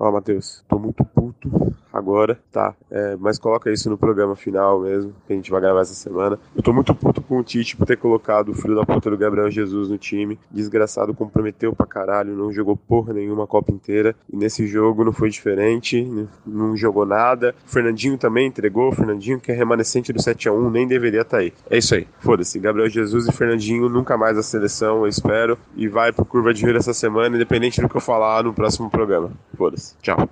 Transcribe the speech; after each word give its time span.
Ó, 0.00 0.10
Matheus, 0.10 0.64
tô 0.66 0.78
muito 0.78 1.04
puto 1.04 1.50
agora, 1.92 2.38
tá? 2.50 2.74
É, 2.90 3.16
mas 3.20 3.38
coloca 3.38 3.70
isso 3.70 3.90
no 3.90 3.98
programa 3.98 4.34
final 4.34 4.80
mesmo, 4.80 5.12
que 5.26 5.32
a 5.34 5.36
gente 5.36 5.50
vai 5.50 5.60
gravar 5.60 5.82
essa 5.82 5.92
semana. 5.92 6.38
Eu 6.56 6.62
tô 6.62 6.72
muito 6.72 6.94
puto 6.94 7.20
com 7.20 7.38
o 7.38 7.42
Tite 7.42 7.76
por 7.76 7.86
ter 7.86 7.98
colocado 7.98 8.48
o 8.48 8.54
filho 8.54 8.74
da 8.74 8.86
puta 8.86 9.10
do 9.10 9.18
Gabriel 9.18 9.50
Jesus 9.50 9.90
no 9.90 9.98
time. 9.98 10.38
Desgraçado, 10.50 11.12
comprometeu 11.12 11.74
pra 11.74 11.86
caralho, 11.86 12.34
não 12.34 12.50
jogou 12.50 12.78
porra 12.78 13.12
nenhuma 13.12 13.44
a 13.44 13.46
Copa 13.46 13.72
inteira. 13.72 14.16
E 14.32 14.36
nesse 14.38 14.66
jogo 14.66 15.04
não 15.04 15.12
foi 15.12 15.28
diferente, 15.28 16.02
não 16.46 16.74
jogou 16.74 17.04
nada. 17.04 17.54
O 17.66 17.70
Fernandinho 17.70 18.16
também 18.16 18.46
entregou, 18.46 18.88
o 18.88 18.92
Fernandinho 18.92 19.38
que 19.38 19.52
é 19.52 19.54
remanescente 19.54 20.14
do 20.14 20.22
7 20.22 20.48
a 20.48 20.52
1 20.52 20.70
nem 20.70 20.88
deveria 20.88 21.20
estar 21.20 21.36
tá 21.36 21.42
aí. 21.42 21.52
É 21.68 21.76
isso 21.76 21.94
aí, 21.94 22.08
foda-se. 22.20 22.58
Gabriel 22.58 22.88
Jesus 22.88 23.26
e 23.26 23.32
Fernandinho 23.32 23.86
nunca 23.90 24.16
mais 24.16 24.38
a 24.38 24.42
seleção, 24.42 25.00
eu 25.00 25.08
espero. 25.08 25.58
E 25.76 25.88
vai 25.88 26.10
pro 26.10 26.24
Curva 26.24 26.54
de 26.54 26.64
Rio 26.64 26.76
essa 26.76 26.94
semana, 26.94 27.36
independente 27.36 27.82
do 27.82 27.88
que 27.88 27.96
eu 27.96 28.00
falar 28.00 28.44
no 28.44 28.54
próximo 28.54 28.88
programa. 28.88 29.30
Foda-se. 29.56 29.89
Tchau. 30.02 30.28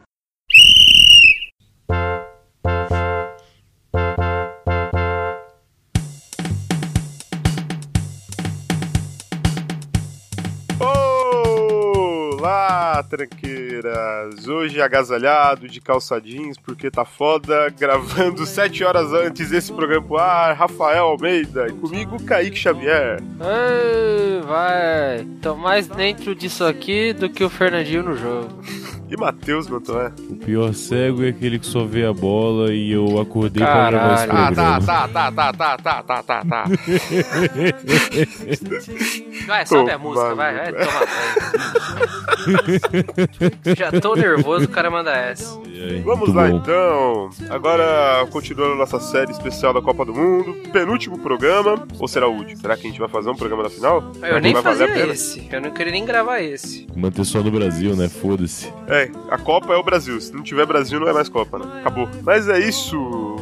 tranqueiras! 13.09 14.47
Hoje 14.47 14.81
agasalhado 14.81 15.67
de 15.67 15.81
calça 15.81 16.21
jeans 16.21 16.57
porque 16.59 16.91
tá 16.91 17.05
foda, 17.05 17.69
gravando 17.71 18.45
7 18.47 18.85
horas 18.85 19.13
antes 19.13 19.51
desse 19.51 19.73
programa 19.73 20.07
pro 20.07 20.19
ar, 20.19 20.55
Rafael 20.55 21.07
Almeida 21.07 21.67
e 21.69 21.73
comigo 21.73 22.23
Kaique 22.25 22.59
Xavier. 22.59 23.21
Ei, 23.41 24.41
vai! 24.43 25.27
Tô 25.43 25.57
mais 25.57 25.89
dentro 25.89 26.35
disso 26.35 26.65
aqui 26.65 27.13
do 27.13 27.29
que 27.29 27.43
o 27.43 27.51
Fernandinho 27.51 28.03
no 28.03 28.17
jogo. 28.17 28.49
E 29.11 29.17
Matheus 29.17 29.67
é? 29.67 30.13
O 30.31 30.37
pior 30.37 30.75
cego 30.75 31.25
é 31.25 31.29
aquele 31.29 31.59
que 31.59 31.67
só 31.67 31.85
vê 31.85 32.05
a 32.05 32.13
bola 32.13 32.73
e 32.73 32.93
eu 32.93 33.19
acordei 33.19 33.65
Caralho. 33.65 33.99
pra 33.99 34.07
gravar 34.07 34.15
esse 34.15 34.27
programa. 34.27 34.77
Ah, 34.77 34.81
tá, 34.81 35.09
tá, 35.09 35.09
tá, 35.09 35.33
tá, 35.33 35.53
tá, 35.53 35.79
tá, 35.79 36.03
tá, 36.03 36.23
tá, 36.23 36.45
tá. 36.45 36.65
vai, 39.47 39.67
sobe 39.67 39.91
a 39.91 39.99
música, 39.99 40.35
vai, 40.35 40.55
vai 40.55 40.73
toma. 40.73 41.01
Já 43.77 43.93
tô 44.01 44.15
nervoso, 44.15 44.67
o 44.67 44.69
cara 44.69 44.91
manda 44.91 45.11
essa. 45.11 45.59
Vamos 46.05 46.35
lá 46.35 46.49
bom. 46.49 46.57
então. 46.57 47.31
Agora, 47.51 48.27
continuando 48.31 48.75
nossa 48.75 48.99
série 49.01 49.31
especial 49.31 49.73
da 49.73 49.81
Copa 49.81 50.05
do 50.05 50.13
Mundo, 50.13 50.55
penúltimo 50.73 51.19
programa, 51.19 51.87
ou 51.99 52.09
será 52.09 52.29
o 52.29 52.33
último? 52.33 52.61
Será 52.61 52.77
que 52.77 52.87
a 52.87 52.91
gente 52.91 52.99
vai 52.99 53.09
fazer 53.09 53.31
um 53.31 53.37
programa 53.37 53.63
na 53.63 53.71
final? 53.71 54.03
Eu 54.17 54.21
Será 54.21 54.41
nem 54.41 54.55
fazia 54.57 55.07
esse, 55.07 55.49
eu 55.51 55.61
não 55.61 55.71
queria 55.71 55.93
nem 55.93 56.05
gravar 56.05 56.41
esse. 56.41 56.87
Manter 56.97 57.25
só 57.25 57.41
no 57.43 57.51
Brasil, 57.51 57.95
né? 57.95 58.09
Foda-se. 58.09 58.73
É, 58.89 58.98
a 59.31 59.39
Copa 59.39 59.73
é 59.73 59.77
o 59.77 59.83
Brasil. 59.83 60.21
Se 60.21 60.33
não 60.33 60.43
tiver 60.43 60.67
Brasil, 60.67 60.99
não 60.99 61.09
é 61.09 61.13
mais 61.13 61.29
Copa, 61.29 61.59
né? 61.59 61.81
Acabou. 61.81 62.09
Mas 62.23 62.49
é 62.49 62.59
isso. 62.59 62.97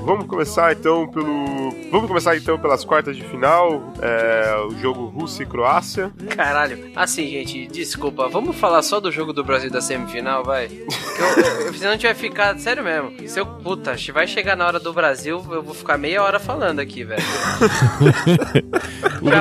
Vamos 0.07 0.27
começar 0.27 0.73
então 0.73 1.09
pelo. 1.09 1.73
Vamos 1.91 2.07
começar 2.07 2.37
então 2.37 2.57
pelas 2.57 2.85
quartas 2.85 3.17
de 3.17 3.25
final. 3.25 3.93
É, 4.01 4.55
o 4.65 4.71
jogo 4.79 5.07
Rússia 5.07 5.43
e 5.43 5.47
Croácia. 5.47 6.12
Caralho. 6.29 6.93
Assim, 6.95 7.29
gente, 7.29 7.67
desculpa. 7.67 8.29
Vamos 8.29 8.55
falar 8.55 8.83
só 8.83 9.01
do 9.01 9.11
jogo 9.11 9.33
do 9.33 9.43
Brasil 9.43 9.69
da 9.69 9.81
semifinal, 9.81 10.45
vai? 10.45 10.67
Eu, 10.67 11.67
eu, 11.67 11.75
senão 11.75 11.91
a 11.91 11.95
gente 11.95 12.07
vai 12.07 12.15
ficar. 12.15 12.57
Sério 12.57 12.84
mesmo. 12.84 13.29
Se 13.29 13.41
eu. 13.41 13.47
Puta, 13.47 13.99
se 13.99 14.12
vai 14.12 14.29
chegar 14.29 14.57
na 14.57 14.65
hora 14.65 14.79
do 14.79 14.93
Brasil, 14.93 15.45
eu 15.51 15.61
vou 15.61 15.75
ficar 15.75 15.99
meia 15.99 16.23
hora 16.23 16.39
falando 16.39 16.79
aqui, 16.79 17.03
velho. 17.03 17.21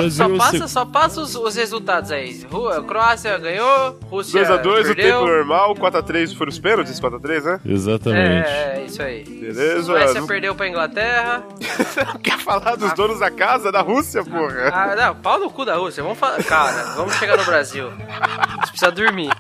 só 0.09 0.36
passa, 0.36 0.67
só 0.67 0.83
passa 0.83 1.21
os, 1.21 1.36
os 1.36 1.55
resultados 1.55 2.11
aí. 2.11 2.43
Croácia 2.88 3.38
ganhou, 3.38 3.99
Rússia. 4.09 4.43
2x2 4.43 4.91
o 4.91 4.95
tempo 4.95 5.27
normal, 5.27 5.75
4x3 5.75 6.36
foram 6.36 6.49
os 6.49 6.58
pênaltis, 6.58 6.99
4x3, 6.99 7.43
né? 7.43 7.59
Exatamente. 7.63 8.47
É, 8.47 8.80
é, 8.80 8.86
isso 8.88 8.99
aí. 9.02 9.23
Beleza. 9.23 9.83
Suécia 9.83 10.21
não... 10.21 10.27
perdeu 10.27 10.55
pra 10.56 10.67
Inglaterra. 10.67 11.44
Quer 12.23 12.39
falar 12.39 12.75
dos 12.75 12.94
donos 12.94 13.20
da 13.20 13.30
casa 13.30 13.72
da 13.72 13.81
Rússia, 13.81 14.23
porra? 14.23 14.70
Ah, 14.73 14.95
não, 14.95 15.16
pau 15.16 15.39
no 15.39 15.49
cu 15.49 15.66
da 15.66 15.76
Rússia. 15.76 16.02
Vamos 16.02 16.17
falar. 16.17 16.43
Cara, 16.43 16.95
vamos 16.95 17.14
chegar 17.16 17.38
no 17.38 17.45
Brasil. 17.45 17.89
A 17.89 18.55
gente 18.55 18.70
precisa 18.70 18.92
dormir. 18.92 19.32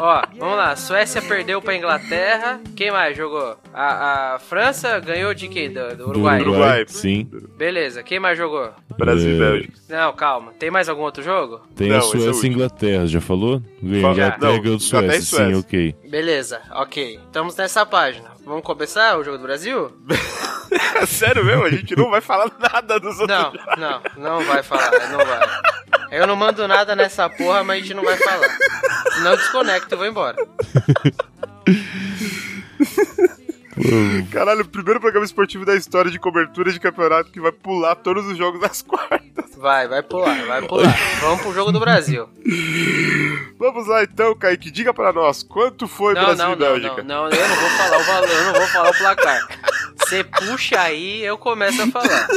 Ó, 0.00 0.22
vamos 0.36 0.56
lá. 0.56 0.74
Suécia 0.74 1.22
perdeu 1.22 1.60
pra 1.62 1.76
Inglaterra. 1.76 2.60
Quem 2.74 2.90
mais 2.90 3.16
jogou? 3.16 3.56
A, 3.72 4.34
a 4.34 4.38
França 4.38 4.98
ganhou 4.98 5.32
de 5.34 5.48
quem? 5.48 5.72
Do, 5.72 5.96
do 5.96 6.08
Uruguai. 6.08 6.38
Do 6.38 6.50
Uruguai, 6.50 6.84
sim. 6.88 7.28
Beleza. 7.56 8.02
Quem 8.02 8.18
mais 8.18 8.36
jogou? 8.36 8.70
Brasil 8.98 9.30
e 9.30 9.36
é. 9.36 9.38
Bélgica. 9.38 9.72
Não, 9.88 10.12
calma. 10.12 10.52
Tem 10.58 10.70
mais 10.70 10.88
algum 10.88 11.02
outro 11.02 11.22
jogo? 11.22 11.60
Tem 11.76 11.88
não, 11.88 11.98
a 11.98 12.00
Suécia 12.00 12.48
e 12.48 12.50
é 12.50 12.52
Inglaterra, 12.52 13.06
já 13.06 13.20
falou? 13.20 13.62
Inglaterra 13.82 14.58
ganhou 14.58 14.76
do 14.76 14.80
Suécia, 14.80 15.20
sim, 15.20 15.54
ok. 15.54 15.94
Beleza, 16.08 16.60
ok. 16.72 17.20
Estamos 17.24 17.56
nessa 17.56 17.86
página. 17.86 18.32
Vamos 18.52 18.66
começar 18.66 19.16
o 19.16 19.24
jogo 19.24 19.38
do 19.38 19.44
Brasil? 19.44 19.90
Sério 21.08 21.42
mesmo? 21.42 21.64
A 21.64 21.70
gente 21.70 21.96
não 21.96 22.10
vai 22.10 22.20
falar 22.20 22.52
nada 22.58 23.00
dos 23.00 23.18
outros. 23.18 23.38
Não, 23.38 23.50
não, 23.78 24.02
não 24.18 24.44
vai 24.44 24.62
falar, 24.62 24.90
não 25.08 25.24
vai. 25.24 25.48
Eu 26.10 26.26
não 26.26 26.36
mando 26.36 26.68
nada 26.68 26.94
nessa 26.94 27.30
porra, 27.30 27.64
mas 27.64 27.78
a 27.78 27.80
gente 27.80 27.94
não 27.94 28.04
vai 28.04 28.18
falar. 28.18 28.58
Não 29.22 29.36
desconecto, 29.36 29.96
vou 29.96 30.04
embora. 30.04 30.36
Caralho, 34.30 34.62
o 34.62 34.68
primeiro 34.68 35.00
programa 35.00 35.24
esportivo 35.24 35.64
da 35.64 35.74
história 35.74 36.10
de 36.10 36.18
cobertura 36.18 36.70
de 36.70 36.78
campeonato 36.78 37.30
que 37.30 37.40
vai 37.40 37.52
pular 37.52 37.94
todos 37.94 38.26
os 38.26 38.36
jogos 38.36 38.60
das 38.60 38.82
quartas. 38.82 39.56
Vai, 39.56 39.88
vai 39.88 40.02
pular, 40.02 40.44
vai 40.44 40.62
pular. 40.62 40.94
Vamos 41.20 41.40
pro 41.40 41.54
jogo 41.54 41.72
do 41.72 41.80
Brasil. 41.80 42.28
Vamos 43.58 43.86
lá 43.86 44.02
então, 44.02 44.34
Kaique, 44.34 44.70
diga 44.70 44.92
para 44.92 45.12
nós, 45.12 45.42
quanto 45.42 45.86
foi 45.86 46.14
não, 46.14 46.22
Brasil 46.22 46.44
não, 46.44 46.52
e 46.52 46.56
Bélgica? 46.56 47.02
Não, 47.02 47.30
não, 47.30 47.30
eu 47.30 47.48
não 47.48 47.56
vou 47.56 47.70
falar 47.70 47.98
o 47.98 48.04
valor, 48.04 48.28
eu 48.28 48.44
não 48.44 48.52
vou 48.54 48.66
falar 48.66 48.90
o 48.90 48.98
placar. 48.98 49.48
Você 49.96 50.24
puxa 50.24 50.80
aí, 50.80 51.24
eu 51.24 51.38
começo 51.38 51.80
a 51.80 51.86
falar. 51.86 52.28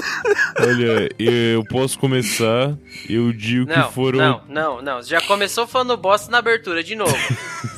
Olha, 0.60 1.10
eu 1.20 1.64
posso 1.66 1.98
começar, 2.00 2.78
eu 3.10 3.34
digo 3.34 3.68
não, 3.68 3.88
que 3.88 3.94
foram... 3.94 4.20
Não, 4.20 4.42
não, 4.48 4.82
não, 4.82 5.02
já 5.02 5.20
começou 5.22 5.68
falando 5.68 5.98
bosta 5.98 6.32
na 6.32 6.38
abertura, 6.38 6.84
de 6.84 6.96
novo. 6.96 7.18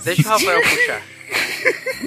Deixa 0.03 0.28
o 0.28 0.31
Rafael 0.31 0.62
puxar. 0.62 1.16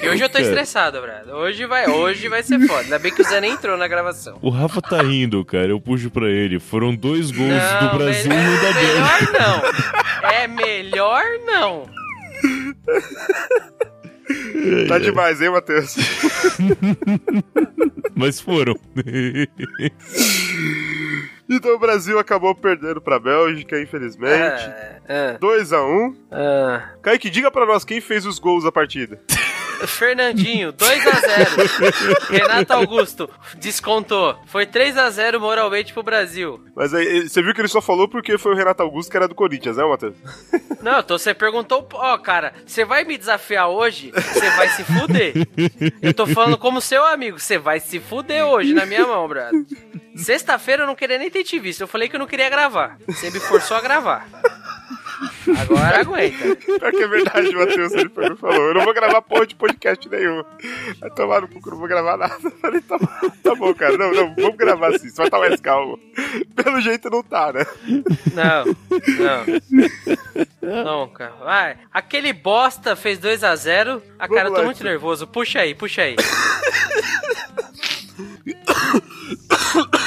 E 0.02 0.08
hoje 0.08 0.22
eu 0.22 0.28
tô 0.28 0.38
estressado, 0.38 1.00
Brad. 1.00 1.28
Hoje 1.28 1.66
vai, 1.66 1.88
hoje 1.88 2.28
vai 2.28 2.42
ser 2.42 2.58
foda. 2.60 2.80
Ainda 2.80 2.98
bem 2.98 3.12
que 3.12 3.22
o 3.22 3.24
Zé 3.24 3.40
nem 3.40 3.52
entrou 3.52 3.76
na 3.76 3.86
gravação. 3.86 4.38
O 4.40 4.50
Rafa 4.50 4.80
tá 4.80 5.02
rindo, 5.02 5.44
cara. 5.44 5.68
Eu 5.68 5.80
puxo 5.80 6.10
pra 6.10 6.28
ele. 6.28 6.58
Foram 6.58 6.94
dois 6.94 7.30
gols 7.30 7.50
não, 7.50 7.88
do 7.88 7.98
Brasil 7.98 8.28
melhor, 8.28 8.44
e 8.44 8.48
um 8.48 8.62
da 8.62 8.72
Bélgica. 8.72 9.00
Melhor 9.00 9.32
não. 10.22 10.30
É 10.30 10.48
melhor 10.48 11.22
não. 11.44 11.88
Tá 14.88 14.98
demais, 14.98 15.40
hein, 15.40 15.50
Matheus? 15.50 15.96
Mas 18.14 18.40
foram. 18.40 18.76
Então 21.50 21.74
o 21.74 21.78
Brasil 21.78 22.16
acabou 22.16 22.54
perdendo 22.54 23.00
pra 23.00 23.18
Bélgica, 23.18 23.80
infelizmente. 23.80 24.70
2x1. 25.40 25.72
É, 25.72 25.80
um. 25.80 26.16
é. 26.30 26.82
Kaique, 27.02 27.28
diga 27.28 27.50
pra 27.50 27.66
nós 27.66 27.84
quem 27.84 28.00
fez 28.00 28.24
os 28.24 28.38
gols 28.38 28.62
da 28.62 28.70
partida. 28.70 29.20
Fernandinho, 29.86 30.72
2 30.72 31.06
a 31.06 31.10
0 31.10 31.50
Renato 32.30 32.72
Augusto 32.72 33.30
descontou. 33.56 34.36
Foi 34.46 34.66
3 34.66 34.96
a 34.96 35.10
0 35.10 35.40
moralmente 35.40 35.92
pro 35.92 36.02
Brasil. 36.02 36.62
Mas 36.74 36.92
aí, 36.92 37.28
você 37.28 37.42
viu 37.42 37.54
que 37.54 37.60
ele 37.60 37.68
só 37.68 37.80
falou 37.80 38.08
porque 38.08 38.36
foi 38.38 38.52
o 38.52 38.56
Renato 38.56 38.82
Augusto 38.82 39.10
que 39.10 39.16
era 39.16 39.28
do 39.28 39.34
Corinthians, 39.34 39.76
né, 39.76 39.84
Matheus? 39.84 40.16
Não, 40.82 41.00
então 41.00 41.18
você 41.18 41.34
perguntou, 41.34 41.86
ó, 41.92 42.14
oh, 42.14 42.18
cara, 42.18 42.54
você 42.64 42.84
vai 42.84 43.04
me 43.04 43.18
desafiar 43.18 43.68
hoje? 43.68 44.12
Você 44.12 44.50
vai 44.50 44.68
se 44.70 44.84
fuder. 44.84 45.34
Eu 46.00 46.14
tô 46.14 46.26
falando 46.26 46.56
como 46.56 46.80
seu 46.80 47.04
amigo, 47.04 47.38
você 47.38 47.58
vai 47.58 47.80
se 47.80 48.00
fuder 48.00 48.44
hoje 48.46 48.72
na 48.72 48.86
minha 48.86 49.06
mão, 49.06 49.28
brother. 49.28 49.62
Sexta-feira 50.16 50.82
eu 50.82 50.86
não 50.86 50.94
queria 50.94 51.18
nem 51.18 51.30
ter 51.30 51.39
te 51.44 51.58
visto, 51.58 51.82
eu 51.82 51.88
falei 51.88 52.08
que 52.08 52.16
eu 52.16 52.20
não 52.20 52.26
queria 52.26 52.48
gravar. 52.48 52.96
Você 53.06 53.30
me 53.30 53.40
forçou 53.40 53.76
a 53.76 53.80
gravar. 53.80 54.26
Agora 55.60 56.00
aguenta. 56.00 56.56
Pior 56.56 56.90
que 56.90 57.02
é 57.02 57.08
verdade, 57.08 57.54
Matheus, 57.54 57.92
ele 57.92 58.08
falou. 58.36 58.68
Eu 58.68 58.74
não 58.74 58.84
vou 58.84 58.94
gravar 58.94 59.20
porra 59.22 59.46
de 59.46 59.54
podcast 59.54 60.08
nenhum. 60.08 60.42
Vai 60.98 61.10
tomar 61.10 61.42
no 61.42 61.48
cu 61.48 61.60
eu 61.64 61.72
não 61.72 61.78
vou 61.78 61.88
gravar 61.88 62.16
nada. 62.16 62.38
Eu 62.42 62.50
falei, 62.52 62.80
tá, 62.80 62.98
tá 63.42 63.54
bom, 63.54 63.74
cara. 63.74 63.98
Não, 63.98 64.12
não, 64.12 64.34
vamos 64.34 64.56
gravar 64.56 64.94
assim, 64.94 65.10
só 65.10 65.24
estar 65.24 65.38
mais 65.38 65.60
calmo. 65.60 65.98
Pelo 66.54 66.80
jeito 66.80 67.10
não 67.10 67.22
tá, 67.22 67.52
né? 67.52 67.66
Não, 68.34 68.64
não. 69.18 69.44
Não, 70.84 71.08
cara. 71.08 71.32
Vai. 71.32 71.76
Aquele 71.92 72.32
bosta 72.32 72.96
fez 72.96 73.18
2x0. 73.18 74.00
A 74.18 74.26
cara, 74.28 74.48
eu 74.48 74.54
tô 74.54 74.62
muito 74.62 74.82
nervoso. 74.82 75.26
Puxa 75.26 75.60
aí, 75.60 75.74
puxa 75.74 76.00
aí. 76.02 76.16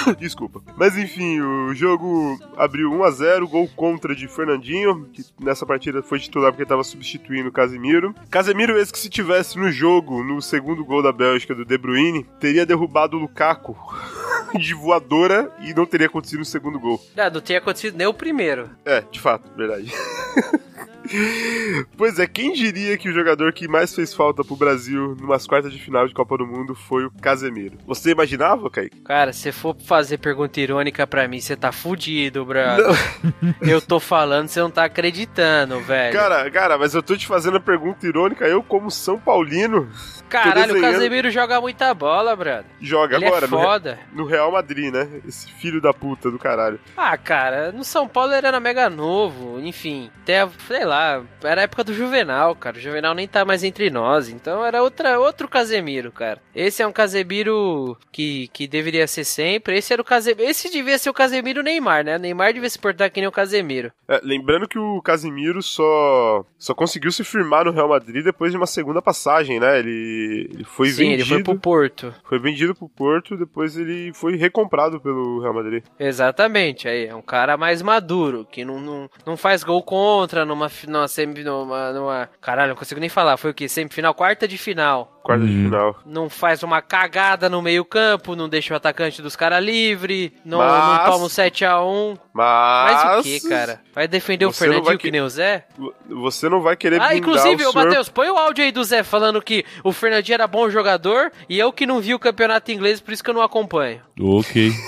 Desculpa. 0.20 0.62
Mas 0.78 0.98
enfim, 0.98 1.40
o 1.42 1.74
jogo 1.74 2.38
abriu 2.58 2.92
1 2.92 3.04
a 3.04 3.12
0 3.12 3.48
gol 3.48 3.68
contra 3.76 4.16
de 4.16 4.28
Fernandinho, 4.28 5.08
que 5.14 5.24
nessa 5.40 5.66
partida 5.66 6.02
foi 6.02 6.20
titular 6.20 6.52
porque 6.52 6.64
estava 6.64 6.84
substituindo 6.84 7.50
o 7.50 7.52
Casemiro. 7.52 8.14
Casemiro, 8.30 8.78
esse 8.78 8.92
que 8.92 9.00
se 9.00 9.10
tivesse 9.10 9.58
no 9.58 9.72
jogo, 9.72 10.24
no 10.24 10.42
segundo 10.42 10.84
gol 10.84 11.02
da 11.02 11.12
Bélgica 11.12 11.56
do 11.56 11.66
De 11.66 11.78
Bruyne, 11.78 12.26
teria 12.40 12.66
derrubado 12.66 13.18
o 13.18 13.20
Lukaku. 13.20 13.76
de 14.60 14.74
voadora 14.76 15.52
e 15.62 15.74
não 15.74 15.86
teria 15.86 16.08
acontecido 16.08 16.42
o 16.42 16.46
segundo 16.46 16.80
gol. 16.80 17.04
Ah, 17.18 17.30
não 17.30 17.42
teria 17.42 17.58
acontecido 17.58 17.98
nem 17.98 18.06
o 18.06 18.14
primeiro. 18.14 18.70
É, 18.86 19.02
de 19.02 19.20
fato, 19.20 19.50
verdade. 19.56 19.92
Pois 21.98 22.18
é, 22.20 22.28
quem 22.28 22.54
diria 22.54 22.98
que 22.98 23.10
o 23.10 23.14
jogador 23.14 23.54
que 23.54 23.68
mais 23.68 23.94
fez 23.94 24.14
falta 24.14 24.44
pro 24.44 24.56
Brasil 24.56 25.16
numas 25.20 25.46
quartas 25.46 25.72
de 25.72 25.80
final 25.80 26.08
de 26.08 26.14
Copa 26.14 26.38
do 26.38 26.46
Mundo 26.46 26.74
foi 26.74 27.06
o 27.06 27.12
Casemiro? 27.12 27.78
Você 27.86 28.12
imaginava, 28.12 28.70
Kaique? 28.70 29.02
Cara, 29.02 29.34
se 29.34 29.52
for 29.52 29.76
fazer 29.86 30.18
pergunta 30.18 30.60
irônica 30.60 31.06
pra 31.06 31.28
mim, 31.28 31.40
você 31.40 31.56
tá 31.56 31.72
fudido, 31.72 32.46
brother. 32.46 32.86
Eu 33.62 33.82
tô 33.82 34.00
falando, 34.00 34.48
você 34.48 34.60
não 34.60 34.72
tá 34.72 34.86
acreditando, 34.86 35.80
velho. 35.80 36.14
Cara, 36.14 36.50
cara, 36.52 36.78
mas 36.78 36.94
eu 36.94 37.04
tô 37.04 37.16
te 37.16 37.28
fazendo 37.28 37.58
a 37.58 37.60
pergunta 37.60 38.06
irônica, 38.06 38.46
eu 38.46 38.62
como 38.62 38.92
São 38.92 39.20
Paulino. 39.20 39.90
Caralho, 40.30 40.78
o 40.78 40.82
Casemiro 40.82 41.30
joga 41.30 41.62
muita 41.62 41.94
bola, 41.94 42.36
brother. 42.36 42.66
Joga 42.82 43.18
Ele 43.18 43.26
agora, 43.26 43.46
é 43.46 43.48
foda. 43.48 44.00
No, 44.12 44.26
Real 44.26 44.52
Madrid, 44.52 44.92
né? 44.92 45.22
Esse 45.28 45.52
filho 45.52 45.80
da 45.80 45.94
puta 45.94 46.32
do 46.32 46.40
caralho. 46.40 46.80
Ah, 46.98 47.16
cara, 47.18 47.72
no 47.72 47.84
São 47.84 48.08
Paulo 48.08 48.34
ele 48.34 48.48
era 48.48 48.60
mega 48.60 48.90
novo, 48.90 49.60
enfim, 49.60 50.10
até, 50.24 50.48
sei 50.68 50.86
lá, 50.86 50.93
era 51.44 51.62
a 51.62 51.64
época 51.64 51.84
do 51.84 51.94
Juvenal, 51.94 52.56
cara. 52.56 52.78
O 52.78 52.82
Juvenal 52.82 53.14
nem 53.14 53.28
tá 53.28 53.46
mais 53.46 53.64
entre 53.64 53.90
nós, 53.90 54.30
então 54.30 54.64
era 54.64 54.84
outra, 54.84 55.20
outro 55.20 55.48
Casemiro, 55.48 56.12
cara. 56.12 56.42
Esse 56.56 56.82
é 56.82 56.88
um 56.88 56.92
Casemiro 56.92 57.98
que, 58.12 58.50
que 58.54 58.68
deveria 58.68 59.08
ser 59.08 59.24
sempre. 59.24 59.78
Esse 59.78 59.94
era 59.94 60.02
o 60.02 60.06
Casemiro, 60.06 60.50
esse 60.50 60.70
devia 60.70 60.98
ser 60.98 61.10
o 61.10 61.14
Casemiro 61.14 61.64
Neymar, 61.64 62.04
né? 62.04 62.16
O 62.16 62.20
Neymar 62.20 62.54
devia 62.54 62.70
se 62.70 62.80
portar 62.80 63.10
que 63.12 63.20
nem 63.20 63.28
o 63.28 63.32
Casemiro. 63.32 63.92
É, 64.08 64.20
lembrando 64.24 64.68
que 64.68 64.78
o 64.78 65.02
Casemiro 65.02 65.62
só 65.62 66.46
só 66.58 66.74
conseguiu 66.74 67.12
se 67.12 67.24
firmar 67.24 67.66
no 67.66 67.72
Real 67.72 67.90
Madrid 67.90 68.24
depois 68.24 68.52
de 68.52 68.58
uma 68.58 68.68
segunda 68.68 69.02
passagem, 69.02 69.60
né? 69.60 69.80
Ele 69.80 69.94
ele, 70.34 70.64
foi 70.64 70.90
Sim, 70.90 71.10
vendido. 71.10 71.22
ele 71.22 71.30
foi 71.30 71.44
pro 71.44 71.60
Porto. 71.60 72.14
Foi 72.24 72.40
vendido 72.40 72.76
pro 72.76 72.90
Porto, 72.90 73.38
depois 73.38 73.78
ele 73.78 74.12
foi 74.14 74.36
recomprado 74.36 75.00
pelo 75.00 75.42
Real 75.42 75.54
Madrid. 75.54 75.84
Exatamente, 76.00 76.88
aí 76.88 77.08
é 77.08 77.16
um 77.16 77.22
cara 77.22 77.58
mais 77.58 77.82
maduro, 77.82 78.48
que 78.50 78.66
não, 78.66 78.80
não, 78.80 79.10
não 79.26 79.38
faz 79.38 79.64
gol 79.64 79.82
contra 79.84 80.46
numa, 80.46 80.70
numa, 80.88 81.06
numa, 81.44 81.92
numa. 81.92 82.30
Caralho, 82.42 82.70
não 82.70 82.76
consigo 82.76 83.00
nem 83.00 83.10
falar. 83.10 83.38
Foi 83.38 83.52
o 83.52 83.54
que? 83.54 83.68
Semifinal, 83.68 84.14
quarta 84.14 84.48
de 84.48 84.58
final. 84.58 85.20
Quarta 85.24 85.46
de 85.46 85.52
final. 85.52 86.00
Não 86.06 86.30
faz 86.30 86.64
uma 86.64 86.82
cagada 86.82 87.50
no 87.50 87.62
meio-campo, 87.62 88.36
não 88.36 88.50
deixa 88.50 88.74
o 88.74 88.78
atacante 88.78 89.22
dos 89.22 89.36
caras 89.36 89.64
livre, 89.64 90.34
não, 90.44 90.58
mas, 90.58 91.00
não 91.00 91.12
toma 91.12 91.26
um 91.26 91.28
7x1. 91.28 92.20
Mas. 92.34 93.04
Mas 93.04 93.20
o 93.20 93.24
que, 93.24 93.50
cara? 93.50 93.82
Vai 93.94 94.08
defender 94.08 94.46
o 94.46 94.52
Fernandinho 94.52 94.98
que... 94.98 95.06
que 95.06 95.12
nem 95.12 95.22
o 95.22 95.30
Zé? 95.30 95.66
Você 96.10 96.50
não 96.50 96.62
vai 96.62 96.76
querer 96.76 97.02
Ah, 97.02 97.16
inclusive, 97.16 97.66
o 97.66 97.72
senhor... 97.72 97.86
Matheus, 97.86 98.10
põe 98.10 98.30
o 98.30 98.38
áudio 98.38 98.64
aí 98.64 98.72
do 98.72 98.84
Zé 98.84 99.04
falando 99.04 99.42
que 99.42 99.66
o 99.84 99.92
Fernandinho 99.94 100.36
era 100.36 100.48
bom 100.48 100.70
jogador 100.70 101.32
e 101.48 101.58
eu 101.58 101.72
que 101.72 101.86
não 101.86 102.02
vi 102.02 102.14
o 102.14 102.20
campeonato 102.20 102.72
inglês, 102.72 103.00
por 103.00 103.14
isso 103.14 103.24
que 103.24 103.30
eu 103.30 103.34
não 103.34 103.42
acompanho. 103.42 104.02
Ok. 104.20 104.72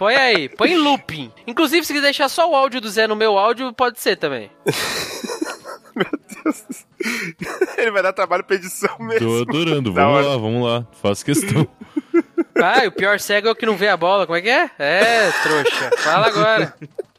Põe 0.00 0.16
aí, 0.16 0.48
põe 0.48 0.72
em 0.72 0.78
looping. 0.78 1.30
Inclusive, 1.46 1.84
se 1.84 1.92
quiser 1.92 2.06
deixar 2.06 2.30
só 2.30 2.50
o 2.50 2.56
áudio 2.56 2.80
do 2.80 2.88
Zé 2.88 3.06
no 3.06 3.14
meu 3.14 3.36
áudio, 3.36 3.70
pode 3.70 4.00
ser 4.00 4.16
também. 4.16 4.50
Meu 5.94 6.06
Deus. 6.42 6.86
Ele 7.76 7.90
vai 7.90 8.02
dar 8.02 8.14
trabalho 8.14 8.42
pra 8.42 8.56
edição 8.56 8.96
mesmo. 9.00 9.28
Tô 9.28 9.42
adorando. 9.42 9.92
Vamos 9.92 10.24
lá, 10.24 10.36
vamos 10.38 10.66
lá. 10.66 10.86
Faço 11.02 11.22
questão. 11.22 11.68
Ah, 12.54 12.84
e 12.84 12.88
o 12.88 12.92
pior 12.92 13.20
cego 13.20 13.48
é 13.48 13.50
o 13.50 13.54
que 13.54 13.66
não 13.66 13.76
vê 13.76 13.88
a 13.88 13.96
bola. 13.96 14.24
Como 14.24 14.38
é 14.38 14.40
que 14.40 14.48
é? 14.48 14.70
É, 14.78 15.30
trouxa. 15.42 15.90
Fala 15.98 16.28
agora. 16.28 16.74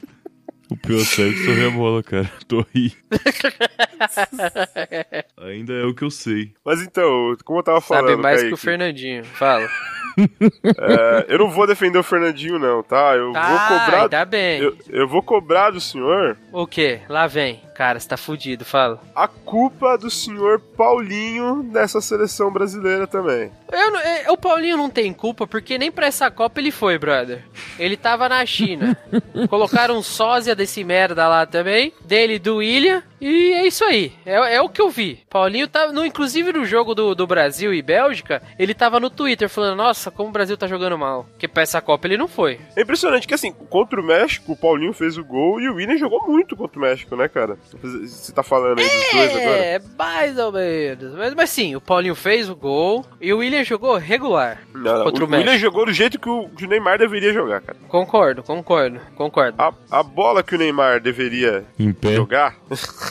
O 0.71 0.77
pior 0.77 1.01
cego 1.01 1.51
é 1.51 1.67
a 1.67 1.69
bola, 1.69 2.01
cara. 2.01 2.31
Tô 2.47 2.65
aí. 2.73 2.93
Ainda 5.37 5.73
é 5.73 5.83
o 5.83 5.93
que 5.93 6.05
eu 6.05 6.09
sei. 6.09 6.53
Mas 6.63 6.81
então, 6.81 7.35
como 7.43 7.59
eu 7.59 7.63
tava 7.63 7.81
falando. 7.81 8.11
Sabe 8.11 8.21
mais 8.21 8.37
Kaique, 8.37 8.47
que 8.47 8.53
o 8.53 8.57
Fernandinho. 8.57 9.25
Fala. 9.25 9.67
É, 10.17 11.25
eu 11.29 11.39
não 11.39 11.49
vou 11.49 11.65
defender 11.65 11.97
o 11.97 12.03
Fernandinho, 12.03 12.59
não, 12.59 12.83
tá? 12.83 13.15
Eu 13.15 13.31
ah, 13.33 13.47
vou 13.47 13.79
cobrar. 13.79 14.09
Tá 14.09 14.25
bem. 14.25 14.59
Eu, 14.59 14.77
eu 14.89 15.07
vou 15.07 15.23
cobrar 15.23 15.71
do 15.71 15.79
senhor. 15.79 16.37
O 16.51 16.67
quê? 16.67 16.99
Lá 17.07 17.27
vem. 17.27 17.61
Cara, 17.73 17.99
você 17.99 18.07
tá 18.07 18.17
fudido, 18.17 18.65
fala. 18.65 19.01
A 19.15 19.27
culpa 19.27 19.97
do 19.97 20.09
senhor 20.09 20.59
Paulinho 20.59 21.63
nessa 21.63 22.01
seleção 22.01 22.51
brasileira 22.51 23.07
também. 23.07 23.51
Eu, 23.71 23.95
eu, 23.95 24.33
o 24.33 24.37
Paulinho 24.37 24.77
não 24.77 24.89
tem 24.89 25.13
culpa 25.13 25.47
porque 25.47 25.77
nem 25.77 25.91
pra 25.91 26.07
essa 26.07 26.29
Copa 26.29 26.59
ele 26.59 26.71
foi, 26.71 26.97
brother. 26.97 27.43
Ele 27.79 27.95
tava 27.95 28.27
na 28.27 28.45
China. 28.45 28.97
Colocaram 29.49 29.97
um 29.97 30.03
sósia 30.03 30.55
desse 30.55 30.83
merda 30.83 31.27
lá 31.27 31.45
também. 31.45 31.93
Dele 32.05 32.37
do 32.37 32.57
William. 32.57 33.01
E 33.21 33.53
é 33.53 33.67
isso 33.67 33.83
aí. 33.83 34.11
É, 34.25 34.55
é 34.55 34.61
o 34.61 34.67
que 34.67 34.81
eu 34.81 34.89
vi. 34.89 35.19
Paulinho 35.29 35.67
tava. 35.67 35.91
No, 35.93 36.03
inclusive 36.03 36.51
no 36.51 36.65
jogo 36.65 36.95
do, 36.95 37.13
do 37.13 37.27
Brasil 37.27 37.71
e 37.71 37.81
Bélgica, 37.81 38.41
ele 38.57 38.73
tava 38.73 38.99
no 38.99 39.11
Twitter 39.11 39.47
falando: 39.47 39.77
Nossa, 39.77 40.09
como 40.09 40.29
o 40.29 40.31
Brasil 40.31 40.57
tá 40.57 40.67
jogando 40.67 40.97
mal. 40.97 41.25
Porque 41.31 41.47
pra 41.47 41.61
essa 41.61 41.79
Copa 41.79 42.07
ele 42.07 42.17
não 42.17 42.27
foi. 42.27 42.59
É 42.75 42.81
impressionante 42.81 43.27
que 43.27 43.33
assim, 43.35 43.51
contra 43.69 44.01
o 44.01 44.03
México, 44.03 44.53
o 44.53 44.57
Paulinho 44.57 44.91
fez 44.91 45.17
o 45.17 45.23
gol 45.23 45.61
e 45.61 45.69
o 45.69 45.75
William 45.75 45.97
jogou 45.97 46.27
muito 46.27 46.55
contra 46.55 46.79
o 46.79 46.81
México, 46.81 47.15
né, 47.15 47.27
cara? 47.27 47.57
Você 47.83 48.31
tá 48.31 48.41
falando 48.41 48.79
aí 48.79 48.85
dos 48.85 48.93
é, 48.93 49.11
dois 49.13 49.35
agora? 49.35 49.57
É, 49.57 49.81
mais 49.97 50.37
ou 50.39 50.51
menos. 50.51 51.13
Mas, 51.13 51.33
mas 51.35 51.49
sim, 51.51 51.75
o 51.75 51.81
Paulinho 51.81 52.15
fez 52.15 52.49
o 52.49 52.55
gol 52.55 53.05
e 53.19 53.31
o 53.31 53.37
William 53.37 53.63
jogou 53.63 53.97
regular 53.97 54.61
não, 54.73 55.03
contra 55.03 55.23
o, 55.23 55.27
o 55.27 55.29
México. 55.29 55.47
O 55.47 55.51
William 55.51 55.57
jogou 55.59 55.85
do 55.85 55.93
jeito 55.93 56.19
que 56.19 56.29
o, 56.29 56.49
que 56.49 56.65
o 56.65 56.67
Neymar 56.67 56.97
deveria 56.97 57.31
jogar, 57.31 57.61
cara. 57.61 57.77
Concordo, 57.87 58.41
concordo, 58.41 58.99
concordo. 59.15 59.61
A, 59.61 59.73
a 59.91 60.01
bola 60.01 60.41
que 60.41 60.55
o 60.55 60.57
Neymar 60.57 60.99
deveria 60.99 61.63
jogar. 62.15 62.55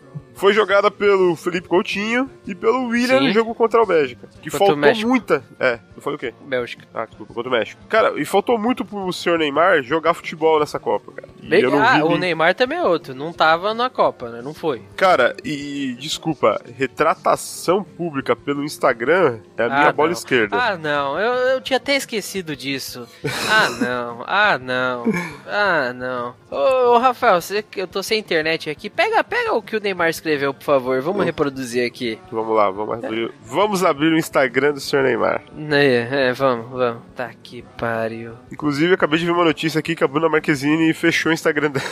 foi 0.41 0.53
jogada 0.53 0.89
pelo 0.89 1.35
Felipe 1.35 1.67
Coutinho 1.67 2.27
e 2.47 2.55
pelo 2.55 2.87
William 2.87 3.19
Sim. 3.19 3.27
no 3.27 3.31
jogo 3.31 3.53
contra 3.53 3.79
o 3.79 3.85
Bélgica. 3.85 4.27
Que 4.41 4.49
contra 4.49 4.75
faltou 4.75 5.07
muita. 5.07 5.43
É, 5.59 5.77
eu 5.95 6.01
falei 6.01 6.15
o 6.15 6.19
quê? 6.19 6.33
Bélgica. 6.41 6.83
Ah, 6.91 7.05
desculpa, 7.05 7.31
contra 7.31 7.47
o 7.47 7.53
México. 7.53 7.79
Cara, 7.87 8.19
e 8.19 8.25
faltou 8.25 8.57
muito 8.57 8.83
pro 8.83 9.13
senhor 9.13 9.37
Neymar 9.37 9.83
jogar 9.83 10.15
futebol 10.15 10.59
nessa 10.59 10.79
Copa, 10.79 11.11
cara. 11.11 11.29
Bem, 11.43 11.63
ah, 11.65 12.03
o 12.05 12.17
Neymar 12.17 12.55
também 12.55 12.79
é 12.79 12.83
outro. 12.83 13.13
Não 13.13 13.31
tava 13.31 13.71
na 13.75 13.87
Copa, 13.87 14.29
né? 14.29 14.41
Não 14.41 14.53
foi. 14.53 14.81
Cara, 14.95 15.35
e 15.45 15.95
desculpa, 15.99 16.59
retratação 16.75 17.83
pública 17.83 18.35
pelo 18.35 18.63
Instagram 18.63 19.39
é 19.55 19.63
a 19.63 19.67
minha 19.67 19.89
ah, 19.89 19.93
bola 19.93 20.09
não. 20.09 20.17
esquerda. 20.17 20.57
Ah, 20.57 20.75
não. 20.75 21.19
Eu, 21.19 21.33
eu 21.33 21.61
tinha 21.61 21.77
até 21.77 21.95
esquecido 21.95 22.55
disso. 22.55 23.07
ah, 23.47 23.69
não. 23.79 24.23
Ah, 24.25 24.57
não. 24.57 25.03
Ah, 25.45 25.93
não. 25.93 26.35
Ô, 26.49 26.95
ô 26.95 26.97
Rafael, 26.97 27.39
você, 27.39 27.63
eu 27.75 27.87
tô 27.87 28.01
sem 28.01 28.19
internet 28.19 28.69
aqui. 28.69 28.89
Pega, 28.89 29.23
pega 29.23 29.53
o 29.53 29.61
que 29.61 29.75
o 29.75 29.79
Neymar 29.79 30.09
escreveu 30.09 30.30
escreveu, 30.31 30.53
por 30.53 30.63
favor. 30.63 31.01
Vamos 31.01 31.25
reproduzir 31.25 31.85
aqui. 31.85 32.17
Vamos 32.31 32.55
lá, 32.55 32.69
vamos 32.69 33.03
abrir, 33.03 33.31
vamos 33.43 33.83
abrir 33.83 34.13
o 34.13 34.17
Instagram 34.17 34.73
do 34.73 34.79
Sr. 34.79 35.03
Neymar. 35.03 35.43
É, 35.71 36.27
é, 36.29 36.33
vamos, 36.33 36.69
vamos. 36.71 37.03
Tá 37.15 37.31
que 37.41 37.63
pariu. 37.77 38.33
Inclusive, 38.51 38.93
acabei 38.93 39.19
de 39.19 39.25
ver 39.25 39.31
uma 39.31 39.45
notícia 39.45 39.79
aqui 39.79 39.95
que 39.95 40.03
a 40.03 40.07
Bruna 40.07 40.29
Marquezine 40.29 40.93
fechou 40.93 41.31
o 41.31 41.33
Instagram 41.33 41.71
dela. 41.71 41.85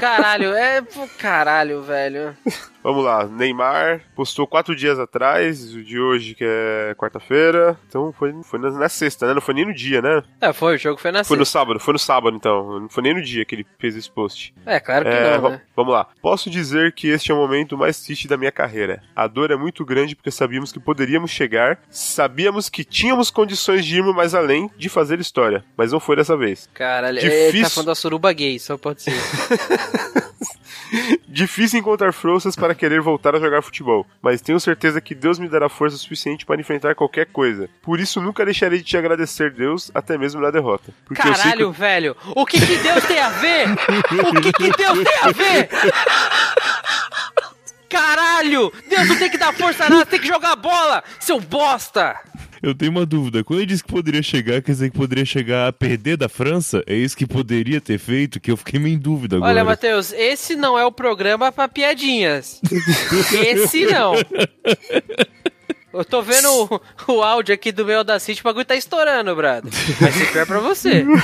Caralho, 0.00 0.52
é. 0.54 0.82
Caralho, 1.18 1.82
velho. 1.82 2.36
Vamos 2.84 3.02
lá, 3.02 3.26
Neymar 3.26 4.02
postou 4.14 4.46
quatro 4.46 4.76
dias 4.76 4.98
atrás, 4.98 5.74
o 5.74 5.82
de 5.82 5.98
hoje 5.98 6.34
que 6.34 6.44
é 6.46 6.94
quarta-feira. 6.98 7.80
Então 7.88 8.12
foi, 8.12 8.34
foi 8.42 8.58
na, 8.58 8.70
na, 8.72 8.88
sexta, 8.90 9.26
né? 9.26 9.32
Não 9.32 9.40
foi 9.40 9.54
nem 9.54 9.64
no 9.64 9.72
dia, 9.72 10.02
né? 10.02 10.22
É, 10.38 10.52
foi, 10.52 10.74
o 10.74 10.78
jogo 10.78 11.00
foi 11.00 11.10
na 11.10 11.20
foi 11.20 11.22
sexta. 11.22 11.28
Foi 11.28 11.38
no 11.38 11.46
sábado, 11.46 11.80
foi 11.80 11.92
no 11.94 11.98
sábado 11.98 12.36
então. 12.36 12.80
Não 12.80 12.88
foi 12.90 13.02
nem 13.02 13.14
no 13.14 13.22
dia 13.22 13.42
que 13.46 13.54
ele 13.54 13.66
fez 13.78 13.96
esse 13.96 14.10
post. 14.10 14.54
É, 14.66 14.78
claro 14.78 15.06
que 15.06 15.10
é, 15.10 15.38
não, 15.38 15.50
né? 15.52 15.62
Vamos 15.74 15.94
lá. 15.94 16.08
Posso 16.20 16.50
dizer 16.50 16.92
que 16.92 17.08
este 17.08 17.32
é 17.32 17.34
o 17.34 17.38
momento 17.38 17.78
mais 17.78 17.98
triste 18.02 18.28
da 18.28 18.36
minha 18.36 18.52
carreira. 18.52 19.02
A 19.16 19.26
dor 19.26 19.50
é 19.50 19.56
muito 19.56 19.82
grande 19.82 20.14
porque 20.14 20.30
sabíamos 20.30 20.70
que 20.70 20.78
poderíamos 20.78 21.30
chegar, 21.30 21.80
sabíamos 21.88 22.68
que 22.68 22.84
tínhamos 22.84 23.30
condições 23.30 23.86
de 23.86 23.96
irmos 23.96 24.14
mais 24.14 24.34
além 24.34 24.70
de 24.76 24.90
fazer 24.90 25.18
história, 25.20 25.64
mas 25.74 25.90
não 25.90 26.00
foi 26.00 26.16
dessa 26.16 26.36
vez. 26.36 26.68
Caralho, 26.74 27.18
Difícil... 27.18 27.48
ele 27.48 27.62
tá 27.62 27.70
falando 27.70 27.86
da 27.86 27.94
suruba 27.94 28.30
gay, 28.34 28.58
só 28.58 28.76
pode 28.76 29.00
ser. 29.00 29.14
Difícil 31.28 31.80
encontrar 31.80 32.12
forças 32.12 32.54
para 32.54 32.74
querer 32.74 33.00
voltar 33.00 33.34
a 33.34 33.40
jogar 33.40 33.62
futebol, 33.62 34.06
mas 34.22 34.40
tenho 34.40 34.60
certeza 34.60 35.00
que 35.00 35.14
Deus 35.14 35.38
me 35.38 35.48
dará 35.48 35.68
força 35.68 35.96
suficiente 35.96 36.46
para 36.46 36.60
enfrentar 36.60 36.94
qualquer 36.94 37.26
coisa. 37.26 37.68
Por 37.82 37.98
isso 38.00 38.20
nunca 38.20 38.44
deixarei 38.44 38.78
de 38.78 38.84
te 38.84 38.96
agradecer, 38.96 39.52
Deus, 39.52 39.90
até 39.94 40.16
mesmo 40.16 40.40
na 40.40 40.50
derrota. 40.50 40.92
Caralho, 41.14 41.72
que... 41.72 41.80
velho! 41.80 42.16
O 42.34 42.46
que 42.46 42.60
que 42.60 42.76
Deus 42.76 43.04
tem 43.04 43.18
a 43.18 43.28
ver? 43.30 43.68
O 43.70 44.40
que 44.40 44.52
que 44.52 44.70
Deus 44.76 44.98
tem 44.98 45.18
a 45.22 45.32
ver? 45.32 45.68
Caralho! 47.88 48.72
Deus 48.88 49.08
não 49.08 49.16
tem 49.16 49.30
que 49.30 49.38
dar 49.38 49.52
força 49.52 49.88
nada, 49.88 50.06
tem 50.06 50.20
que 50.20 50.26
jogar 50.26 50.56
bola, 50.56 51.02
seu 51.20 51.40
bosta! 51.40 52.16
Eu 52.64 52.74
tenho 52.74 52.90
uma 52.90 53.04
dúvida. 53.04 53.44
Quando 53.44 53.60
ele 53.60 53.66
disse 53.66 53.84
que 53.84 53.92
poderia 53.92 54.22
chegar, 54.22 54.62
quer 54.62 54.72
dizer 54.72 54.90
que 54.90 54.96
poderia 54.96 55.26
chegar 55.26 55.68
a 55.68 55.72
perder 55.72 56.16
da 56.16 56.30
França? 56.30 56.82
É 56.86 56.94
isso 56.94 57.14
que 57.14 57.26
poderia 57.26 57.78
ter 57.78 57.98
feito? 57.98 58.40
Que 58.40 58.50
eu 58.50 58.56
fiquei 58.56 58.80
meio 58.80 58.94
em 58.94 58.98
dúvida 58.98 59.36
agora. 59.36 59.52
Olha, 59.52 59.64
Matheus, 59.64 60.14
esse 60.14 60.56
não 60.56 60.78
é 60.78 60.84
o 60.86 60.90
programa 60.90 61.52
pra 61.52 61.68
piadinhas. 61.68 62.62
esse 63.46 63.84
não. 63.84 64.14
Eu 65.94 66.04
tô 66.04 66.22
vendo 66.22 66.48
o, 67.06 67.12
o 67.12 67.22
áudio 67.22 67.54
aqui 67.54 67.70
do 67.70 67.84
meu 67.84 67.98
Audacity, 67.98 68.40
o 68.40 68.44
bagulho 68.44 68.64
tá 68.64 68.74
estourando, 68.74 69.34
brado. 69.36 69.68
Vai 70.00 70.10
ser 70.12 70.32
pior 70.32 70.46
pra 70.46 70.60
você. 70.60 71.04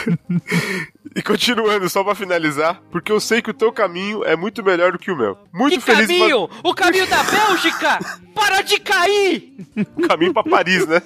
E 1.12 1.20
continuando, 1.22 1.90
só 1.90 2.04
pra 2.04 2.14
finalizar, 2.14 2.80
porque 2.92 3.10
eu 3.10 3.18
sei 3.18 3.42
que 3.42 3.50
o 3.50 3.54
teu 3.54 3.72
caminho 3.72 4.22
é 4.22 4.36
muito 4.36 4.62
melhor 4.62 4.92
do 4.92 4.98
que 4.98 5.10
o 5.10 5.16
meu. 5.16 5.36
Muito 5.52 5.74
que 5.74 5.80
feliz 5.80 6.06
caminho? 6.06 6.48
O 6.62 6.72
caminho 6.72 7.04
da 7.08 7.20
Bélgica! 7.24 7.98
Para 8.32 8.62
de 8.62 8.78
cair! 8.78 9.56
O 9.96 10.02
caminho 10.06 10.32
pra 10.32 10.44
Paris, 10.44 10.86
né? 10.86 11.02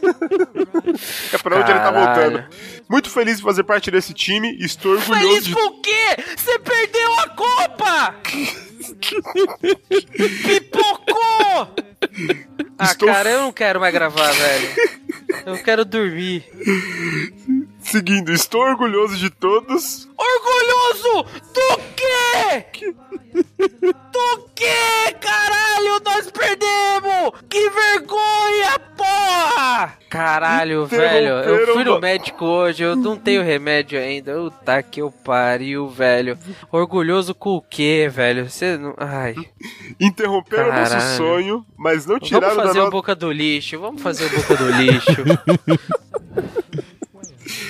é 1.33 1.39
pra 1.39 1.59
onde 1.59 1.71
ele 1.71 1.81
tá 1.81 1.91
Caralho. 1.91 2.05
voltando. 2.05 2.45
Muito 2.87 3.09
feliz 3.09 3.39
de 3.39 3.43
fazer 3.43 3.65
parte 3.65 3.91
desse 3.91 4.13
time 4.13 4.55
e 4.61 4.67
estou 4.67 4.93
orgulhoso 4.93 5.27
Feliz 5.27 5.45
de 5.47 5.55
o 5.55 5.71
quê? 5.81 6.17
Você 6.37 6.59
perdeu 6.59 7.21
a 7.21 7.29
Copa! 7.31 8.15
Pipocou! 10.45 11.94
Ah, 12.77 12.87
Estou- 12.87 13.09
cara, 13.09 13.31
eu 13.31 13.41
não 13.43 13.53
quero 13.53 13.79
mais 13.79 13.95
gravar, 13.95 14.33
velho. 14.33 14.69
Eu 15.47 15.59
quero 15.63 15.85
dormir. 15.85 16.45
Seguindo, 17.85 18.33
estou 18.33 18.63
orgulhoso 18.63 19.17
de 19.17 19.31
todos. 19.31 20.09
Orgulhoso 20.19 21.23
do 21.53 21.79
quê? 21.95 22.67
Do 24.13 24.49
quê, 24.55 25.13
caralho? 25.21 26.01
Nós 26.05 26.31
perdemos! 26.31 27.33
Que 27.49 27.71
vergonha, 27.71 28.79
porra! 28.97 29.99
Caralho, 30.09 30.87
velho, 30.87 31.29
eu 31.41 31.75
fui 31.75 31.85
no 31.85 32.01
médico 32.01 32.45
hoje, 32.45 32.83
eu 32.85 32.95
não 32.97 33.17
tenho 33.17 33.43
remédio 33.43 33.99
ainda. 33.99 34.35
Puta 34.35 34.83
que 34.83 35.03
eu 35.03 35.11
pariu, 35.11 35.89
velho. 35.89 36.39
Orgulhoso 36.73 37.35
com 37.35 37.51
o 37.57 37.63
quê, 37.63 38.09
velho? 38.11 38.49
Você 38.49 38.77
não. 38.77 38.95
Ai. 38.97 39.35
Interromperam 40.01 40.73
nosso 40.73 40.93
Caralho. 40.93 41.17
sonho, 41.17 41.67
mas 41.77 42.07
não 42.07 42.19
tiraram 42.19 42.49
Vamos 42.49 42.63
da 42.63 42.69
fazer 42.69 42.79
o 42.79 42.83
nossa. 42.83 42.91
boca 42.93 43.15
do 43.15 43.31
lixo, 43.33 43.79
vamos 43.79 44.01
fazer 44.03 44.27
o 44.27 44.31
boca 44.31 44.57
do 44.57 44.71
lixo. 44.71 45.11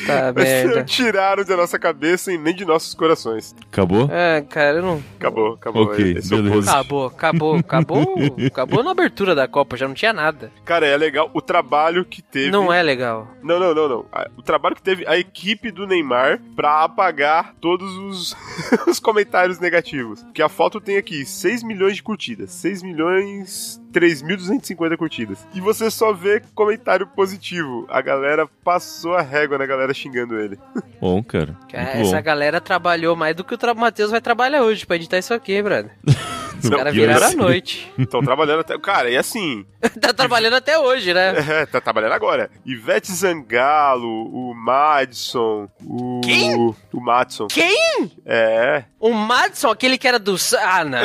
tá, 0.07 0.33
merda. 0.33 0.85
tiraram 0.85 1.45
da 1.45 1.57
nossa 1.57 1.79
cabeça 1.79 2.33
e 2.33 2.39
nem 2.39 2.55
de 2.55 2.65
nossos 2.65 2.95
corações. 2.95 3.55
Acabou? 3.71 4.09
É, 4.11 4.41
cara, 4.43 4.79
eu 4.79 4.83
não. 4.83 5.03
Acabou, 5.19 5.55
acabou. 5.55 5.85
Ok, 5.85 6.17
Esse 6.19 6.35
é 6.35 6.37
beleza. 6.37 6.71
Acabou, 6.71 7.07
acabou, 7.07 7.57
acabou. 7.57 8.15
Acabou 8.47 8.83
na 8.83 8.91
abertura 8.91 9.35
da 9.35 9.49
Copa, 9.49 9.77
já 9.77 9.87
não 9.87 9.95
tinha 9.95 10.13
nada. 10.13 10.51
Cara, 10.65 10.87
é 10.87 10.97
legal 10.97 11.31
o 11.35 11.41
trabalho 11.41 12.05
que 12.05 12.23
teve. 12.23 12.51
Não 12.51 12.73
é 12.73 12.83
legal. 12.83 13.29
Não, 13.43 13.59
não, 13.59 13.75
não, 13.75 13.89
não. 13.89 14.07
O 14.37 14.43
trabalho 14.43 14.77
que 14.77 14.83
teve 14.83 15.07
a 15.07 15.17
equipe 15.17 15.71
do 15.71 15.87
Neymar 15.87 16.41
pra 16.55 16.85
apagar 16.85 17.55
todos 17.61 17.97
os, 17.97 18.37
os 18.87 19.01
comentários 19.01 19.59
negativos. 19.59 20.25
Que 20.35 20.43
a 20.43 20.49
foto 20.49 20.81
tem 20.81 20.97
aqui 20.97 21.25
6 21.25 21.63
milhões 21.63 21.97
de 21.97 22.03
curtidas. 22.03 22.51
6 22.53 22.83
milhões 22.83 23.81
3.250 23.95 24.97
curtidas. 24.97 25.47
E 25.55 25.61
você 25.61 25.91
só 25.91 26.13
vê 26.13 26.43
comentário 26.55 27.07
positivo. 27.07 27.87
A 27.89 28.03
galera 28.03 28.47
passou 28.65 29.15
a 29.15 29.23
régua 29.23 29.57
na 29.57 29.64
galera 29.67 29.93
xingando 29.95 30.39
ele. 30.39 30.59
Bom, 31.01 31.23
cara. 31.23 31.57
Cara, 31.71 31.91
essa 32.01 32.17
bom. 32.17 32.23
galera 32.23 32.61
trabalhou 32.61 33.15
mais 33.17 33.35
do 33.35 33.45
que 33.45 33.55
o 33.55 33.59
tra- 33.59 33.75
Matheus 33.75 34.11
vai 34.11 34.21
trabalhar 34.21 34.63
hoje 34.63 34.87
pra 34.87 34.97
editar 34.97 35.19
isso 35.19 35.33
aqui, 35.35 35.61
brother. 35.63 35.91
Os 36.63 36.71
caras 36.71 36.95
viraram 36.95 37.25
a 37.25 37.27
assim. 37.27 37.37
noite. 37.37 37.93
Estão 37.99 38.23
trabalhando 38.23 38.61
até. 38.61 38.79
Cara, 38.79 39.11
e 39.11 39.19
assim. 39.19 39.67
tá 40.01 40.15
trabalhando 40.15 40.55
até 40.55 40.79
hoje, 40.79 41.13
né? 41.13 41.35
É, 41.63 41.67
tá 41.67 41.79
trabalhando 41.79 42.13
agora. 42.13 42.49
Ivete 42.65 43.13
Zangalo, 43.13 44.09
o 44.33 44.55
Madison, 44.55 45.69
o. 45.85 46.23
Quem? 46.25 46.55
O 46.57 47.01
Madison. 47.01 47.49
Quem? 47.49 48.11
É. 48.25 48.85
O 48.99 49.13
Madison, 49.13 49.69
aquele 49.71 49.99
que 49.99 50.09
era 50.09 50.19
do. 50.19 50.37
Ah, 50.63 50.85
não. 50.85 51.01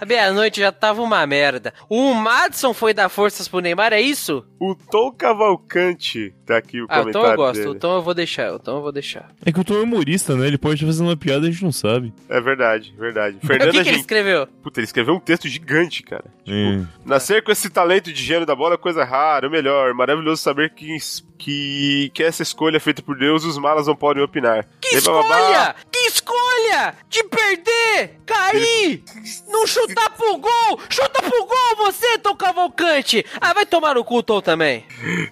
A 0.00 0.04
meia-noite 0.06 0.60
já 0.60 0.70
tava 0.70 1.02
uma 1.02 1.26
merda. 1.26 1.74
O 1.88 2.14
Madison 2.14 2.72
foi 2.72 2.94
dar 2.94 3.08
forças 3.08 3.48
pro 3.48 3.60
Neymar, 3.60 3.92
é 3.92 4.00
isso? 4.00 4.44
O 4.60 4.74
Tom 4.74 5.10
Cavalcante. 5.12 6.34
Tá 6.46 6.56
aqui 6.58 6.80
o 6.80 6.86
Ah, 6.88 7.00
o 7.00 7.02
comentário. 7.02 7.26
Tom 7.26 7.32
eu 7.32 7.36
gosto. 7.36 7.54
dele. 7.58 7.68
O 7.68 7.74
Tom 7.74 7.96
eu 7.96 8.02
vou 8.02 8.14
deixar. 8.14 8.52
O 8.54 8.58
Tom 8.58 8.76
eu 8.76 8.82
vou 8.82 8.92
deixar. 8.92 9.28
É 9.44 9.52
que 9.52 9.58
eu 9.58 9.64
tô 9.64 9.82
humorista, 9.82 10.34
né? 10.34 10.46
Ele 10.46 10.56
pode 10.58 10.74
estar 10.76 10.86
fazendo 10.86 11.08
uma 11.08 11.16
piada 11.16 11.46
e 11.46 11.48
a 11.48 11.52
gente 11.52 11.64
não 11.64 11.72
sabe. 11.72 12.12
É 12.28 12.40
verdade, 12.40 12.94
verdade. 12.98 13.38
o 13.42 13.46
Fernanda 13.46 13.72
que, 13.72 13.82
que 13.82 13.88
ele 13.88 13.98
escreveu? 13.98 14.46
Puta, 14.62 14.80
ele 14.80 14.86
escreveu 14.86 15.14
um 15.14 15.20
texto 15.20 15.48
gigante, 15.48 16.02
cara. 16.02 16.24
É. 16.46 16.80
Nascer 17.04 17.42
com 17.42 17.52
esse 17.52 17.68
talento 17.68 18.12
de 18.12 18.22
gênio 18.22 18.46
da 18.46 18.54
bola 18.54 18.74
é 18.74 18.78
coisa 18.78 19.04
rara, 19.04 19.48
o 19.48 19.50
melhor. 19.50 19.92
Maravilhoso 19.94 20.40
saber 20.42 20.70
que, 20.74 20.96
que, 21.36 22.10
que 22.14 22.22
essa 22.22 22.42
escolha 22.42 22.76
é 22.76 22.80
feita 22.80 23.02
por 23.02 23.16
Deus 23.18 23.44
os 23.44 23.58
malas 23.58 23.86
não 23.86 23.96
podem 23.96 24.22
opinar. 24.22 24.64
Que 24.80 24.94
E 24.94 24.98
escolha! 24.98 25.74
Que 25.98 26.06
escolha! 26.06 26.94
De 27.08 27.24
perder! 27.24 28.18
Cair! 28.24 29.02
Não 29.48 29.66
chutar 29.66 30.10
pro 30.10 30.38
gol! 30.38 30.80
Chuta 30.88 31.20
pro 31.22 31.44
gol 31.44 31.76
você, 31.86 32.18
Tom 32.18 32.36
Cavalcante! 32.36 33.24
Ah, 33.40 33.52
vai 33.52 33.66
tomar 33.66 33.94
no 33.96 34.04
cu, 34.04 34.22
Tom, 34.22 34.40
também. 34.40 34.84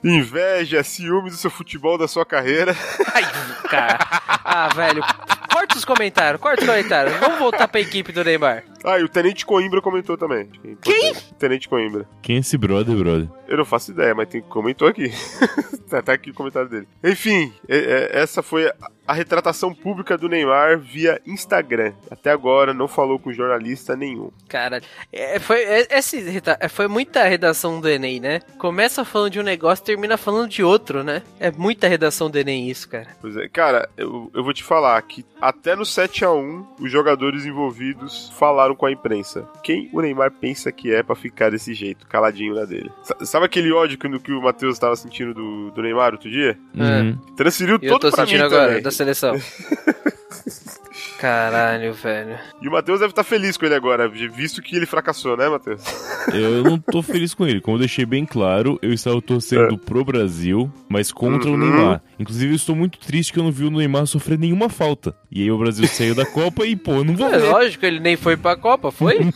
Inveja, 0.02 0.82
ciúme 0.82 1.30
do 1.30 1.37
seu 1.37 1.50
futebol, 1.50 1.96
da 1.96 2.08
sua 2.08 2.26
carreira. 2.26 2.75
Ai, 3.14 3.23
cara. 3.70 3.99
Ah, 4.44 4.68
velho. 4.75 5.02
Corta 5.52 5.76
os 5.76 5.85
comentários, 5.85 6.40
corta 6.40 6.62
os 6.62 6.68
comentários. 6.68 7.16
Vamos 7.18 7.38
voltar 7.38 7.68
pra 7.68 7.80
equipe 7.80 8.11
do 8.12 8.25
Neymar. 8.25 8.64
Ah, 8.85 8.99
e 8.99 9.04
o 9.04 9.08
Tenente 9.08 9.46
Coimbra 9.46 9.80
comentou 9.80 10.16
também. 10.18 10.50
Quem? 10.82 11.14
Tenente 11.38 11.68
Coimbra. 11.68 12.08
Quem 12.20 12.37
é 12.37 12.40
esse 12.40 12.58
brother, 12.58 12.94
brother? 12.96 13.28
Eu 13.49 13.56
não 13.58 13.64
faço 13.64 13.92
ideia, 13.92 14.14
mas 14.14 14.28
tem 14.28 14.42
comentou 14.42 14.87
aqui. 14.88 15.11
tá, 15.88 16.02
tá 16.02 16.12
aqui 16.12 16.30
o 16.30 16.35
comentário 16.35 16.68
dele. 16.68 16.88
Enfim, 17.04 17.54
é- 17.68 18.11
é- 18.12 18.20
essa 18.20 18.42
foi 18.42 18.70
a, 19.06 19.12
a 19.12 19.14
retratação 19.14 19.75
pública 19.75 20.16
do 20.16 20.28
Neymar 20.28 20.78
via 20.78 21.20
Instagram. 21.26 21.92
Até 22.10 22.30
agora 22.30 22.72
não 22.75 22.88
falou 22.88 23.18
com 23.18 23.32
jornalista 23.32 23.96
nenhum. 23.96 24.30
Cara, 24.48 24.80
é, 25.12 25.38
foi, 25.38 25.62
é, 25.62 25.86
esse, 25.98 26.25
é, 26.60 26.68
foi 26.68 26.88
muita 26.88 27.22
redação 27.25 27.80
do 27.80 27.88
Enem, 27.88 28.20
né? 28.20 28.40
Começa 28.58 29.04
falando 29.04 29.30
de 29.32 29.40
um 29.40 29.44
negócio 29.44 29.82
e 29.82 29.86
termina 29.86 30.16
falando 30.16 30.48
de 30.48 30.62
outro, 30.62 31.02
né? 31.02 31.22
É 31.40 31.50
muita 31.50 31.88
redação 31.88 32.30
do 32.30 32.38
Enem 32.38 32.68
isso, 32.70 32.88
cara. 32.88 33.08
Pois 33.20 33.36
é, 33.36 33.48
cara, 33.48 33.88
eu, 33.96 34.30
eu 34.34 34.42
vou 34.44 34.52
te 34.52 34.62
falar 34.62 35.00
que 35.02 35.25
até 35.40 35.75
no 35.76 35.82
7x1 35.82 36.64
os 36.80 36.90
jogadores 36.90 37.44
envolvidos 37.46 38.30
falaram 38.38 38.75
com 38.75 38.86
a 38.86 38.92
imprensa. 38.92 39.48
Quem 39.62 39.88
o 39.92 40.00
Neymar 40.00 40.30
pensa 40.32 40.70
que 40.72 40.92
é 40.92 41.02
pra 41.02 41.14
ficar 41.16 41.50
desse 41.50 41.75
jeito, 41.75 42.06
caladinho 42.06 42.54
na 42.54 42.64
dele? 42.64 42.90
Sa- 43.02 43.16
Sabe 43.25 43.46
aquele 43.46 43.72
ódio 43.72 43.98
que, 43.98 44.18
que 44.20 44.32
o 44.32 44.42
Matheus 44.42 44.78
tava 44.78 44.96
sentindo 44.96 45.34
do, 45.34 45.70
do 45.70 45.82
Neymar 45.82 46.12
outro 46.12 46.30
dia? 46.30 46.58
Uhum. 46.75 47.16
Transferiu 47.36 47.78
eu 47.82 47.98
todo 47.98 48.10
pra 48.12 48.25
sentindo 48.25 48.40
mim 48.40 48.46
agora, 48.46 48.66
também. 48.68 48.82
Seleção. 48.96 49.34
Caralho, 51.18 51.94
velho. 51.94 52.38
E 52.60 52.68
o 52.68 52.72
Matheus 52.72 53.00
deve 53.00 53.10
estar 53.12 53.24
feliz 53.24 53.56
com 53.56 53.64
ele 53.64 53.74
agora, 53.74 54.06
visto 54.06 54.60
que 54.60 54.76
ele 54.76 54.84
fracassou, 54.84 55.34
né, 55.34 55.48
Matheus? 55.48 55.82
Eu 56.32 56.62
não 56.62 56.78
tô 56.78 57.02
feliz 57.02 57.32
com 57.32 57.46
ele. 57.46 57.58
Como 57.60 57.76
eu 57.76 57.80
deixei 57.80 58.04
bem 58.04 58.26
claro, 58.26 58.78
eu 58.82 58.92
estava 58.92 59.20
torcendo 59.22 59.78
pro 59.78 60.04
Brasil, 60.04 60.70
mas 60.90 61.10
contra 61.10 61.48
o 61.48 61.54
Uhum. 61.54 61.58
Neymar. 61.58 62.02
Inclusive, 62.18 62.52
eu 62.52 62.56
estou 62.56 62.76
muito 62.76 62.98
triste 62.98 63.32
que 63.32 63.38
eu 63.38 63.44
não 63.44 63.50
vi 63.50 63.64
o 63.64 63.70
Neymar 63.70 64.06
sofrer 64.06 64.38
nenhuma 64.38 64.68
falta. 64.68 65.14
E 65.32 65.42
aí 65.42 65.50
o 65.50 65.56
Brasil 65.58 65.86
saiu 65.88 66.14
da 66.14 66.26
Copa 66.26 66.66
e, 66.66 66.76
pô, 66.76 67.02
não 67.02 67.16
vou 67.16 67.28
É 67.32 67.38
ver. 67.38 67.48
lógico, 67.50 67.86
ele 67.86 67.98
nem 68.00 68.16
foi 68.16 68.36
pra 68.36 68.54
Copa, 68.56 68.90
foi? 68.92 69.18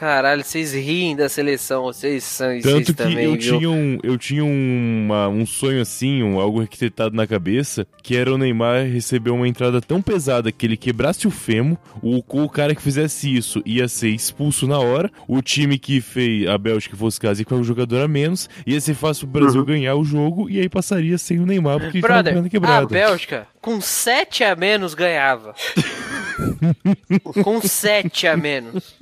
Caralho, 0.00 0.42
vocês 0.42 0.72
riem 0.72 1.14
da 1.14 1.28
seleção, 1.28 1.82
vocês 1.82 2.24
são 2.24 2.46
vocês 2.48 2.62
Tanto 2.62 2.86
que 2.86 2.92
também, 2.94 3.22
eu 3.26 3.32
viu? 3.32 3.58
tinha, 3.58 3.70
um, 3.70 3.98
eu 4.02 4.16
tinha 4.16 4.42
uma- 4.42 5.28
um 5.28 5.44
sonho 5.44 5.82
assim, 5.82 6.22
um, 6.22 6.40
algo 6.40 6.58
arquitetado 6.62 7.14
na 7.14 7.26
cabeça, 7.26 7.86
que 8.02 8.16
era 8.16 8.32
o 8.32 8.38
Neymar 8.38 8.86
receber 8.86 9.28
uma 9.28 9.46
entrada 9.46 9.78
tão 9.78 10.00
pesada 10.00 10.50
que 10.50 10.64
ele 10.64 10.78
quebrasse 10.78 11.28
o 11.28 11.30
fêmur, 11.30 11.76
o, 12.02 12.22
o 12.32 12.48
cara 12.48 12.74
que 12.74 12.80
fizesse 12.80 13.36
isso 13.36 13.62
ia 13.66 13.86
ser 13.88 14.08
expulso 14.08 14.66
na 14.66 14.78
hora, 14.78 15.10
o 15.28 15.42
time 15.42 15.78
que 15.78 16.00
fez 16.00 16.48
a 16.48 16.56
Bélgica 16.56 16.96
fosse 16.96 17.20
caso 17.20 17.42
ia 17.42 17.44
com 17.44 17.56
o 17.56 17.62
jogador 17.62 18.00
a 18.02 18.08
menos, 18.08 18.48
ia 18.66 18.80
ser 18.80 18.94
fácil 18.94 19.28
pro 19.28 19.42
Brasil 19.42 19.62
ganhar 19.66 19.96
o 19.96 20.04
jogo 20.04 20.48
e 20.48 20.58
aí 20.58 20.68
passaria 20.70 21.18
sem 21.18 21.38
o 21.40 21.44
Neymar, 21.44 21.78
porque 21.78 21.98
ele 21.98 22.08
tava 22.08 22.22
com 22.48 22.56
a 22.56 22.60
Brother. 22.60 22.88
Bélgica, 22.88 23.46
com 23.60 23.82
7 23.82 24.44
a 24.44 24.56
menos, 24.56 24.94
ganhava. 24.94 25.54
com 27.44 27.60
7 27.60 28.26
a 28.28 28.36
menos. 28.36 28.94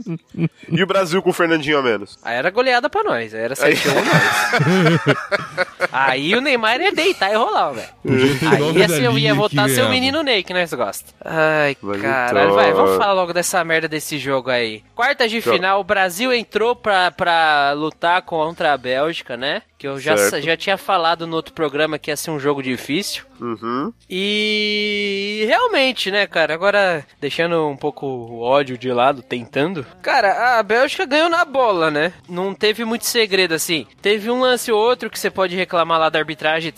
E 0.68 0.82
o 0.82 0.87
Brasil 0.87 1.23
com 1.23 1.30
o 1.30 1.32
Fernandinho 1.32 1.78
a 1.78 1.82
menos? 1.82 2.18
Aí 2.23 2.37
era 2.37 2.50
goleada 2.50 2.88
pra 2.90 3.02
nós, 3.02 3.35
aí 3.35 3.40
era 3.40 3.54
7 3.54 3.88
a 3.88 3.92
1 3.92 3.94
nós. 3.94 5.88
Aí 5.92 6.35
o 6.35 6.40
Neymar 6.40 6.80
ia 6.80 6.92
deitar 6.92 7.32
e 7.32 7.37
rolar, 7.37 7.73
velho. 7.73 7.88
Aí 8.75 8.82
assim, 8.82 9.02
eu 9.04 9.18
ia 9.18 9.35
votar 9.35 9.66
seu 9.68 9.76
ganhava. 9.76 9.92
menino 9.92 10.23
Ney, 10.23 10.42
que 10.42 10.52
nós 10.54 10.73
gosta. 10.73 11.12
Ai, 11.25 11.76
Vai, 11.82 11.99
caralho. 12.00 12.54
Vai, 12.54 12.73
vamos 12.73 12.97
falar 12.97 13.12
logo 13.12 13.32
dessa 13.32 13.62
merda 13.64 13.88
desse 13.88 14.18
jogo 14.18 14.50
aí. 14.50 14.82
Quartas 14.94 15.30
de 15.30 15.38
Então. 15.38 15.52
final, 15.52 15.80
o 15.80 15.85
Brasil 15.85 16.32
entrou 16.32 16.75
pra, 16.76 17.11
pra 17.11 17.73
lutar 17.73 18.20
contra 18.23 18.73
a 18.73 18.76
Bélgica, 18.78 19.37
né? 19.37 19.62
Que 19.78 19.87
eu 19.87 20.00
já, 20.00 20.16
Certo. 20.16 20.44
já 20.44 20.56
tinha 20.56 20.76
falado 20.76 21.25
no 21.25 21.37
outro 21.37 21.54
programa 21.54 22.00
que 22.00 22.11
ia 22.11 22.16
ser 22.16 22.32
um 22.32 22.40
jogo 22.40 22.61
difícil. 22.61 23.23
Uhum. 23.40 23.92
E 24.11 25.44
realmente, 25.47 26.11
né, 26.11 26.26
cara? 26.26 26.52
Agora, 26.52 27.06
deixando 27.20 27.68
um 27.68 27.76
pouco 27.76 28.04
o 28.04 28.40
ódio 28.40 28.76
de 28.76 28.90
lado, 28.90 29.23
tentando. 29.23 29.87
Cara, 30.02 30.58
a 30.58 30.62
Bélgica 30.64 31.06
ganhou 31.06 31.28
na 31.28 31.44
bola, 31.44 31.92
né? 31.92 32.12
Não 32.28 32.52
teve 32.52 32.85
muito 32.85 33.06
segredo 33.06 33.54
assim. 33.54 33.87
Teve 34.02 34.28
um 34.28 34.40
lance 34.40 34.73
ou 34.73 34.80
outro 34.80 35.08
que 35.08 35.16
você 35.18 35.30
pode 35.30 35.54
reclamar 35.54 36.00
lá 36.00 36.08
da 36.08 36.18
arbitragem, 36.18 36.73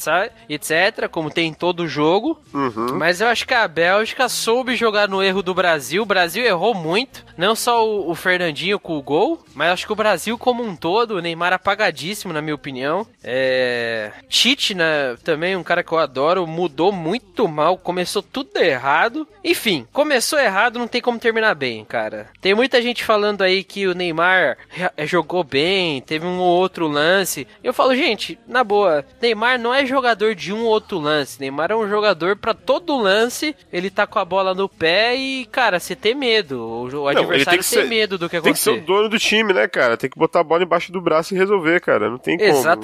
etc. 0.46 1.08
Como 1.10 1.30
tem 1.30 1.48
em 1.48 1.54
todo 1.54 1.88
jogo. 1.88 2.38
Uhum. 2.52 2.98
Mas 2.98 3.22
eu 3.22 3.28
acho 3.28 3.46
que 3.46 3.54
a 3.54 3.66
Bélgica 3.66 4.28
soube 4.28 4.76
jogar 4.76 5.08
no 5.08 5.22
erro 5.22 5.42
do 5.42 5.54
Brasil. 5.54 6.02
O 6.02 6.06
Brasil 6.06 6.44
errou 6.44 6.74
muito. 6.74 7.24
Não 7.38 7.54
só 7.54 7.88
o, 7.88 8.10
o 8.10 8.14
Fernandinho 8.14 8.78
com 8.78 8.98
o 8.98 9.02
gol, 9.02 9.42
mas 9.54 9.70
acho 9.70 9.86
que 9.86 9.92
o 9.92 9.96
Brasil 9.96 10.36
como 10.36 10.62
um 10.62 10.76
todo, 10.76 11.12
o 11.16 11.20
Neymar 11.20 11.54
apagadíssimo, 11.54 12.34
na 12.34 12.42
minha 12.42 12.54
opinião. 12.54 12.89
Opinião. 12.90 13.06
É... 13.22 14.12
Tite, 14.28 14.74
né, 14.74 15.16
também 15.22 15.56
um 15.56 15.62
cara 15.62 15.82
que 15.82 15.92
eu 15.92 15.98
adoro, 15.98 16.46
mudou 16.46 16.92
muito 16.92 17.46
mal, 17.46 17.76
começou 17.76 18.22
tudo 18.22 18.58
errado. 18.58 19.26
Enfim, 19.44 19.86
começou 19.92 20.38
errado, 20.38 20.78
não 20.78 20.88
tem 20.88 21.00
como 21.00 21.18
terminar 21.18 21.54
bem, 21.54 21.84
cara. 21.84 22.28
Tem 22.40 22.54
muita 22.54 22.82
gente 22.82 23.04
falando 23.04 23.42
aí 23.42 23.62
que 23.62 23.86
o 23.86 23.94
Neymar 23.94 24.58
jogou 25.04 25.44
bem, 25.44 26.00
teve 26.00 26.26
um 26.26 26.38
ou 26.38 26.58
outro 26.58 26.86
lance. 26.86 27.46
Eu 27.62 27.72
falo, 27.72 27.94
gente, 27.94 28.38
na 28.46 28.64
boa, 28.64 29.04
Neymar 29.20 29.58
não 29.58 29.72
é 29.72 29.86
jogador 29.86 30.34
de 30.34 30.52
um 30.52 30.64
ou 30.64 30.70
outro 30.70 30.98
lance. 30.98 31.40
Neymar 31.40 31.70
é 31.70 31.76
um 31.76 31.88
jogador 31.88 32.36
para 32.36 32.54
todo 32.54 33.00
lance, 33.00 33.54
ele 33.72 33.90
tá 33.90 34.06
com 34.06 34.18
a 34.18 34.24
bola 34.24 34.54
no 34.54 34.68
pé 34.68 35.14
e, 35.14 35.46
cara, 35.46 35.78
você 35.78 35.94
tem 35.94 36.14
medo. 36.14 36.60
O, 36.60 36.88
não, 36.88 37.06
adversário 37.06 37.44
tem, 37.44 37.70
tem 37.70 37.82
ser, 37.82 37.88
medo 37.88 38.18
do 38.18 38.28
que 38.28 38.36
acontecer. 38.36 38.70
Tem 38.70 38.80
que 38.80 38.84
ser 38.84 38.92
o 38.92 38.94
dono 38.94 39.08
do 39.08 39.18
time, 39.18 39.52
né, 39.52 39.68
cara? 39.68 39.96
Tem 39.96 40.08
que 40.08 40.18
botar 40.18 40.40
a 40.40 40.44
bola 40.44 40.62
embaixo 40.62 40.92
do 40.92 41.00
braço 41.00 41.34
e 41.34 41.38
resolver, 41.38 41.80
cara. 41.80 42.10
Não 42.10 42.18
tem 42.18 42.36
como. 42.36 42.48
Exatamente, 42.48 42.79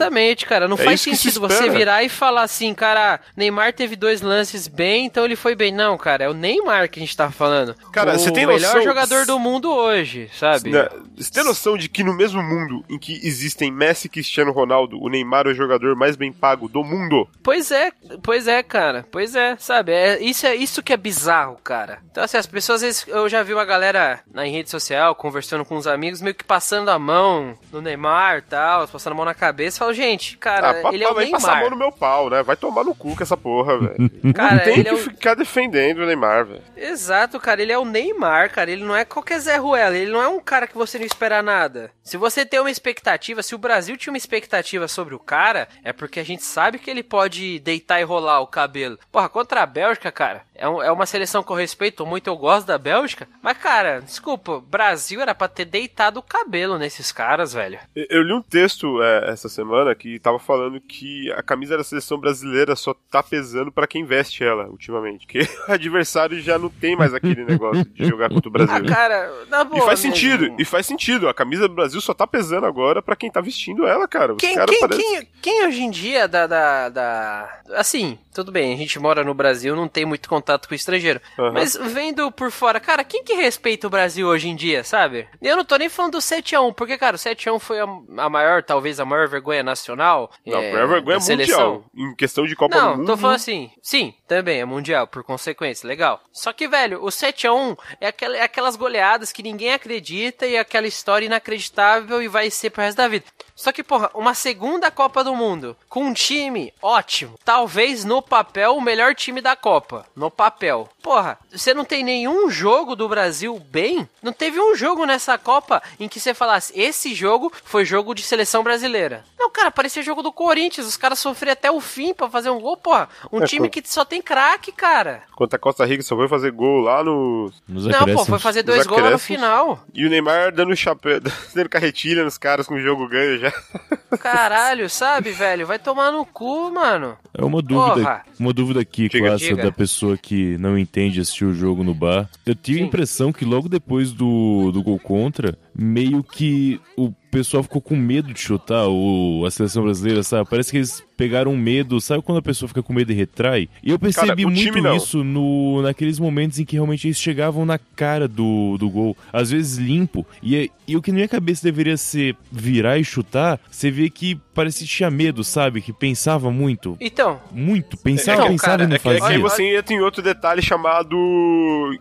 cara. 0.47 0.69
Não 0.69 0.77
é 0.77 0.85
faz 0.85 1.01
sentido 1.01 1.33
se 1.33 1.39
você 1.39 1.69
virar 1.71 2.03
e 2.03 2.09
falar 2.09 2.43
assim, 2.43 2.75
cara, 2.75 3.21
Neymar 3.37 3.73
teve 3.73 3.97
dois 3.97 4.21
lances 4.21 4.69
bem, 4.69 5.07
então 5.07 5.25
ele 5.25 5.37
foi 5.37 5.55
bem. 5.55 5.73
Não, 5.73 5.97
cara, 5.97 6.25
é 6.25 6.29
o 6.29 6.35
Neymar 6.35 6.89
que 6.89 6.99
a 6.99 7.03
gente 7.03 7.17
tá 7.17 7.31
falando. 7.31 7.75
Cara, 7.93 8.15
o 8.15 8.19
você 8.19 8.31
tem 8.31 8.47
noção... 8.47 8.75
melhor 8.75 8.85
jogador 8.85 9.27
do 9.27 9.39
mundo 9.39 9.71
hoje, 9.71 10.31
sabe? 10.39 10.71
Você 11.17 11.31
tem 11.31 11.45
noção 11.45 11.77
de 11.77 11.89
que 11.89 12.05
no 12.05 12.15
mesmo 12.15 12.43
mundo 12.43 12.85
em 12.89 12.99
que 12.99 13.21
existem 13.27 13.71
Messi 13.71 14.07
e 14.07 14.11
Cristiano 14.11 14.53
Ronaldo, 14.53 15.01
o 15.01 15.09
Neymar 15.09 15.47
é 15.47 15.51
o 15.51 15.55
jogador 15.55 15.97
mais 15.97 16.17
bem 16.17 16.33
pago 16.33 16.69
do 16.69 16.83
mundo? 16.83 17.29
Pois 17.43 17.71
é, 17.71 17.93
pois 18.23 18.47
é, 18.47 18.63
cara. 18.63 19.05
Pois 19.11 19.35
é, 19.35 19.57
sabe? 19.59 19.93
É, 19.93 20.23
isso 20.23 20.47
é 20.47 20.55
isso 20.55 20.83
que 20.83 20.93
é 20.93 20.97
bizarro, 20.97 21.57
cara. 21.63 21.99
Então, 22.11 22.25
assim, 22.25 22.37
as 22.37 22.47
pessoas, 22.47 22.83
às 22.83 22.83
vezes, 22.83 23.09
eu 23.09 23.29
já 23.29 23.43
vi 23.43 23.53
uma 23.53 23.65
galera 23.65 24.21
na 24.33 24.45
rede 24.45 24.71
social 24.71 25.15
conversando 25.15 25.65
com 25.65 25.77
os 25.77 25.87
amigos, 25.87 26.21
meio 26.21 26.35
que 26.35 26.45
passando 26.45 26.91
a 26.91 26.99
mão 26.99 27.59
no 27.73 27.81
Neymar 27.81 28.39
e 28.39 28.43
tal, 28.43 28.89
passando 28.89 29.13
a 29.13 29.17
mão 29.17 29.25
na 29.25 29.35
cabeça. 29.35 29.85
Falo, 29.87 29.95
gente, 29.95 30.37
cara, 30.37 30.83
ah, 30.85 30.93
ele 30.93 31.05
é 31.05 31.09
o 31.09 31.15
Neymar. 31.15 31.41
passar 31.41 31.59
a 31.59 31.61
mão 31.61 31.71
no 31.71 31.77
meu 31.77 31.93
pau, 31.93 32.29
né? 32.29 32.43
Vai 32.43 32.57
tomar 32.57 32.83
no 32.83 32.95
cu 32.95 33.15
com 33.15 33.23
essa 33.23 33.37
porra, 33.37 33.79
velho. 33.79 34.11
Cara, 34.35 34.59
tem 34.59 34.83
que 34.83 34.89
é 34.89 34.93
o... 34.93 34.97
ficar 34.97 35.35
defendendo 35.35 35.99
o 35.99 36.07
Neymar, 36.07 36.45
velho. 36.47 36.63
Exato, 36.77 37.39
cara. 37.39 37.63
Ele 37.63 37.73
é 37.73 37.79
o 37.79 37.85
Neymar, 37.85 38.51
cara. 38.51 38.71
Ele 38.71 38.85
não 38.85 38.97
é 38.97 39.05
qualquer 39.05 39.39
Zé 39.39 39.57
Ruela. 39.57 39.97
Ele 39.97 40.11
não 40.11 40.21
é 40.21 40.29
um 40.29 40.41
cara 40.41 40.67
que 40.67 40.77
você 40.77 40.99
não 40.99 41.07
espera 41.07 41.43
nada. 41.43 41.91
Se 42.03 42.17
você 42.17 42.45
tem 42.45 42.59
uma 42.61 42.71
expectativa, 42.71 43.43
se 43.43 43.55
o 43.55 43.59
Brasil 43.59 43.97
tinha 43.97 44.13
uma 44.13 44.19
expectativa 44.19 44.89
sobre 44.89 45.15
o 45.15 45.19
cara, 45.19 45.69
é 45.85 45.93
porque 45.93 46.21
a 46.21 46.25
gente 46.25 46.43
sabe 46.43 46.79
que 46.79 46.91
ele 46.91 47.03
pode 47.03 47.61
deitar 47.61 48.01
e 48.01 48.05
rolar 48.05 48.41
o 48.41 48.47
cabelo. 48.47 48.99
Porra, 49.13 49.29
contra 49.29 49.63
a 49.63 49.67
Bélgica, 49.67 50.11
cara, 50.11 50.43
é, 50.59 50.69
um, 50.69 50.83
é 50.83 50.91
uma 50.91 51.07
seleção 51.07 51.43
que 51.43 51.51
eu 51.51 51.57
respeito 51.57 52.05
muito, 52.07 52.29
eu 52.29 52.37
gosto 52.37 52.67
da 52.67 52.79
Bélgica. 52.79 53.29
Mas, 53.43 53.59
cara, 53.59 54.01
desculpa, 54.01 54.61
Brasil 54.61 55.21
era 55.21 55.35
pra 55.35 55.49
ter 55.49 55.65
deitado 55.65 56.19
o 56.19 56.23
cabelo 56.23 56.79
nesses 56.79 57.13
caras, 57.13 57.53
velho. 57.53 57.79
Eu 57.95 58.23
li 58.23 58.33
um 58.33 58.43
texto 58.43 59.03
é, 59.03 59.31
essa 59.31 59.49
semana 59.49 59.95
que 59.95 60.19
tava 60.19 60.39
falando 60.39 60.81
que 60.81 61.31
a 61.33 61.43
camisa 61.43 61.77
da 61.77 61.85
seleção 61.85 62.19
brasileira 62.19 62.75
só 62.75 62.95
tá 63.11 63.23
pesando 63.23 63.71
para 63.71 63.87
quem 63.87 64.05
veste 64.05 64.43
ela 64.43 64.69
ultimamente. 64.69 65.27
Que 65.27 65.41
o 65.41 65.47
adversário 65.73 66.41
já 66.41 66.59
não 66.59 66.71
tem 66.71 66.97
mais 66.97 67.13
aquele 67.15 67.45
negócio 67.45 67.85
de 67.85 68.07
jogar 68.07 68.29
contra 68.29 68.49
o 68.49 68.53
Brasil. 68.53 68.75
Ah, 68.75 68.83
cara, 68.83 69.33
na 69.49 69.65
boa. 69.65 69.83
E 69.83 69.87
faz 69.87 70.03
mesmo. 70.03 70.17
sentido, 70.17 70.55
e 70.59 70.65
faz 70.65 70.87
sentido. 70.87 71.29
A 71.29 71.35
camisa 71.35 71.69
do 71.69 71.75
Brasil 71.75 72.01
só 72.01 72.15
tá 72.15 72.27
pesando 72.27 72.67
agora 72.67 73.03
para 73.03 73.17
quem 73.17 73.31
tá 73.31 73.41
vestindo 73.41 73.87
ela, 73.87 74.09
cara. 74.09 74.33
Os 74.33 74.39
quem, 74.39 74.55
quem, 74.67 74.81
parece... 74.81 75.01
quem, 75.01 75.29
quem, 75.43 75.67
hoje 75.67 75.83
em 75.83 75.91
dia 75.91 76.27
da, 76.27 76.47
da, 76.47 76.89
da. 76.89 77.61
Assim, 77.75 78.19
tudo 78.33 78.53
bem, 78.53 78.73
a 78.73 78.77
gente 78.77 78.99
mora 78.99 79.25
no 79.25 79.35
Brasil, 79.35 79.75
não 79.77 79.89
tem 79.89 80.05
muito 80.05 80.29
contato 80.29 80.46
com 80.69 80.75
o 80.75 80.77
estrangeiro. 80.77 81.21
Uhum. 81.39 81.53
Mas 81.53 81.77
vendo 81.77 82.31
por 82.31 82.51
fora, 82.51 82.79
cara, 82.81 83.05
quem 83.05 83.25
que 83.25 83.35
respeita 83.35 83.87
o 83.87 83.91
Brasil 83.91 84.27
hoje 84.27 84.49
em 84.49 84.57
dia, 84.57 84.85
sabe? 84.85 85.29
Eu 85.43 85.57
não 85.57 85.65
tô 85.65 85.77
nem 85.77 85.89
falando 85.89 86.13
do 86.13 86.19
7x1, 86.19 86.75
porque, 86.75 86.97
cara, 86.99 87.17
o 87.17 87.19
7x1 87.19 87.59
foi 87.59 87.81
a, 87.81 88.29
maior, 88.29 88.63
talvez 88.63 89.01
a 89.01 89.05
maior 89.05 89.29
vergonha 89.29 89.63
nacional. 89.63 90.31
Não, 90.45 90.59
é, 90.59 90.71
a 90.71 90.73
maior 90.73 90.89
vergonha 90.89 91.19
mundial. 91.19 91.85
Em 91.95 92.15
questão 92.15 92.47
de 92.47 92.55
Copa 92.55 92.77
não, 92.77 92.83
do 92.83 92.91
Mundo. 92.91 92.99
Não, 93.01 93.15
tô 93.15 93.17
falando 93.17 93.37
assim, 93.37 93.71
sim, 93.83 94.15
também 94.27 94.61
é 94.61 94.65
mundial, 94.65 95.07
por 95.07 95.23
consequência, 95.25 95.87
legal. 95.87 96.21
Só 96.33 96.53
que, 96.53 96.69
velho, 96.69 97.03
o 97.03 97.09
7x1 97.09 97.77
é, 98.01 98.09
aquela, 98.09 98.37
é 98.37 98.43
aquelas 98.43 98.77
goleadas 98.77 99.33
que 99.33 99.43
ninguém 99.43 99.73
acredita 99.73 100.47
e 100.47 100.57
aquela 100.57 100.87
história 100.87 101.27
inacreditável 101.27 102.23
e 102.23 102.29
vai 102.29 102.51
ser 102.51 102.71
pro 102.71 102.83
resto 102.83 102.99
da 102.99 103.09
vida. 103.09 103.25
Só 103.57 103.73
que, 103.73 103.83
porra, 103.83 104.11
uma 104.15 104.35
segunda 104.35 104.91
Copa 104.91 105.25
do 105.25 105.35
Mundo 105.35 105.75
com 105.89 106.05
um 106.05 106.13
time 106.13 106.75
ótimo, 106.83 107.39
talvez 107.43 108.05
no 108.05 108.21
papel 108.21 108.77
o 108.77 108.83
melhor 108.83 109.15
time 109.15 109.41
da 109.41 109.57
Copa. 109.57 110.05
No 110.15 110.31
papel. 110.31 110.87
Porra, 111.03 111.39
você 111.51 111.73
não 111.73 111.85
tem 111.85 112.05
nenhum 112.05 112.51
jogo 112.51 112.95
do 112.95 113.09
Brasil 113.09 113.59
bem? 113.71 114.07
Não 114.23 114.33
teve 114.33 114.61
um 114.61 114.75
jogo 114.77 115.07
nessa 115.07 115.39
Copa 115.39 115.83
em 115.99 116.07
que 116.07 116.21
você 116.21 116.35
falasse: 116.35 116.79
esse 116.79 117.15
jogo 117.15 117.51
foi 117.65 117.87
jogo 117.87 118.15
de 118.15 118.23
seleção 118.23 118.63
brasileira. 118.63 119.25
Não, 119.39 119.51
cara, 119.51 119.71
parecia 119.71 120.03
jogo 120.03 120.23
do 120.23 120.33
Corinthians. 120.33 120.87
Os 120.87 120.97
caras 120.97 121.19
sofreram 121.19 121.53
até 121.53 121.71
o 121.71 121.81
fim 121.81 122.13
para 122.13 122.29
fazer 122.29 122.51
um 122.51 122.61
gol, 122.61 122.77
porra. 122.77 123.09
Um 123.33 123.43
é, 123.43 123.47
time 123.47 123.71
que 123.71 123.83
só 123.85 124.05
tem 124.05 124.21
craque, 124.21 124.71
cara. 124.71 125.23
Contra 125.35 125.57
a 125.57 125.61
Costa 125.61 125.87
Rica 125.87 126.03
só 126.03 126.17
foi 126.17 126.29
fazer 126.29 126.51
gol 126.51 126.81
lá 126.81 127.03
no. 127.03 127.51
Nos 127.67 127.87
não, 127.87 128.05
pô, 128.05 128.25
foi 128.25 128.39
fazer 128.39 128.63
dois 128.63 128.87
gols 128.87 129.03
lá 129.03 129.11
no 129.11 129.19
final. 129.19 129.81
E 129.95 130.05
o 130.05 130.11
Neymar 130.11 130.53
dando 130.53 130.77
chapéu, 130.77 131.21
dando 131.55 131.69
carretilha 131.69 132.25
nos 132.25 132.37
caras 132.37 132.67
com 132.67 132.75
o 132.75 132.81
jogo 132.81 133.09
ganho 133.09 133.39
já 133.39 133.46
já. 133.51 134.17
Caralho, 134.19 134.89
sabe, 134.89 135.31
velho? 135.31 135.67
Vai 135.67 135.79
tomar 135.79 136.11
no 136.11 136.25
cu, 136.25 136.71
mano. 136.73 137.17
É 137.35 137.45
uma 137.45 137.61
dúvida, 137.61 137.95
Porra. 137.95 138.23
uma 138.39 138.53
dúvida 138.53 138.81
aqui 138.81 139.09
diga, 139.09 139.29
com 139.29 139.35
essa 139.35 139.57
da 139.57 139.73
pessoa 139.73 140.17
que 140.17 140.57
não 140.59 140.79
entende 140.79 141.21
assistir 141.21 141.45
o 141.45 141.55
jogo 141.55 141.83
no 141.83 141.95
bar. 141.95 142.29
Eu 142.45 142.55
tive 142.55 142.79
Sim. 142.79 142.85
a 142.85 142.87
impressão 142.87 143.33
que 143.33 143.45
logo 143.45 143.69
depois 143.69 144.13
do, 144.13 144.71
do 144.73 144.83
gol 144.83 144.99
contra, 144.99 145.59
meio 145.77 146.23
que 146.23 146.81
o 146.97 147.13
pessoal 147.31 147.63
ficou 147.63 147.83
com 147.83 147.95
medo 147.95 148.33
de 148.33 148.41
chutar 148.41 148.89
o, 148.89 149.45
a 149.47 149.51
seleção 149.51 149.83
brasileira, 149.83 150.23
sabe? 150.23 150.49
Parece 150.49 150.71
que 150.71 150.79
eles 150.79 151.05
pegaram 151.17 151.55
medo. 151.57 152.01
Sabe 152.01 152.23
quando 152.23 152.39
a 152.39 152.43
pessoa 152.43 152.69
fica 152.69 152.83
com 152.83 152.93
medo 152.93 153.13
e 153.13 153.15
retrai? 153.15 153.69
E 153.83 153.91
eu 153.91 153.99
percebi 153.99 154.29
cara, 154.29 154.51
muito 154.51 154.97
isso 154.97 155.23
no, 155.23 155.83
naqueles 155.83 156.19
momentos 156.19 156.59
em 156.59 156.65
que 156.65 156.77
realmente 156.77 157.07
eles 157.07 157.19
chegavam 157.19 157.67
na 157.67 157.79
cara 157.79 158.27
do, 158.27 158.77
do 158.79 158.89
gol, 158.89 159.17
às 159.33 159.51
vezes 159.51 159.77
limpo. 159.77 160.27
E, 160.43 160.71
e 160.87 160.97
o 160.97 161.03
que 161.03 161.11
na 161.11 161.17
minha 161.17 161.29
cabeça 161.29 161.63
deveria 161.63 161.97
ser 161.97 162.37
virar 162.51 162.99
e 162.99 163.05
chutar, 163.05 163.61
você 163.71 163.91
vê 163.91 164.09
que 164.09 164.39
parecia 164.55 164.87
que 164.87 164.93
tinha 164.93 165.11
medo, 165.11 165.45
sabe? 165.45 165.83
Que 165.83 165.93
pensava 165.93 166.51
muito. 166.51 166.97
Então. 167.01 167.41
Muito. 167.53 167.97
Pensava, 167.99 168.39
então, 168.39 168.53
pensava 168.53 168.79
cara, 168.79 168.85
e 168.85 168.87
não 168.87 168.97
é 168.97 168.99
fazia. 168.99 169.21
Que, 169.21 169.27
é 169.27 169.37
que 169.37 169.43
você 169.43 169.77
entra 169.77 169.95
em 169.95 170.01
outro 170.01 170.23
detalhe 170.23 170.63
chamado 170.63 171.17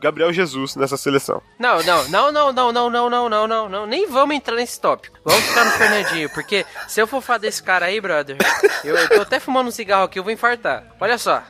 Gabriel 0.01 0.31
Jesus 0.31 0.75
nessa 0.75 0.95
seleção. 0.95 1.41
Não, 1.59 1.83
não, 1.83 2.09
não, 2.09 2.31
não, 2.31 2.53
não, 2.53 2.71
não, 2.71 2.89
não, 2.89 3.09
não, 3.09 3.29
não, 3.29 3.47
não, 3.47 3.64
não. 3.69 3.85
Nem 3.85 4.07
vamos 4.07 4.35
entrar 4.35 4.55
nesse 4.55 4.79
tópico. 4.79 5.17
Vamos 5.23 5.43
ficar 5.43 5.65
no 5.65 5.71
Fernandinho, 5.71 6.29
porque 6.29 6.65
se 6.87 7.01
eu 7.01 7.07
for 7.07 7.21
falar 7.21 7.39
desse 7.39 7.61
cara 7.61 7.87
aí, 7.87 7.99
brother, 7.99 8.37
eu, 8.83 8.95
eu 8.95 9.09
tô 9.09 9.21
até 9.21 9.39
fumando 9.39 9.67
um 9.67 9.71
cigarro 9.71 10.05
aqui, 10.05 10.19
eu 10.19 10.23
vou 10.23 10.31
infartar. 10.31 10.83
Olha 10.99 11.17
só. 11.17 11.43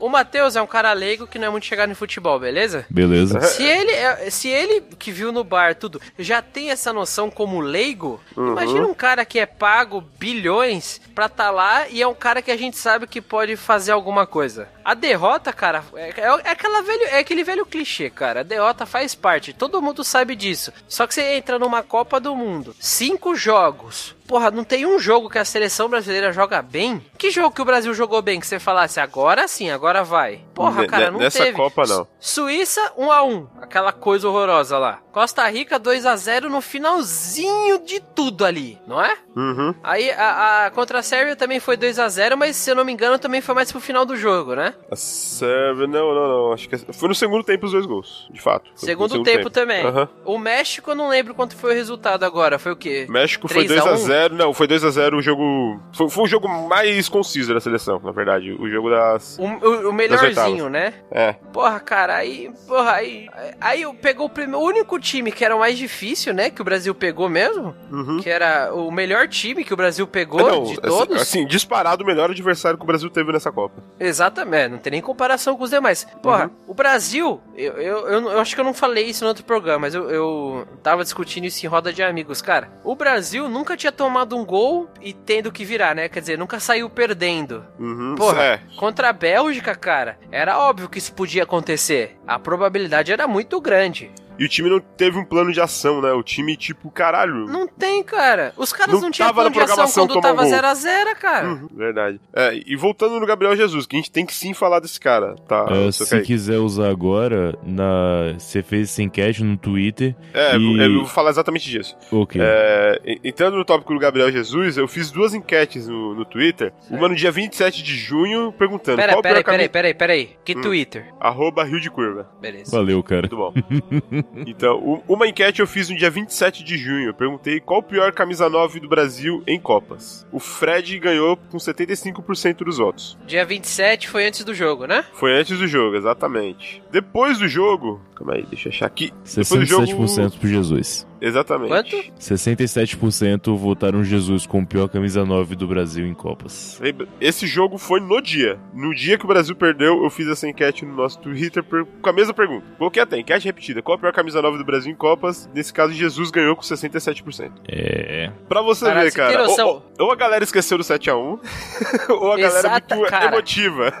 O 0.00 0.08
Matheus 0.08 0.54
é 0.54 0.62
um 0.62 0.66
cara 0.66 0.92
leigo 0.92 1.26
que 1.26 1.38
não 1.38 1.48
é 1.48 1.50
muito 1.50 1.66
chegado 1.66 1.90
em 1.90 1.94
futebol, 1.94 2.38
beleza? 2.38 2.86
Beleza. 2.88 3.40
Se 3.40 3.64
ele, 3.64 3.90
é, 3.90 4.30
se 4.30 4.48
ele 4.48 4.82
que 4.98 5.10
viu 5.10 5.32
no 5.32 5.42
bar 5.42 5.74
tudo 5.74 6.00
já 6.18 6.40
tem 6.40 6.70
essa 6.70 6.92
noção 6.92 7.30
como 7.30 7.60
leigo, 7.60 8.20
uhum. 8.36 8.52
imagina 8.52 8.86
um 8.86 8.94
cara 8.94 9.24
que 9.24 9.40
é 9.40 9.46
pago 9.46 10.00
bilhões 10.18 11.00
pra 11.14 11.28
tá 11.28 11.50
lá 11.50 11.88
e 11.88 12.00
é 12.00 12.06
um 12.06 12.14
cara 12.14 12.40
que 12.40 12.50
a 12.50 12.56
gente 12.56 12.76
sabe 12.76 13.06
que 13.06 13.20
pode 13.20 13.56
fazer 13.56 13.92
alguma 13.92 14.26
coisa. 14.26 14.68
A 14.88 14.94
derrota, 14.94 15.52
cara, 15.52 15.84
é, 15.96 16.14
é, 16.18 16.22
é 16.22 16.50
aquela 16.50 16.80
velho, 16.80 17.02
é 17.08 17.18
aquele 17.18 17.44
velho 17.44 17.66
clichê, 17.66 18.08
cara. 18.08 18.40
A 18.40 18.42
derrota 18.42 18.86
faz 18.86 19.14
parte, 19.14 19.52
todo 19.52 19.82
mundo 19.82 20.02
sabe 20.02 20.34
disso. 20.34 20.72
Só 20.88 21.06
que 21.06 21.12
você 21.12 21.36
entra 21.36 21.58
numa 21.58 21.82
Copa 21.82 22.18
do 22.18 22.34
Mundo, 22.34 22.74
cinco 22.80 23.36
jogos, 23.36 24.16
Porra, 24.28 24.50
não 24.50 24.62
tem 24.62 24.84
um 24.84 24.98
jogo 24.98 25.30
que 25.30 25.38
a 25.38 25.44
seleção 25.44 25.88
brasileira 25.88 26.30
joga 26.34 26.60
bem? 26.60 27.02
Que 27.16 27.30
jogo 27.30 27.50
que 27.50 27.62
o 27.62 27.64
Brasil 27.64 27.94
jogou 27.94 28.20
bem 28.20 28.38
que 28.38 28.46
você 28.46 28.58
falasse 28.58 29.00
agora 29.00 29.48
sim, 29.48 29.70
agora 29.70 30.04
vai? 30.04 30.44
Porra, 30.54 30.86
cara, 30.86 31.10
não 31.10 31.18
Nessa 31.18 31.44
teve. 31.44 31.56
Copa 31.56 31.84
não. 31.86 32.06
Suíça 32.20 32.92
1 32.98 33.10
a 33.10 33.24
1, 33.24 33.48
aquela 33.62 33.90
coisa 33.90 34.28
horrorosa 34.28 34.76
lá. 34.76 35.00
Costa 35.18 35.48
Rica 35.48 35.78
2 35.80 36.06
a 36.06 36.14
0 36.14 36.48
no 36.48 36.60
finalzinho 36.60 37.80
de 37.84 38.00
tudo 38.00 38.44
ali, 38.44 38.78
não 38.86 39.02
é? 39.02 39.16
Uhum. 39.34 39.74
Aí 39.82 40.10
a, 40.12 40.66
a 40.66 40.70
contra 40.70 41.00
a 41.00 41.02
Sérvia 41.02 41.34
também 41.34 41.58
foi 41.58 41.76
2 41.76 41.98
a 41.98 42.08
0, 42.08 42.36
mas 42.36 42.54
se 42.54 42.70
eu 42.70 42.76
não 42.76 42.84
me 42.84 42.92
engano 42.92 43.18
também 43.18 43.40
foi 43.40 43.54
mais 43.54 43.70
pro 43.72 43.80
final 43.80 44.06
do 44.06 44.16
jogo, 44.16 44.54
né? 44.54 44.74
A 44.90 44.96
Sérvia, 44.96 45.86
não, 45.86 46.14
não, 46.14 46.28
não, 46.28 46.52
acho 46.52 46.68
que 46.68 46.76
foi 46.76 47.08
no 47.08 47.14
segundo 47.14 47.42
tempo 47.42 47.66
os 47.66 47.72
dois 47.72 47.84
gols, 47.84 48.28
de 48.30 48.40
fato. 48.40 48.70
Segundo, 48.76 49.10
segundo, 49.10 49.24
tempo, 49.24 49.38
tempo. 49.38 49.50
também. 49.50 49.84
Uhum. 49.84 50.08
O 50.24 50.38
México 50.38 50.92
eu 50.92 50.94
não 50.94 51.08
lembro 51.08 51.34
quanto 51.34 51.56
foi 51.56 51.72
o 51.72 51.74
resultado 51.74 52.24
agora, 52.24 52.58
foi 52.58 52.72
o 52.72 52.76
quê? 52.76 53.06
México 53.08 53.48
foi 53.48 53.66
2 53.66 53.80
a, 53.80 53.90
a 53.90 53.96
0 53.96 53.98
0, 53.98 54.34
não, 54.36 54.54
foi 54.54 54.68
2x0 54.68 55.18
o 55.18 55.20
jogo. 55.20 55.80
Foi, 55.92 56.08
foi, 56.08 56.24
o 56.24 56.26
jogo 56.28 56.48
mais 56.48 56.78
mais 56.78 57.08
conciso 57.08 57.52
da 57.52 57.60
seleção, 57.60 58.00
na 58.02 58.12
verdade. 58.12 58.52
O 58.52 58.68
jogo 58.68 58.90
das. 58.90 59.38
O, 59.38 59.42
o, 59.42 59.90
o 59.90 59.92
melhorzinho, 59.92 60.68
né? 60.68 60.94
É. 61.10 61.32
Porra, 61.52 61.80
cara, 61.80 62.16
aí. 62.16 62.50
Porra, 62.66 62.92
aí. 62.92 63.28
Aí 63.60 63.82
eu 63.82 63.94
pegou 63.94 64.26
o, 64.26 64.30
primeiro, 64.30 64.60
o 64.60 64.64
único 64.64 64.98
time 65.08 65.32
que 65.32 65.44
era 65.44 65.54
o 65.56 65.58
mais 65.60 65.78
difícil, 65.78 66.32
né? 66.34 66.50
Que 66.50 66.60
o 66.60 66.64
Brasil 66.64 66.94
pegou 66.94 67.28
mesmo. 67.28 67.74
Uhum. 67.90 68.20
Que 68.20 68.28
era 68.30 68.72
o 68.74 68.90
melhor 68.90 69.26
time 69.28 69.64
que 69.64 69.72
o 69.72 69.76
Brasil 69.76 70.06
pegou 70.06 70.40
Não, 70.40 70.62
de 70.64 70.72
assim- 70.72 70.80
todos. 70.80 71.20
Assim, 71.22 71.46
disparado 71.46 72.02
o 72.04 72.06
melhor 72.06 72.30
adversário 72.30 72.76
que 72.78 72.84
o 72.84 72.86
Brasil 72.86 73.08
teve 73.10 73.32
nessa 73.32 73.50
Copa. 73.50 73.82
Exatamente, 73.98 74.70
não 74.70 74.78
tem 74.78 74.90
nem 74.92 75.00
comparação 75.00 75.56
com 75.56 75.64
os 75.64 75.70
demais. 75.70 76.06
Porra, 76.22 76.44
Uhum. 76.44 76.50
o 76.68 76.74
Brasil, 76.74 77.40
eu, 77.56 77.72
eu, 77.74 78.08
eu, 78.08 78.30
eu 78.30 78.40
acho 78.40 78.54
que 78.54 78.60
eu 78.60 78.64
não 78.64 78.74
falei 78.74 79.06
isso 79.06 79.24
no 79.24 79.28
outro 79.28 79.44
programa, 79.44 79.80
mas 79.80 79.94
eu, 79.94 80.10
eu 80.10 80.66
tava 80.82 81.02
discutindo 81.02 81.44
isso 81.44 81.64
em 81.64 81.68
roda 81.68 81.92
de 81.92 82.02
amigos. 82.02 82.40
Cara, 82.42 82.68
o 82.84 82.94
Brasil 82.94 83.48
nunca 83.48 83.76
tinha 83.76 83.92
tomado 83.92 84.36
um 84.36 84.44
gol 84.44 84.88
e 85.00 85.12
tendo 85.12 85.50
que 85.52 85.64
virar, 85.64 85.94
né? 85.94 86.08
Quer 86.08 86.20
dizer, 86.20 86.38
nunca 86.38 86.58
saiu 86.60 86.88
perdendo. 86.90 87.64
Uhum. 87.78 88.14
Porra, 88.16 88.42
É. 88.42 88.60
contra 88.76 89.08
a 89.08 89.12
Bélgica, 89.12 89.74
cara, 89.74 90.18
era 90.30 90.58
óbvio 90.58 90.88
que 90.88 90.98
isso 90.98 91.12
podia 91.12 91.42
acontecer. 91.44 92.16
A 92.26 92.38
probabilidade 92.38 93.12
era 93.12 93.26
muito 93.26 93.60
grande. 93.60 94.10
E 94.38 94.44
o 94.44 94.48
time 94.48 94.70
não 94.70 94.78
teve 94.80 95.18
um 95.18 95.24
plano 95.24 95.52
de 95.52 95.60
ação, 95.60 96.00
né? 96.00 96.12
O 96.12 96.22
time, 96.22 96.56
tipo, 96.56 96.90
caralho. 96.90 97.46
Não 97.46 97.66
tem, 97.66 98.02
cara. 98.02 98.52
Os 98.56 98.72
caras 98.72 98.94
Não 98.94 99.00
não, 99.02 99.10
tinham 99.10 99.32
plano 99.34 99.50
de 99.50 99.60
ação 99.60 100.06
quando 100.06 100.20
tava 100.20 100.42
gol. 100.44 100.50
0x0, 100.52 101.14
cara. 101.20 101.48
Uhum, 101.48 101.68
verdade. 101.74 102.20
É, 102.34 102.60
e 102.66 102.76
voltando 102.76 103.18
no 103.18 103.26
Gabriel 103.26 103.56
Jesus, 103.56 103.86
que 103.86 103.96
a 103.96 103.98
gente 103.98 104.10
tem 104.10 104.24
que 104.24 104.34
sim 104.34 104.54
falar 104.54 104.80
desse 104.80 105.00
cara, 105.00 105.34
tá? 105.46 105.66
É, 105.70 105.90
se 105.90 106.08
Kaique? 106.08 106.26
quiser 106.28 106.58
usar 106.58 106.88
agora, 106.88 107.58
na... 107.64 108.34
você 108.38 108.62
fez 108.62 108.90
essa 108.90 109.02
enquete 109.02 109.42
no 109.42 109.56
Twitter. 109.56 110.14
É, 110.32 110.56
E- 110.56 110.80
eu 110.86 110.94
vou 111.00 111.06
falar 111.06 111.30
exatamente 111.30 111.68
disso. 111.68 111.96
Ok. 112.12 112.40
É, 112.42 113.00
entrando 113.24 113.56
no 113.56 113.64
tópico 113.64 113.92
do 113.92 113.98
Gabriel 114.00 114.30
Jesus, 114.30 114.76
eu 114.76 114.86
fiz 114.86 115.10
duas 115.10 115.34
enquetes 115.34 115.88
no, 115.88 116.14
no 116.14 116.24
Twitter. 116.24 116.72
Uma 116.90 117.08
no 117.08 117.14
dia 117.14 117.30
27 117.32 117.82
de 117.82 117.96
junho, 117.96 118.52
perguntando 118.52 118.96
Pera, 118.98 119.12
qual 119.12 119.20
o 119.20 119.22
pera, 119.22 119.34
pior 119.34 119.38
aí, 119.38 119.44
pera, 119.44 119.54
aí, 119.62 119.68
caminho... 119.68 119.70
pera 119.70 119.88
aí, 119.88 119.94
pera 119.94 120.12
aí. 120.12 120.30
Que 120.44 120.56
Hum. 120.56 120.60
Twitter? 120.62 121.12
Arroba 121.20 121.64
Rio 121.64 121.80
de 121.80 121.90
Curva. 121.90 122.28
Beleza. 122.40 122.70
Valeu, 122.76 123.02
cara. 123.02 123.22
Muito 123.30 123.36
bom. 123.36 123.52
então, 124.34 125.02
uma 125.08 125.26
enquete 125.26 125.60
eu 125.60 125.66
fiz 125.66 125.88
no 125.88 125.96
dia 125.96 126.10
27 126.10 126.62
de 126.62 126.76
junho. 126.76 127.08
Eu 127.08 127.14
perguntei 127.14 127.60
qual 127.60 127.80
o 127.80 127.82
pior 127.82 128.12
camisa 128.12 128.48
9 128.48 128.80
do 128.80 128.88
Brasil 128.88 129.42
em 129.46 129.58
Copas. 129.58 130.26
O 130.30 130.38
Fred 130.38 130.98
ganhou 130.98 131.36
com 131.36 131.58
75% 131.58 132.58
dos 132.64 132.78
votos. 132.78 133.18
Dia 133.26 133.44
27 133.44 134.08
foi 134.08 134.26
antes 134.26 134.44
do 134.44 134.54
jogo, 134.54 134.86
né? 134.86 135.04
Foi 135.14 135.32
antes 135.32 135.58
do 135.58 135.66
jogo, 135.66 135.96
exatamente. 135.96 136.82
Depois 136.90 137.38
do 137.38 137.48
jogo. 137.48 138.00
Calma 138.14 138.34
aí, 138.34 138.46
deixa 138.46 138.68
eu 138.68 138.72
achar 138.72 138.86
aqui. 138.86 139.12
Depois 139.24 139.60
do 139.60 139.66
jogo. 139.66 139.86
67% 139.86 140.38
pro 140.38 140.48
Jesus. 140.48 141.07
Exatamente. 141.20 141.68
Quanto? 141.70 141.96
67% 142.18 143.56
votaram 143.56 144.04
Jesus 144.04 144.46
como 144.46 144.66
pior 144.66 144.88
camisa 144.88 145.24
9 145.24 145.54
do 145.56 145.66
Brasil 145.66 146.06
em 146.06 146.14
Copas. 146.14 146.80
Esse 147.20 147.46
jogo 147.46 147.78
foi 147.78 148.00
no 148.00 148.20
dia. 148.20 148.58
No 148.72 148.94
dia 148.94 149.18
que 149.18 149.24
o 149.24 149.28
Brasil 149.28 149.54
perdeu, 149.56 150.02
eu 150.02 150.10
fiz 150.10 150.28
essa 150.28 150.48
enquete 150.48 150.84
no 150.84 150.94
nosso 150.94 151.18
Twitter 151.18 151.62
per- 151.62 151.84
com 152.00 152.08
a 152.10 152.12
mesma 152.12 152.32
pergunta. 152.34 152.64
Coloquei 152.78 153.02
até, 153.02 153.18
enquete 153.18 153.46
repetida. 153.46 153.82
Qual 153.82 153.96
a 153.96 154.00
pior 154.00 154.12
camisa 154.12 154.40
9 154.42 154.58
do 154.58 154.64
Brasil 154.64 154.90
em 154.92 154.94
Copas? 154.94 155.48
Nesse 155.54 155.72
caso, 155.72 155.92
Jesus 155.92 156.30
ganhou 156.30 156.54
com 156.54 156.62
67%. 156.62 157.52
É. 157.68 158.30
Pra 158.48 158.62
você 158.62 158.84
ver, 158.92 159.12
cara. 159.12 159.48
Ou, 159.66 159.82
ou- 159.98 160.12
a 160.12 160.16
galera 160.16 160.44
esqueceu 160.44 160.78
do 160.78 160.84
7x1, 160.84 161.38
ou 162.10 162.32
a 162.32 162.36
galera 162.38 162.68
é 162.68 162.70
muito 162.70 163.10
cara. 163.10 163.26
emotiva. 163.26 163.92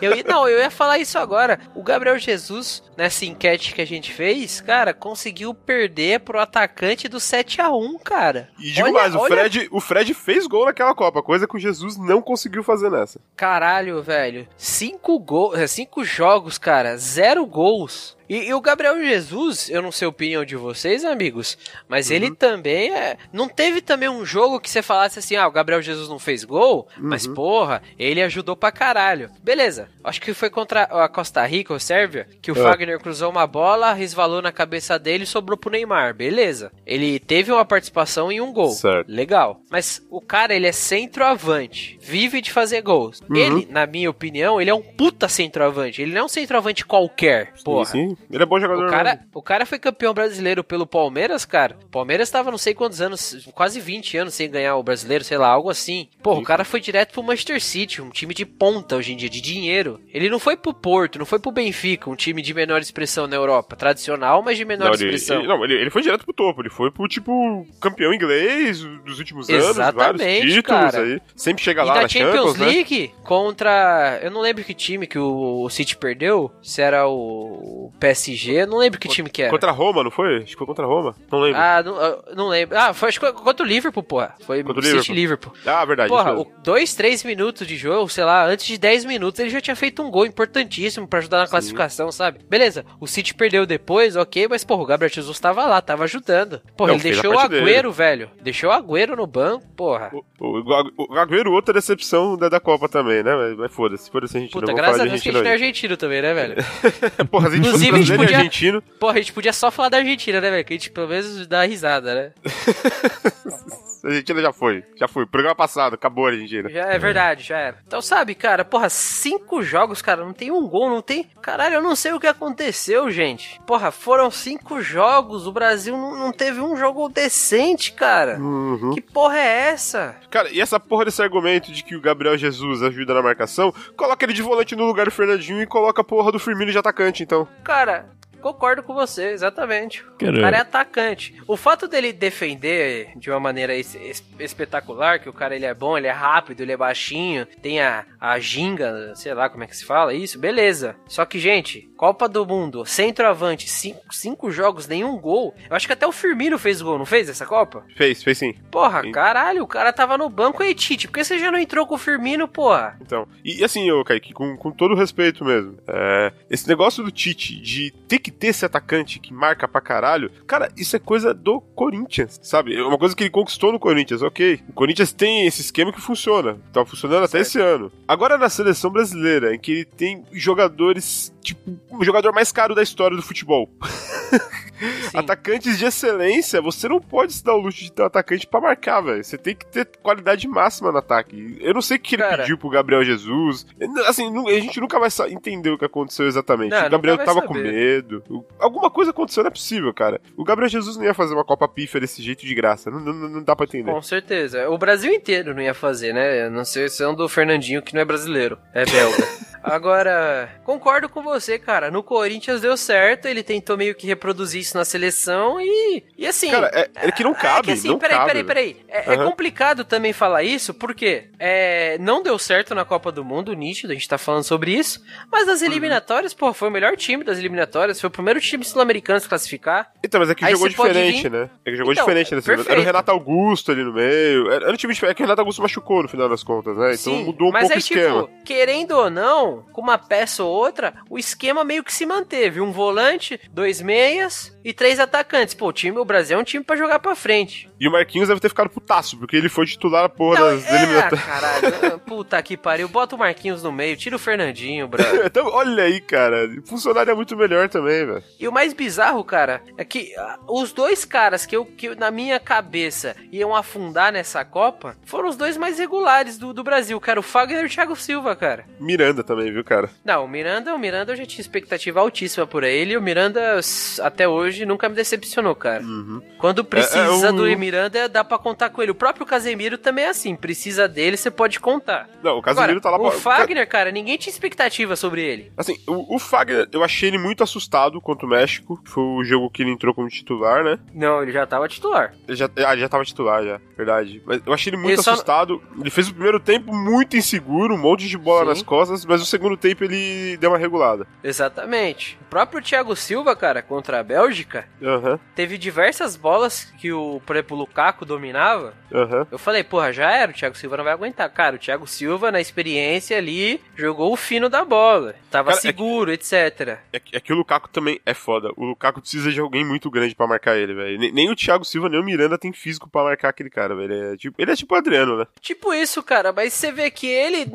Eu, 0.00 0.14
ia- 0.16 0.24
não, 0.26 0.48
eu 0.48 0.58
ia 0.58 0.70
falar 0.70 0.98
isso 0.98 1.18
agora. 1.18 1.58
O 1.74 1.82
Gabriel 1.82 2.18
Jesus, 2.18 2.82
nessa 2.96 3.24
enquete 3.24 3.74
que 3.74 3.80
a 3.80 3.86
gente 3.86 4.12
fez, 4.12 4.60
cara, 4.60 4.94
conseguiu 4.94 5.52
perder 5.54 6.20
pro 6.20 6.38
atacante 6.60 7.08
do 7.08 7.18
7x1, 7.18 7.98
cara. 8.04 8.48
E 8.58 8.70
digo 8.70 8.86
Olha- 8.88 8.92
mais, 8.92 9.14
o 9.14 9.18
olha- 9.18 9.34
Fred, 9.36 9.68
o 9.70 9.80
Fred 9.80 10.14
fez 10.14 10.46
gol 10.46 10.66
naquela 10.66 10.94
Copa, 10.94 11.22
coisa 11.22 11.46
que 11.46 11.56
o 11.56 11.60
Jesus 11.60 11.96
não 11.96 12.20
conseguiu 12.20 12.62
fazer 12.62 12.90
nessa. 12.90 13.20
Caralho, 13.36 14.02
velho. 14.02 14.46
Cinco 14.56 15.20
é, 15.56 15.66
cinco 15.66 16.04
jogos, 16.04 16.58
cara, 16.58 16.96
zero 16.96 17.44
gols. 17.46 18.16
E, 18.30 18.44
e 18.48 18.54
o 18.54 18.60
Gabriel 18.60 18.96
Jesus, 19.02 19.68
eu 19.68 19.82
não 19.82 19.90
sei 19.90 20.06
a 20.06 20.08
opinião 20.08 20.44
de 20.44 20.54
vocês, 20.54 21.04
amigos, 21.04 21.58
mas 21.88 22.08
Uhum. 22.10 22.16
ele 22.16 22.34
também 22.34 22.94
é. 22.94 23.16
Não 23.32 23.48
teve 23.48 23.80
também 23.80 24.08
um 24.08 24.24
jogo 24.24 24.60
que 24.60 24.70
você 24.70 24.82
falasse 24.82 25.18
assim, 25.18 25.34
ah, 25.34 25.48
o 25.48 25.50
Gabriel 25.50 25.82
Jesus 25.82 26.08
não 26.08 26.18
fez 26.20 26.44
gol, 26.44 26.86
mas 26.96 27.26
Uhum. 27.26 27.34
porra, 27.34 27.82
ele 27.98 28.22
ajudou 28.22 28.54
pra 28.54 28.70
caralho. 28.70 29.30
Beleza, 29.42 29.88
acho 30.04 30.20
que 30.20 30.32
foi 30.32 30.48
contra 30.48 30.82
a 30.84 31.08
Costa 31.08 31.44
Rica 31.44 31.72
ou 31.72 31.80
Sérvia, 31.80 32.28
que 32.40 32.52
o 32.52 32.56
É. 32.56 32.62
Fagner 32.62 33.00
cruzou 33.00 33.28
uma 33.30 33.48
bola, 33.48 33.92
resvalou 33.92 34.40
na 34.40 34.52
cabeça 34.52 34.96
dele 34.96 35.24
e 35.24 35.26
sobrou 35.26 35.58
pro 35.58 35.70
Neymar, 35.72 36.14
beleza. 36.14 36.70
Ele 36.86 37.18
teve 37.18 37.50
uma 37.50 37.64
participação 37.64 38.30
em 38.30 38.40
um 38.40 38.52
gol. 38.52 38.70
Certo. 38.70 39.08
Legal. 39.10 39.60
Mas 39.68 40.06
o 40.08 40.20
cara, 40.20 40.54
ele 40.54 40.68
é 40.68 40.72
centroavante. 40.72 41.98
Vive 42.00 42.40
de 42.40 42.52
fazer 42.52 42.80
gols. 42.82 43.20
Uhum. 43.28 43.36
Ele, 43.36 43.66
na 43.70 43.86
minha 43.86 44.08
opinião, 44.08 44.60
ele 44.60 44.70
é 44.70 44.74
um 44.74 44.82
puta 44.82 45.28
centroavante. 45.28 46.00
Ele 46.00 46.12
não 46.12 46.20
é 46.20 46.24
um 46.24 46.28
centroavante 46.28 46.84
qualquer. 46.86 47.52
Porra. 47.64 47.86
Sim, 47.86 48.10
sim. 48.10 48.16
Ele 48.30 48.42
é 48.42 48.46
bom 48.46 48.58
jogador. 48.60 48.86
O 48.86 48.90
cara, 48.90 49.14
né? 49.14 49.20
o 49.34 49.42
cara 49.42 49.64
foi 49.66 49.78
campeão 49.78 50.12
brasileiro 50.14 50.62
pelo 50.64 50.86
Palmeiras, 50.86 51.44
cara. 51.44 51.76
O 51.84 51.88
Palmeiras 51.88 52.30
tava 52.30 52.50
não 52.50 52.58
sei 52.58 52.74
quantos 52.74 53.00
anos, 53.00 53.48
quase 53.54 53.80
20 53.80 54.16
anos 54.18 54.34
sem 54.34 54.50
ganhar 54.50 54.76
o 54.76 54.82
brasileiro, 54.82 55.24
sei 55.24 55.38
lá, 55.38 55.48
algo 55.48 55.70
assim. 55.70 56.08
Pô, 56.22 56.34
o 56.34 56.42
cara 56.42 56.64
foi 56.64 56.80
direto 56.80 57.12
pro 57.12 57.22
Manchester 57.22 57.60
City, 57.60 58.00
um 58.02 58.10
time 58.10 58.34
de 58.34 58.44
ponta 58.46 58.96
hoje 58.96 59.12
em 59.12 59.16
dia, 59.16 59.28
de 59.28 59.40
dinheiro. 59.40 60.00
Ele 60.12 60.28
não 60.30 60.38
foi 60.38 60.56
pro 60.56 60.74
Porto, 60.74 61.18
não 61.18 61.26
foi 61.26 61.38
pro 61.38 61.50
Benfica, 61.52 62.08
um 62.10 62.14
time 62.16 62.42
de 62.42 62.52
menor 62.54 62.80
expressão 62.80 63.26
na 63.26 63.36
Europa. 63.36 63.76
Tradicional, 63.76 64.42
mas 64.42 64.56
de 64.58 64.64
menor 64.64 64.86
Não, 64.86 64.92
expressão. 64.94 65.38
ele- 65.40 65.48
não, 65.48 65.64
ele, 65.64 65.74
ele 65.74 65.90
foi 65.90 66.02
direto 66.02 66.24
pro 66.24 66.34
topo. 66.34 66.62
Ele 66.62 66.70
foi 66.70 66.90
pro, 66.90 67.06
tipo, 67.08 67.66
campeão 67.80 68.12
inglês 68.14 68.80
dos 69.04 69.18
últimos 69.18 69.48
anos, 69.48 69.64
Exatamente, 69.70 70.24
vários 70.38 70.54
títulos 70.54 70.80
cara. 70.92 71.02
aí. 71.04 71.20
Sempre 71.34 71.62
chega 71.64 71.82
E 71.82 71.86
lá 71.86 71.94
da 71.94 72.02
na 72.02 72.08
Champions, 72.08 72.34
Champions, 72.34 72.58
né? 72.58 72.66
League 72.66 73.12
contra. 73.24 74.20
Eu 74.22 74.30
não 74.30 74.40
lembro 74.40 74.62
que 74.64 74.74
time 74.74 75.06
que 75.06 75.18
o, 75.18 75.62
o 75.62 75.70
City 75.70 75.96
perdeu. 75.96 76.50
Se 76.62 76.80
era 76.82 77.06
o, 77.08 77.86
o 77.88 77.92
PSG. 78.10 78.66
Não 78.66 78.78
lembro 78.78 78.98
que 78.98 79.08
time 79.08 79.30
que 79.30 79.42
era. 79.42 79.50
Contra 79.50 79.70
Roma, 79.70 80.02
não 80.02 80.10
foi? 80.10 80.38
Acho 80.38 80.46
que 80.46 80.56
foi 80.56 80.66
contra 80.66 80.84
Roma. 80.84 81.14
Não 81.30 81.40
lembro. 81.40 81.60
Ah, 81.60 81.82
não, 81.82 82.00
ah, 82.00 82.18
não 82.34 82.48
lembro. 82.48 82.76
Ah, 82.76 82.92
foi 82.92 83.08
acho 83.08 83.20
que 83.20 83.26
foi 83.26 83.34
contra 83.34 83.64
o 83.64 83.68
Liverpool, 83.68 84.02
porra. 84.02 84.34
Foi 84.44 84.62
Contra 84.62 84.80
o 84.80 84.84
City 84.84 85.12
Liverpool. 85.12 85.52
Ah, 85.64 85.84
verdade. 85.84 86.08
Porra, 86.08 86.38
o 86.38 86.46
dois, 86.62 86.94
três 86.94 87.22
minutos 87.22 87.66
de 87.66 87.76
jogo, 87.76 88.08
sei 88.08 88.24
lá, 88.24 88.44
antes 88.44 88.66
de 88.66 88.78
10 88.78 89.04
minutos, 89.04 89.40
ele 89.40 89.50
já 89.50 89.60
tinha 89.60 89.76
feito 89.76 90.02
um 90.02 90.10
gol 90.10 90.26
importantíssimo 90.26 91.06
pra 91.06 91.20
ajudar 91.20 91.38
na 91.38 91.46
classificação, 91.46 92.10
sabe? 92.10 92.40
Beleza, 92.48 92.84
o 92.98 93.06
City 93.06 93.34
perdeu 93.34 93.66
depois, 93.66 94.16
ok, 94.16 94.48
mas, 94.48 94.64
porra, 94.64 94.82
o 94.82 94.86
Gabriel 94.86 95.12
Jesus 95.12 95.38
tava 95.38 95.64
lá, 95.66 95.80
tava 95.80 96.04
ajudando. 96.04 96.60
Porra, 96.76 96.88
Não, 96.88 96.94
ele 96.96 97.02
deixou 97.02 97.32
o 97.32 97.34
parte 97.34 97.50
dele. 97.50 97.62
Agüero, 97.62 97.92
velho. 97.92 98.30
Deixou 98.42 98.70
o 98.70 98.72
Agüero 98.72 99.16
no 99.16 99.26
banco, 99.26 99.64
porra. 99.76 100.10
O, 100.12 100.24
o, 100.40 101.14
o 101.14 101.18
Agüero, 101.18 101.52
outra 101.52 101.74
decepção 101.74 102.36
da, 102.36 102.48
da 102.48 102.60
Copa 102.60 102.88
também, 102.88 103.22
né? 103.22 103.34
Mas, 103.34 103.56
mas 103.56 103.72
foda-se, 103.72 104.10
foda-se 104.10 104.36
a 104.36 104.40
gente 104.40 104.52
Puta, 104.52 104.66
não 104.66 104.74
graças 104.74 105.00
a 105.00 105.04
Deus 105.04 105.22
que 105.22 105.28
a 105.28 105.32
gente 105.32 105.42
não 105.42 105.50
é 105.50 105.52
argentino 105.52 105.96
também, 105.96 106.22
né, 106.22 106.34
velho? 106.34 106.56
Porra, 107.30 107.48
a 107.48 107.50
gente 107.50 107.66
Inclusive, 107.66 107.99
brasileiro 108.06 108.22
e 108.22 108.26
podia- 108.26 108.38
argentino, 108.38 108.82
Porra, 108.98 109.14
a 109.14 109.18
gente 109.18 109.32
podia 109.32 109.52
só 109.52 109.70
falar 109.70 109.88
da 109.88 109.98
Argentina, 109.98 110.40
né, 110.40 110.50
velho? 110.50 110.64
Que 110.64 110.74
a 110.74 110.76
gente 110.76 110.90
pelo 110.90 111.08
menos 111.08 111.46
dá 111.46 111.62
risada, 111.64 112.14
né? 112.14 112.32
a 114.04 114.08
Argentina 114.08 114.40
já 114.40 114.52
foi. 114.52 114.84
Já 114.96 115.08
foi. 115.08 115.26
Programa 115.26 115.54
passado, 115.54 115.94
acabou 115.94 116.26
a 116.26 116.30
Argentina. 116.30 116.68
Já 116.68 116.86
é 116.86 116.98
verdade, 116.98 117.44
já 117.44 117.58
era. 117.58 117.78
Então, 117.86 118.00
sabe, 118.00 118.34
cara, 118.34 118.64
porra, 118.64 118.88
cinco 118.88 119.62
jogos, 119.62 120.02
cara, 120.02 120.24
não 120.24 120.32
tem 120.32 120.50
um 120.50 120.66
gol, 120.66 120.88
não 120.88 121.02
tem. 121.02 121.24
Caralho, 121.42 121.76
eu 121.76 121.82
não 121.82 121.96
sei 121.96 122.12
o 122.12 122.20
que 122.20 122.26
aconteceu, 122.26 123.10
gente. 123.10 123.60
Porra, 123.66 123.90
foram 123.90 124.30
cinco 124.30 124.80
jogos, 124.80 125.46
o 125.46 125.52
Brasil 125.52 125.96
não, 125.96 126.16
não 126.16 126.32
teve 126.32 126.60
um 126.60 126.76
jogo 126.76 127.08
decente, 127.08 127.92
cara. 127.92 128.38
Uhum. 128.38 128.92
Que 128.94 129.00
porra 129.00 129.38
é 129.38 129.70
essa? 129.70 130.16
Cara, 130.30 130.50
e 130.50 130.60
essa 130.60 130.80
porra 130.80 131.04
desse 131.04 131.22
argumento 131.22 131.72
de 131.72 131.82
que 131.82 131.96
o 131.96 132.00
Gabriel 132.00 132.36
Jesus 132.36 132.82
ajuda 132.82 133.14
na 133.14 133.22
marcação, 133.22 133.72
coloca 133.96 134.24
ele 134.24 134.32
de 134.32 134.42
volante 134.42 134.76
no 134.76 134.86
lugar 134.86 135.06
do 135.06 135.12
Fernandinho 135.12 135.62
e 135.62 135.66
coloca 135.66 136.00
a 136.00 136.04
porra 136.04 136.32
do 136.32 136.38
Firmino 136.38 136.72
de 136.72 136.78
atacante, 136.78 137.22
então. 137.22 137.46
Cara, 137.62 138.06
concordo 138.40 138.82
com 138.82 138.94
você, 138.94 139.26
exatamente. 139.30 140.04
Cara, 140.18 140.36
O 140.38 140.40
cara 140.40 140.56
é 140.56 140.60
atacante. 140.60 141.34
O 141.46 141.56
fato 141.56 141.86
dele 141.86 142.12
defender 142.12 143.12
de 143.16 143.30
uma 143.30 143.40
maneira 143.40 143.74
es- 143.74 143.94
es- 143.94 144.24
espetacular, 144.38 145.18
que 145.20 145.28
o 145.28 145.32
cara 145.32 145.54
ele 145.56 145.66
é 145.66 145.74
bom, 145.74 145.96
ele 145.96 146.06
é 146.06 146.12
rápido, 146.12 146.60
ele 146.60 146.72
é 146.72 146.76
baixinho, 146.76 147.46
tem 147.46 147.80
a, 147.80 148.04
a 148.20 148.38
ginga, 148.38 149.12
sei 149.14 149.34
lá 149.34 149.48
como 149.48 149.64
é 149.64 149.66
que 149.66 149.76
se 149.76 149.84
fala 149.84 150.14
isso, 150.14 150.38
beleza. 150.38 150.96
Só 151.06 151.24
que, 151.24 151.38
gente, 151.38 151.89
Copa 152.00 152.26
do 152.26 152.46
Mundo, 152.46 152.86
centroavante, 152.86 153.68
cinco, 153.68 154.00
cinco 154.10 154.50
jogos, 154.50 154.88
nenhum 154.88 155.18
gol. 155.18 155.54
Eu 155.68 155.76
acho 155.76 155.86
que 155.86 155.92
até 155.92 156.06
o 156.06 156.12
Firmino 156.12 156.58
fez 156.58 156.80
gol, 156.80 156.96
não 156.96 157.04
fez 157.04 157.28
essa 157.28 157.44
Copa? 157.44 157.84
Fez, 157.94 158.22
fez 158.22 158.38
sim. 158.38 158.54
Porra, 158.70 159.02
Sim. 159.02 159.12
caralho, 159.12 159.62
o 159.62 159.66
cara 159.66 159.92
tava 159.92 160.16
no 160.16 160.30
banco 160.30 160.62
aí, 160.62 160.74
Tite. 160.74 161.06
Por 161.06 161.12
que 161.12 161.24
você 161.24 161.38
já 161.38 161.52
não 161.52 161.58
entrou 161.58 161.86
com 161.86 161.96
o 161.96 161.98
Firmino, 161.98 162.48
porra? 162.48 162.96
Então, 163.02 163.28
e 163.44 163.62
assim, 163.62 163.90
ô 163.90 164.02
Kaique, 164.02 164.32
com, 164.32 164.56
com 164.56 164.70
todo 164.70 164.94
respeito 164.94 165.44
mesmo, 165.44 165.76
é, 165.86 166.32
esse 166.48 166.66
negócio 166.66 167.04
do 167.04 167.10
Tite 167.10 167.60
de 167.60 167.90
ter 168.08 168.18
que 168.18 168.30
ter 168.30 168.46
esse 168.46 168.64
atacante 168.64 169.18
que 169.18 169.34
marca 169.34 169.68
pra 169.68 169.82
caralho, 169.82 170.30
cara, 170.46 170.72
isso 170.78 170.96
é 170.96 170.98
coisa 170.98 171.34
do 171.34 171.60
Corinthians, 171.60 172.40
sabe? 172.42 172.74
É 172.74 172.82
uma 172.82 172.96
coisa 172.96 173.14
que 173.14 173.24
ele 173.24 173.30
conquistou 173.30 173.72
no 173.72 173.78
Corinthians, 173.78 174.22
ok. 174.22 174.62
O 174.70 174.72
Corinthians 174.72 175.12
tem 175.12 175.46
esse 175.46 175.60
esquema 175.60 175.92
que 175.92 176.00
funciona, 176.00 176.58
tá 176.72 176.82
funcionando 176.82 177.24
até 177.24 177.40
esse 177.40 177.60
ano. 177.60 177.92
Agora 178.08 178.38
na 178.38 178.48
seleção 178.48 178.90
brasileira, 178.90 179.54
em 179.54 179.58
que 179.58 179.70
ele 179.70 179.84
tem 179.84 180.24
jogadores 180.32 181.30
tipo, 181.42 181.78
o 181.90 182.04
jogador 182.04 182.32
mais 182.32 182.52
caro 182.52 182.74
da 182.74 182.82
história 182.82 183.16
do 183.16 183.22
futebol. 183.22 183.68
Atacantes 185.12 185.78
de 185.78 185.84
excelência, 185.84 186.60
você 186.62 186.88
não 186.88 187.00
pode 187.00 187.32
se 187.34 187.44
dar 187.44 187.54
o 187.54 187.58
luxo 187.58 187.80
de 187.82 187.92
ter 187.92 188.02
um 188.02 188.06
atacante 188.06 188.46
pra 188.46 188.60
marcar, 188.60 189.00
velho. 189.02 189.22
Você 189.22 189.36
tem 189.36 189.54
que 189.54 189.66
ter 189.66 189.86
qualidade 190.02 190.46
máxima 190.48 190.90
no 190.90 190.98
ataque. 190.98 191.58
Eu 191.60 191.74
não 191.74 191.82
sei 191.82 191.96
o 191.96 192.00
que 192.00 192.14
ele 192.14 192.22
Cara. 192.22 192.38
pediu 192.38 192.56
pro 192.56 192.70
Gabriel 192.70 193.04
Jesus. 193.04 193.66
Assim, 194.06 194.32
a 194.48 194.60
gente 194.60 194.80
nunca 194.80 194.98
vai 194.98 195.08
entender 195.28 195.70
o 195.70 195.76
que 195.78 195.84
aconteceu 195.84 196.26
exatamente. 196.26 196.70
Não, 196.70 196.86
o 196.86 196.90
Gabriel 196.90 197.18
tava 197.18 197.42
com 197.42 197.54
saber. 197.54 197.72
medo. 197.72 198.22
O- 198.30 198.44
Alguma 198.58 198.90
coisa 198.90 199.10
aconteceu, 199.10 199.42
não 199.42 199.48
é 199.48 199.52
possível, 199.52 199.92
cara. 199.92 200.20
O 200.36 200.44
Gabriel 200.44 200.68
Jesus 200.70 200.96
não 200.96 201.04
ia 201.04 201.14
fazer 201.14 201.34
uma 201.34 201.44
Copa 201.44 201.68
Pífia 201.68 202.00
desse 202.00 202.22
jeito 202.22 202.46
de 202.46 202.54
graça. 202.54 202.90
Não, 202.90 203.00
não, 203.00 203.12
não 203.12 203.42
dá 203.42 203.54
pra 203.54 203.66
entender. 203.66 203.90
Com 203.92 204.00
certeza. 204.02 204.68
O 204.70 204.78
Brasil 204.78 205.12
inteiro 205.12 205.54
não 205.54 205.60
ia 205.62 205.74
fazer, 205.74 206.14
né? 206.14 206.44
A 206.44 206.50
Não 206.50 206.64
sei 206.64 206.84
exceção 206.84 207.14
do 207.14 207.28
Fernandinho, 207.28 207.82
que 207.82 207.92
não 207.94 208.00
é 208.00 208.04
brasileiro, 208.04 208.58
é 208.72 208.84
belga. 208.86 209.16
Agora, 209.62 210.48
concordo 210.64 211.08
com 211.08 211.22
você, 211.22 211.58
cara. 211.58 211.90
No 211.90 212.02
Corinthians 212.02 212.60
deu 212.60 212.76
certo, 212.76 213.26
ele 213.26 213.42
tentou 213.42 213.76
meio 213.76 213.94
que 213.94 214.06
reproduzir 214.06 214.60
isso 214.60 214.76
na 214.76 214.84
seleção 214.84 215.60
e. 215.60 216.02
E 216.16 216.26
assim. 216.26 216.50
Cara, 216.50 216.70
é, 216.72 216.88
é 216.94 217.12
que 217.12 217.22
não 217.22 217.34
cabe, 217.34 217.58
é 217.58 217.62
que 217.62 217.70
assim, 217.72 217.88
não 217.88 217.98
peraí, 217.98 218.16
cabe. 218.16 218.28
peraí, 218.28 218.44
peraí. 218.44 218.76
É, 218.88 219.12
é 219.12 219.16
Aham. 219.16 219.28
complicado 219.30 219.84
também 219.84 220.12
falar 220.12 220.42
isso, 220.42 220.72
porque 220.74 221.28
é, 221.38 221.96
não 221.98 222.22
deu 222.22 222.38
certo 222.38 222.74
na 222.74 222.84
Copa 222.84 223.12
do 223.12 223.24
Mundo, 223.24 223.52
nítido, 223.52 223.92
a 223.92 223.94
gente 223.94 224.08
tá 224.08 224.18
falando 224.18 224.44
sobre 224.44 224.72
isso. 224.72 225.00
Mas 225.30 225.42
Uhum. 225.42 225.50
nas 225.50 225.62
eliminatórias, 225.62 226.32
pô, 226.34 226.52
foi 226.52 226.68
o 226.68 226.72
melhor 226.72 226.96
time 226.96 227.24
das 227.24 227.38
eliminatórias, 227.38 228.00
foi 228.00 228.08
o 228.08 228.10
primeiro 228.10 228.40
time 228.40 228.64
sul-americano 228.64 229.16
a 229.16 229.20
se 229.20 229.28
classificar. 229.28 229.90
Então, 230.04 230.20
mas 230.20 230.30
é 230.30 230.34
que 230.34 230.44
Aí 230.44 230.52
jogou 230.52 230.68
diferente, 230.68 231.22
vir- 231.24 231.30
né? 231.30 231.50
É 231.64 231.70
que 231.70 231.76
jogou 231.76 231.92
Então, 231.92 232.04
diferente 232.04 232.34
nesse 232.34 232.46
perfeito. 232.46 232.70
Era 232.70 232.80
o 232.80 232.84
Renato 232.84 233.10
Augusto 233.10 233.72
ali 233.72 233.82
no 233.84 233.92
meio. 233.92 234.50
Era, 234.50 234.64
era 234.66 234.72
um 234.72 234.76
time 234.76 234.92
diferente. 234.94 235.12
É 235.12 235.14
que 235.16 235.22
o 235.22 235.26
Renato 235.26 235.40
Augusto 235.40 235.60
machucou 235.62 236.02
no 236.02 236.08
final 236.08 236.28
das 236.28 236.42
contas, 236.42 236.76
né? 236.76 236.88
Então 236.94 236.96
Sim, 237.14 237.24
mudou 237.24 237.48
um 237.48 237.52
mas 237.52 237.62
pouco 237.62 237.74
aí, 237.74 237.78
o 237.78 237.80
esquema. 237.80 238.22
tipo, 238.24 238.44
querendo 238.44 238.92
ou 238.92 239.10
não, 239.10 239.49
com 239.72 239.80
uma 239.80 239.98
peça 239.98 240.44
ou 240.44 240.50
outra, 240.50 240.94
o 241.08 241.18
esquema 241.18 241.64
meio 241.64 241.84
que 241.84 241.92
se 241.92 242.06
manteve. 242.06 242.60
Um 242.60 242.72
volante, 242.72 243.40
dois 243.52 243.80
meias 243.80 244.56
e 244.64 244.72
três 244.72 244.98
atacantes. 245.00 245.54
Pô, 245.54 245.68
o 245.68 245.72
time, 245.72 245.98
o 245.98 246.04
Brasil 246.04 246.36
é 246.36 246.40
um 246.40 246.44
time 246.44 246.62
pra 246.64 246.76
jogar 246.76 246.98
pra 246.98 247.14
frente. 247.14 247.68
E 247.78 247.88
o 247.88 247.92
Marquinhos 247.92 248.28
deve 248.28 248.40
ter 248.40 248.48
ficado 248.48 248.68
putaço, 248.68 249.16
porque 249.18 249.36
ele 249.36 249.48
foi 249.48 249.64
titular 249.66 250.04
a 250.04 250.08
porra 250.08 250.38
Não, 250.38 250.46
das 250.56 250.66
é, 250.66 250.76
eliminatórias. 250.76 251.24
caralho. 251.24 251.98
Puta 252.06 252.42
que 252.42 252.56
pariu. 252.56 252.88
Bota 252.88 253.16
o 253.16 253.18
Marquinhos 253.18 253.62
no 253.62 253.72
meio, 253.72 253.96
tira 253.96 254.16
o 254.16 254.18
Fernandinho, 254.18 254.86
brother. 254.88 255.26
Então, 255.30 255.46
olha 255.46 255.84
aí, 255.84 256.00
cara. 256.00 256.48
Funcionário 256.66 257.10
é 257.10 257.14
muito 257.14 257.36
melhor 257.36 257.68
também, 257.68 258.04
velho. 258.04 258.22
E 258.38 258.48
o 258.48 258.52
mais 258.52 258.72
bizarro, 258.72 259.22
cara, 259.24 259.62
é 259.78 259.84
que 259.84 260.14
ah, 260.16 260.38
os 260.48 260.72
dois 260.72 261.04
caras 261.04 261.46
que, 261.46 261.56
eu, 261.56 261.64
que 261.64 261.94
na 261.94 262.10
minha 262.10 262.38
cabeça 262.40 263.14
iam 263.30 263.54
afundar 263.54 264.12
nessa 264.12 264.44
Copa 264.44 264.96
foram 265.06 265.28
os 265.28 265.36
dois 265.36 265.56
mais 265.56 265.78
regulares 265.78 266.36
do, 266.36 266.52
do 266.52 266.64
Brasil, 266.64 267.00
cara. 267.00 267.20
O 267.20 267.22
Fagner 267.22 267.62
e 267.62 267.66
o 267.66 267.70
Thiago 267.70 267.94
Silva, 267.96 268.34
cara. 268.34 268.64
Miranda 268.80 269.22
também, 269.22 269.52
viu, 269.52 269.64
cara? 269.64 269.88
Não, 270.04 270.24
o 270.24 270.28
Miranda, 270.28 270.74
o 270.74 270.78
Miranda 270.78 271.12
eu 271.12 271.16
já 271.16 271.24
tinha 271.26 271.40
expectativa 271.40 272.00
altíssima 272.00 272.46
por 272.46 272.64
ele. 272.64 272.94
E 272.94 272.96
o 272.96 273.02
Miranda, 273.02 273.60
até 274.02 274.28
hoje, 274.28 274.49
nunca 274.66 274.88
me 274.88 274.94
decepcionou, 274.94 275.54
cara. 275.54 275.82
Uhum. 275.82 276.20
Quando 276.38 276.64
precisa 276.64 276.98
É, 276.98 277.06
é, 277.06 277.30
o- 277.30 277.32
do 277.32 277.58
Miranda, 277.58 278.08
dá 278.08 278.22
pra 278.24 278.38
contar 278.38 278.70
com 278.70 278.82
ele. 278.82 278.90
O 278.92 278.94
próprio 278.94 279.26
Casemiro 279.26 279.76
também 279.78 280.04
é 280.04 280.08
assim. 280.08 280.34
Precisa 280.34 280.88
dele, 280.88 281.16
você 281.16 281.30
pode 281.30 281.60
contar. 281.60 282.08
Não, 282.22 282.38
o 282.38 282.42
Casemiro 282.42 282.78
Agora, 282.78 282.82
tá 282.82 282.90
lá 282.90 282.96
o 282.98 283.10
pra- 283.10 283.20
Fagner, 283.20 283.68
cara, 283.68 283.90
ninguém 283.90 284.16
tinha 284.16 284.32
expectativa 284.32 284.96
sobre 284.96 285.22
ele. 285.22 285.52
Assim, 285.56 285.76
o, 285.86 286.16
o 286.16 286.18
Fagner, 286.18 286.68
eu 286.72 286.82
achei 286.82 287.08
ele 287.08 287.18
muito 287.18 287.42
assustado 287.42 288.00
contra 288.00 288.26
o 288.26 288.28
México. 288.28 288.80
Foi 288.84 289.02
o 289.02 289.24
jogo 289.24 289.50
que 289.50 289.62
ele 289.62 289.70
entrou 289.72 289.94
como 289.94 290.08
titular, 290.08 290.64
né? 290.64 290.78
Não, 290.94 291.22
ele 291.22 291.32
já 291.32 291.46
tava 291.46 291.68
titular. 291.68 292.14
Ele 292.26 292.36
já, 292.36 292.48
ah, 292.66 292.72
ele 292.72 292.80
já 292.80 292.88
tava 292.88 293.04
titular, 293.04 293.44
já. 293.44 293.60
Verdade. 293.76 294.22
Mas 294.26 294.40
eu 294.46 294.52
achei 294.52 294.70
ele 294.70 294.76
muito 294.76 294.92
Ele 294.96 295.02
só- 295.02 295.12
assustado. 295.12 295.62
Ele 295.78 295.90
fez 295.90 296.08
o 296.08 296.12
primeiro 296.14 296.38
tempo 296.40 296.74
muito 296.74 297.16
inseguro, 297.16 297.74
um 297.74 297.78
monte 297.78 298.08
de 298.08 298.16
bola 298.18 298.40
Sim. 298.42 298.48
nas 298.48 298.62
costas, 298.62 299.04
mas 299.04 299.20
o 299.22 299.26
segundo 299.26 299.56
tempo 299.56 299.84
ele 299.84 300.36
deu 300.38 300.50
uma 300.50 300.58
regulada. 300.58 301.06
Exatamente. 301.22 302.18
O 302.22 302.30
próprio 302.30 302.62
Thiago 302.62 302.94
Silva, 302.94 303.34
cara, 303.34 303.62
contra 303.62 303.98
a 304.00 304.02
Bélgica, 304.02 304.39
Aham, 304.82 305.18
teve 305.34 305.56
diversas 305.58 306.16
bolas 306.16 306.64
que 306.78 306.92
o, 306.92 307.20
por 307.26 307.36
exemplo, 307.36 307.56
o 307.56 307.60
Lukaku 307.60 308.04
dominava. 308.04 308.74
aham. 308.92 309.26
Eu 309.30 309.38
falei, 309.38 309.62
porra, 309.64 309.92
já 309.92 310.10
era, 310.10 310.30
o 310.30 310.34
Thiago 310.34 310.56
Silva 310.56 310.76
não 310.76 310.84
vai 310.84 310.92
aguentar. 310.92 311.28
Cara, 311.30 311.56
o 311.56 311.58
Thiago 311.58 311.86
Silva, 311.86 312.30
na 312.32 312.40
experiência 312.40 313.16
ali, 313.16 313.60
jogou 313.76 314.12
o 314.12 314.16
fino 314.16 314.48
da 314.48 314.64
bola. 314.64 315.14
Tava 315.30 315.50
Cara, 315.50 315.58
é 315.58 315.60
que- 315.60 315.66
seguro, 315.68 316.12
etc. 316.12 316.78
É, 316.92 317.00
que- 317.00 317.16
é 317.16 317.20
que 317.20 317.32
o 317.32 317.36
Lukaku 317.36 317.68
também 317.68 318.00
é 318.04 318.14
foda. 318.14 318.50
O 318.56 318.64
Lukaku 318.64 319.00
precisa 319.00 319.30
de 319.30 319.40
alguém 319.40 319.64
muito 319.64 319.90
grande 319.90 320.14
pra 320.14 320.26
marcar 320.26 320.56
ele, 320.56 320.74
velho. 320.74 320.98
Nem, 320.98 321.12
nem 321.12 321.30
o 321.30 321.36
Thiago 321.36 321.64
Silva, 321.64 321.88
nem 321.88 322.00
o 322.00 322.04
Miranda 322.04 322.36
tem 322.38 322.52
físico 322.52 322.88
pra 322.90 323.04
marcar 323.04 323.28
aquele 323.30 323.50
cara, 323.50 323.74
velho. 323.74 323.92
Ele 323.92 324.14
é 324.14 324.16
tipo, 324.16 324.40
ele 324.42 324.50
é 324.52 324.56
tipo 324.56 324.74
o 324.74 324.78
Adriano, 324.78 325.18
né? 325.18 325.26
Tipo 325.40 325.72
isso, 325.72 326.02
cara, 326.02 326.32
mas 326.32 326.52
você 326.52 326.72
vê 326.72 326.90
que 326.90 327.06
ele 327.06 327.46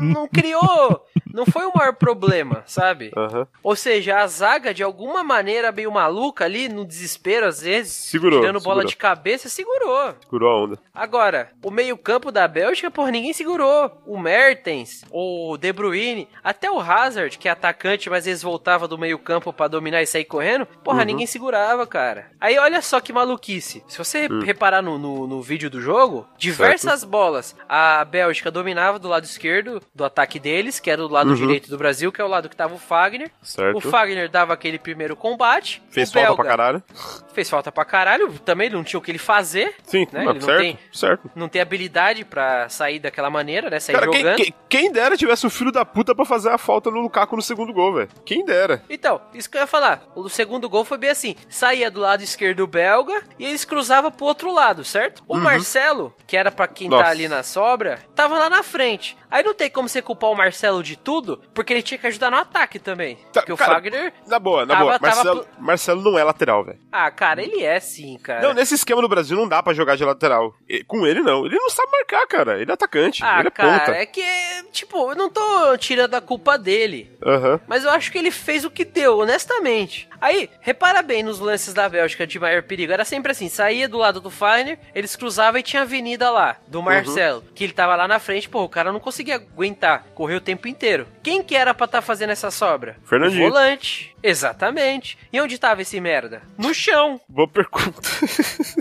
não 0.00 0.26
criou. 0.28 1.04
Não 1.34 1.46
foi 1.46 1.64
o 1.66 1.72
maior 1.74 1.94
problema, 1.94 2.62
sabe? 2.66 3.10
Aham. 3.16 3.46
Ou 3.62 3.76
seja, 3.76 4.18
a 4.18 4.26
zaga, 4.26 4.72
de 4.74 4.82
alguma 4.82 5.22
maneira 5.22 5.70
meio 5.72 5.90
maluca 5.90 6.44
ali, 6.44 6.68
no 6.68 6.84
desespero 6.84 7.46
às 7.46 7.60
vezes, 7.62 7.92
Segurou, 7.92 8.40
tirando 8.40 8.60
bola 8.60 8.76
segurou. 8.80 8.90
de 8.90 8.96
cabeça, 8.96 9.48
segurou. 9.48 10.14
Segurou 10.22 10.50
a 10.50 10.64
onda. 10.64 10.78
Agora, 10.94 11.50
o 11.64 11.70
meio-campo 11.70 12.30
da 12.32 12.46
Bélgica, 12.48 12.90
porra, 12.90 13.10
ninguém 13.10 13.32
segurou. 13.32 13.90
O 14.06 14.18
Mertens, 14.18 15.04
o 15.10 15.56
De 15.58 15.72
Bruyne, 15.72 16.28
até 16.42 16.70
o 16.70 16.80
Hazard, 16.80 17.36
que 17.38 17.48
é 17.48 17.50
atacante, 17.52 18.08
mas 18.10 18.26
eles 18.26 18.42
voltava 18.42 18.88
do 18.88 18.98
meio-campo 18.98 19.52
pra 19.52 19.68
dominar 19.68 20.02
e 20.02 20.06
sair 20.06 20.24
correndo, 20.24 20.66
porra, 20.84 21.00
Uhum. 21.00 21.04
ninguém 21.06 21.26
segurava, 21.26 21.86
cara. 21.86 22.30
Aí 22.40 22.58
olha 22.58 22.80
só 22.82 23.00
que 23.00 23.12
maluquice. 23.12 23.82
Se 23.88 23.98
você 23.98 24.28
Hum. 24.30 24.40
reparar 24.40 24.82
no, 24.82 24.98
no, 24.98 25.26
no 25.26 25.42
vídeo 25.42 25.68
do 25.70 25.80
jogo, 25.80 26.26
diversas 26.38 27.04
bolas 27.04 27.54
a 27.68 28.04
Bélgica 28.04 28.50
dominava 28.50 28.98
do 28.98 29.08
lado 29.08 29.24
esquerdo 29.24 29.82
do 29.94 30.04
ataque 30.04 30.38
deles, 30.38 30.80
que 30.80 30.90
era 30.90 31.02
do 31.02 31.08
lado 31.12 31.19
Uhum. 31.28 31.34
direito 31.36 31.68
do 31.68 31.76
Brasil, 31.76 32.10
que 32.10 32.20
é 32.20 32.24
o 32.24 32.28
lado 32.28 32.48
que 32.48 32.56
tava 32.56 32.74
o 32.74 32.78
Fagner. 32.78 33.30
Certo. 33.42 33.76
O 33.76 33.80
Fagner 33.80 34.28
dava 34.30 34.52
aquele 34.54 34.78
primeiro 34.78 35.14
combate. 35.14 35.82
Fez 35.90 36.08
o 36.08 36.12
falta 36.12 36.26
belga 36.28 36.42
pra 36.42 36.50
caralho. 36.50 36.82
Fez 37.34 37.50
falta 37.50 37.70
pra 37.70 37.84
caralho. 37.84 38.32
Também 38.40 38.70
não 38.70 38.82
tinha 38.82 38.98
o 38.98 39.02
que 39.02 39.10
ele 39.10 39.18
fazer. 39.18 39.74
Sim, 39.84 40.06
Né? 40.12 40.24
não, 40.24 40.30
Ele 40.32 40.40
não 40.40 40.46
certo, 40.46 40.60
tem- 40.60 40.78
certo. 40.92 41.30
Não 41.36 41.48
tem 41.48 41.60
habilidade 41.62 42.24
pra 42.24 42.68
sair 42.68 42.98
daquela 42.98 43.28
maneira, 43.30 43.68
né? 43.70 43.78
Sair 43.78 43.94
Cara, 43.94 44.10
quem, 44.10 44.20
jogando. 44.20 44.36
quem- 44.36 44.54
quem 44.68 44.92
dera 44.92 45.16
tivesse 45.16 45.46
um 45.46 45.50
filho 45.50 45.70
da 45.72 45.84
puta 45.84 46.14
pra 46.14 46.24
fazer 46.24 46.50
a 46.50 46.58
falta 46.58 46.90
no 46.90 47.00
Lukaku 47.00 47.36
no 47.36 47.42
segundo 47.42 47.72
gol, 47.72 47.94
velho. 47.94 48.08
Quem 48.24 48.44
dera. 48.44 48.82
Então, 48.88 49.20
isso 49.34 49.48
que 49.50 49.56
eu 49.56 49.60
ia 49.60 49.66
falar. 49.66 50.02
O 50.14 50.28
segundo 50.28 50.68
gol 50.68 50.84
foi 50.84 50.98
bem 50.98 51.10
assim: 51.10 51.36
saía 51.48 51.90
do 51.90 52.00
lado 52.00 52.22
esquerdo 52.22 52.66
belga 52.66 53.22
e 53.38 53.44
eles 53.44 53.64
cruzavam 53.64 54.10
pro 54.10 54.26
outro 54.26 54.52
lado, 54.52 54.84
certo? 54.84 55.22
O 55.28 55.36
Marcelo, 55.36 56.14
que 56.26 56.36
era 56.36 56.50
pra 56.50 56.66
quem 56.68 56.86
Uhum. 56.88 56.92
Nossa. 56.92 57.04
tá 57.04 57.10
ali 57.10 57.28
na 57.28 57.42
sobra, 57.42 57.98
tava 58.14 58.38
lá 58.38 58.48
na 58.50 58.62
frente. 58.62 59.16
Aí 59.30 59.42
não 59.44 59.54
tem 59.54 59.70
como 59.70 59.88
você 59.88 60.02
culpar 60.02 60.30
o 60.30 60.34
Marcelo 60.36 60.82
de 60.82 60.96
tudo, 60.96 61.09
porque 61.54 61.72
ele 61.72 61.82
tinha 61.82 61.98
que 61.98 62.06
ajudar 62.06 62.30
no 62.30 62.36
ataque 62.36 62.78
também. 62.78 63.16
Tá, 63.32 63.42
porque 63.42 63.54
cara, 63.56 63.72
o 63.72 63.74
Fagner. 63.74 64.12
Na 64.26 64.38
boa, 64.38 64.64
na 64.66 64.74
Tava- 64.74 64.84
boa. 64.84 64.98
tava 64.98 65.14
Marcelo, 65.14 65.46
Marcelo 65.58 66.02
não 66.02 66.18
é 66.18 66.24
lateral, 66.24 66.64
velho. 66.64 66.78
Ah, 66.92 67.10
cara, 67.10 67.42
ele 67.42 67.62
é 67.62 67.78
sim, 67.80 68.18
cara. 68.18 68.42
Não, 68.42 68.54
nesse 68.54 68.74
esquema 68.74 69.00
do 69.02 69.08
Brasil 69.08 69.36
não 69.36 69.48
dá 69.48 69.62
pra 69.62 69.72
jogar 69.74 69.96
de 69.96 70.04
lateral. 70.04 70.54
E- 70.68 70.84
Com 70.84 71.06
ele, 71.06 71.20
não. 71.20 71.46
Ele 71.46 71.56
não 71.56 71.70
sabe 71.70 71.90
marcar, 71.92 72.26
cara. 72.26 72.60
Ele 72.60 72.70
é 72.70 72.74
atacante. 72.74 73.24
Ah, 73.24 73.38
ele 73.38 73.48
é 73.48 73.50
cara, 73.50 73.78
ponta. 73.86 73.92
é 73.92 74.06
que, 74.06 74.22
tipo, 74.72 75.10
eu 75.10 75.16
não 75.16 75.30
tô 75.30 75.76
tirando 75.78 76.14
a 76.14 76.20
culpa 76.20 76.58
dele. 76.58 77.10
Aham. 77.24 77.60
Mas 77.66 77.84
eu 77.84 77.90
acho 77.90 78.10
que 78.12 78.18
ele 78.18 78.30
fez 78.30 78.64
o 78.64 78.70
que 78.70 78.84
deu, 78.84 79.18
honestamente. 79.18 80.08
Aí, 80.20 80.50
repara 80.60 81.02
bem 81.02 81.22
nos 81.22 81.40
lances 81.40 81.72
da 81.72 81.88
Bélgica 81.88 82.26
de 82.26 82.38
maior 82.38 82.62
perigo. 82.62 82.92
Era 82.92 83.04
sempre 83.04 83.32
assim: 83.32 83.48
saía 83.48 83.88
do 83.88 83.98
lado 83.98 84.20
do 84.20 84.30
Fagner, 84.30 84.78
eles 84.94 85.16
cruzavam 85.16 85.58
e 85.58 85.62
tinha 85.62 85.82
a 85.82 85.84
avenida 85.84 86.30
lá, 86.30 86.56
do 86.66 86.82
Marcelo. 86.82 87.44
Que 87.54 87.64
ele 87.64 87.72
tava 87.72 87.96
lá 87.96 88.06
na 88.06 88.18
frente, 88.18 88.48
pô, 88.48 88.62
o 88.62 88.68
cara 88.68 88.92
não 88.92 89.00
conseguia 89.00 89.36
aguentar. 89.36 90.06
Correu 90.14 90.38
o 90.38 90.40
tempo 90.40 90.68
inteiro. 90.68 91.06
Quem 91.22 91.42
que 91.42 91.56
era 91.56 91.72
pra 91.72 91.86
estar 91.86 92.02
fazendo 92.02 92.30
essa 92.30 92.50
sobra? 92.50 92.96
Fernandinho. 93.04 93.46
O 93.46 93.50
volante. 93.50 94.14
Exatamente. 94.22 95.16
E 95.32 95.40
onde 95.40 95.58
tava 95.58 95.82
esse 95.82 96.00
merda? 96.00 96.42
No 96.58 96.74
chão. 96.74 97.20
Boa 97.28 97.48
pergunta. 97.48 98.00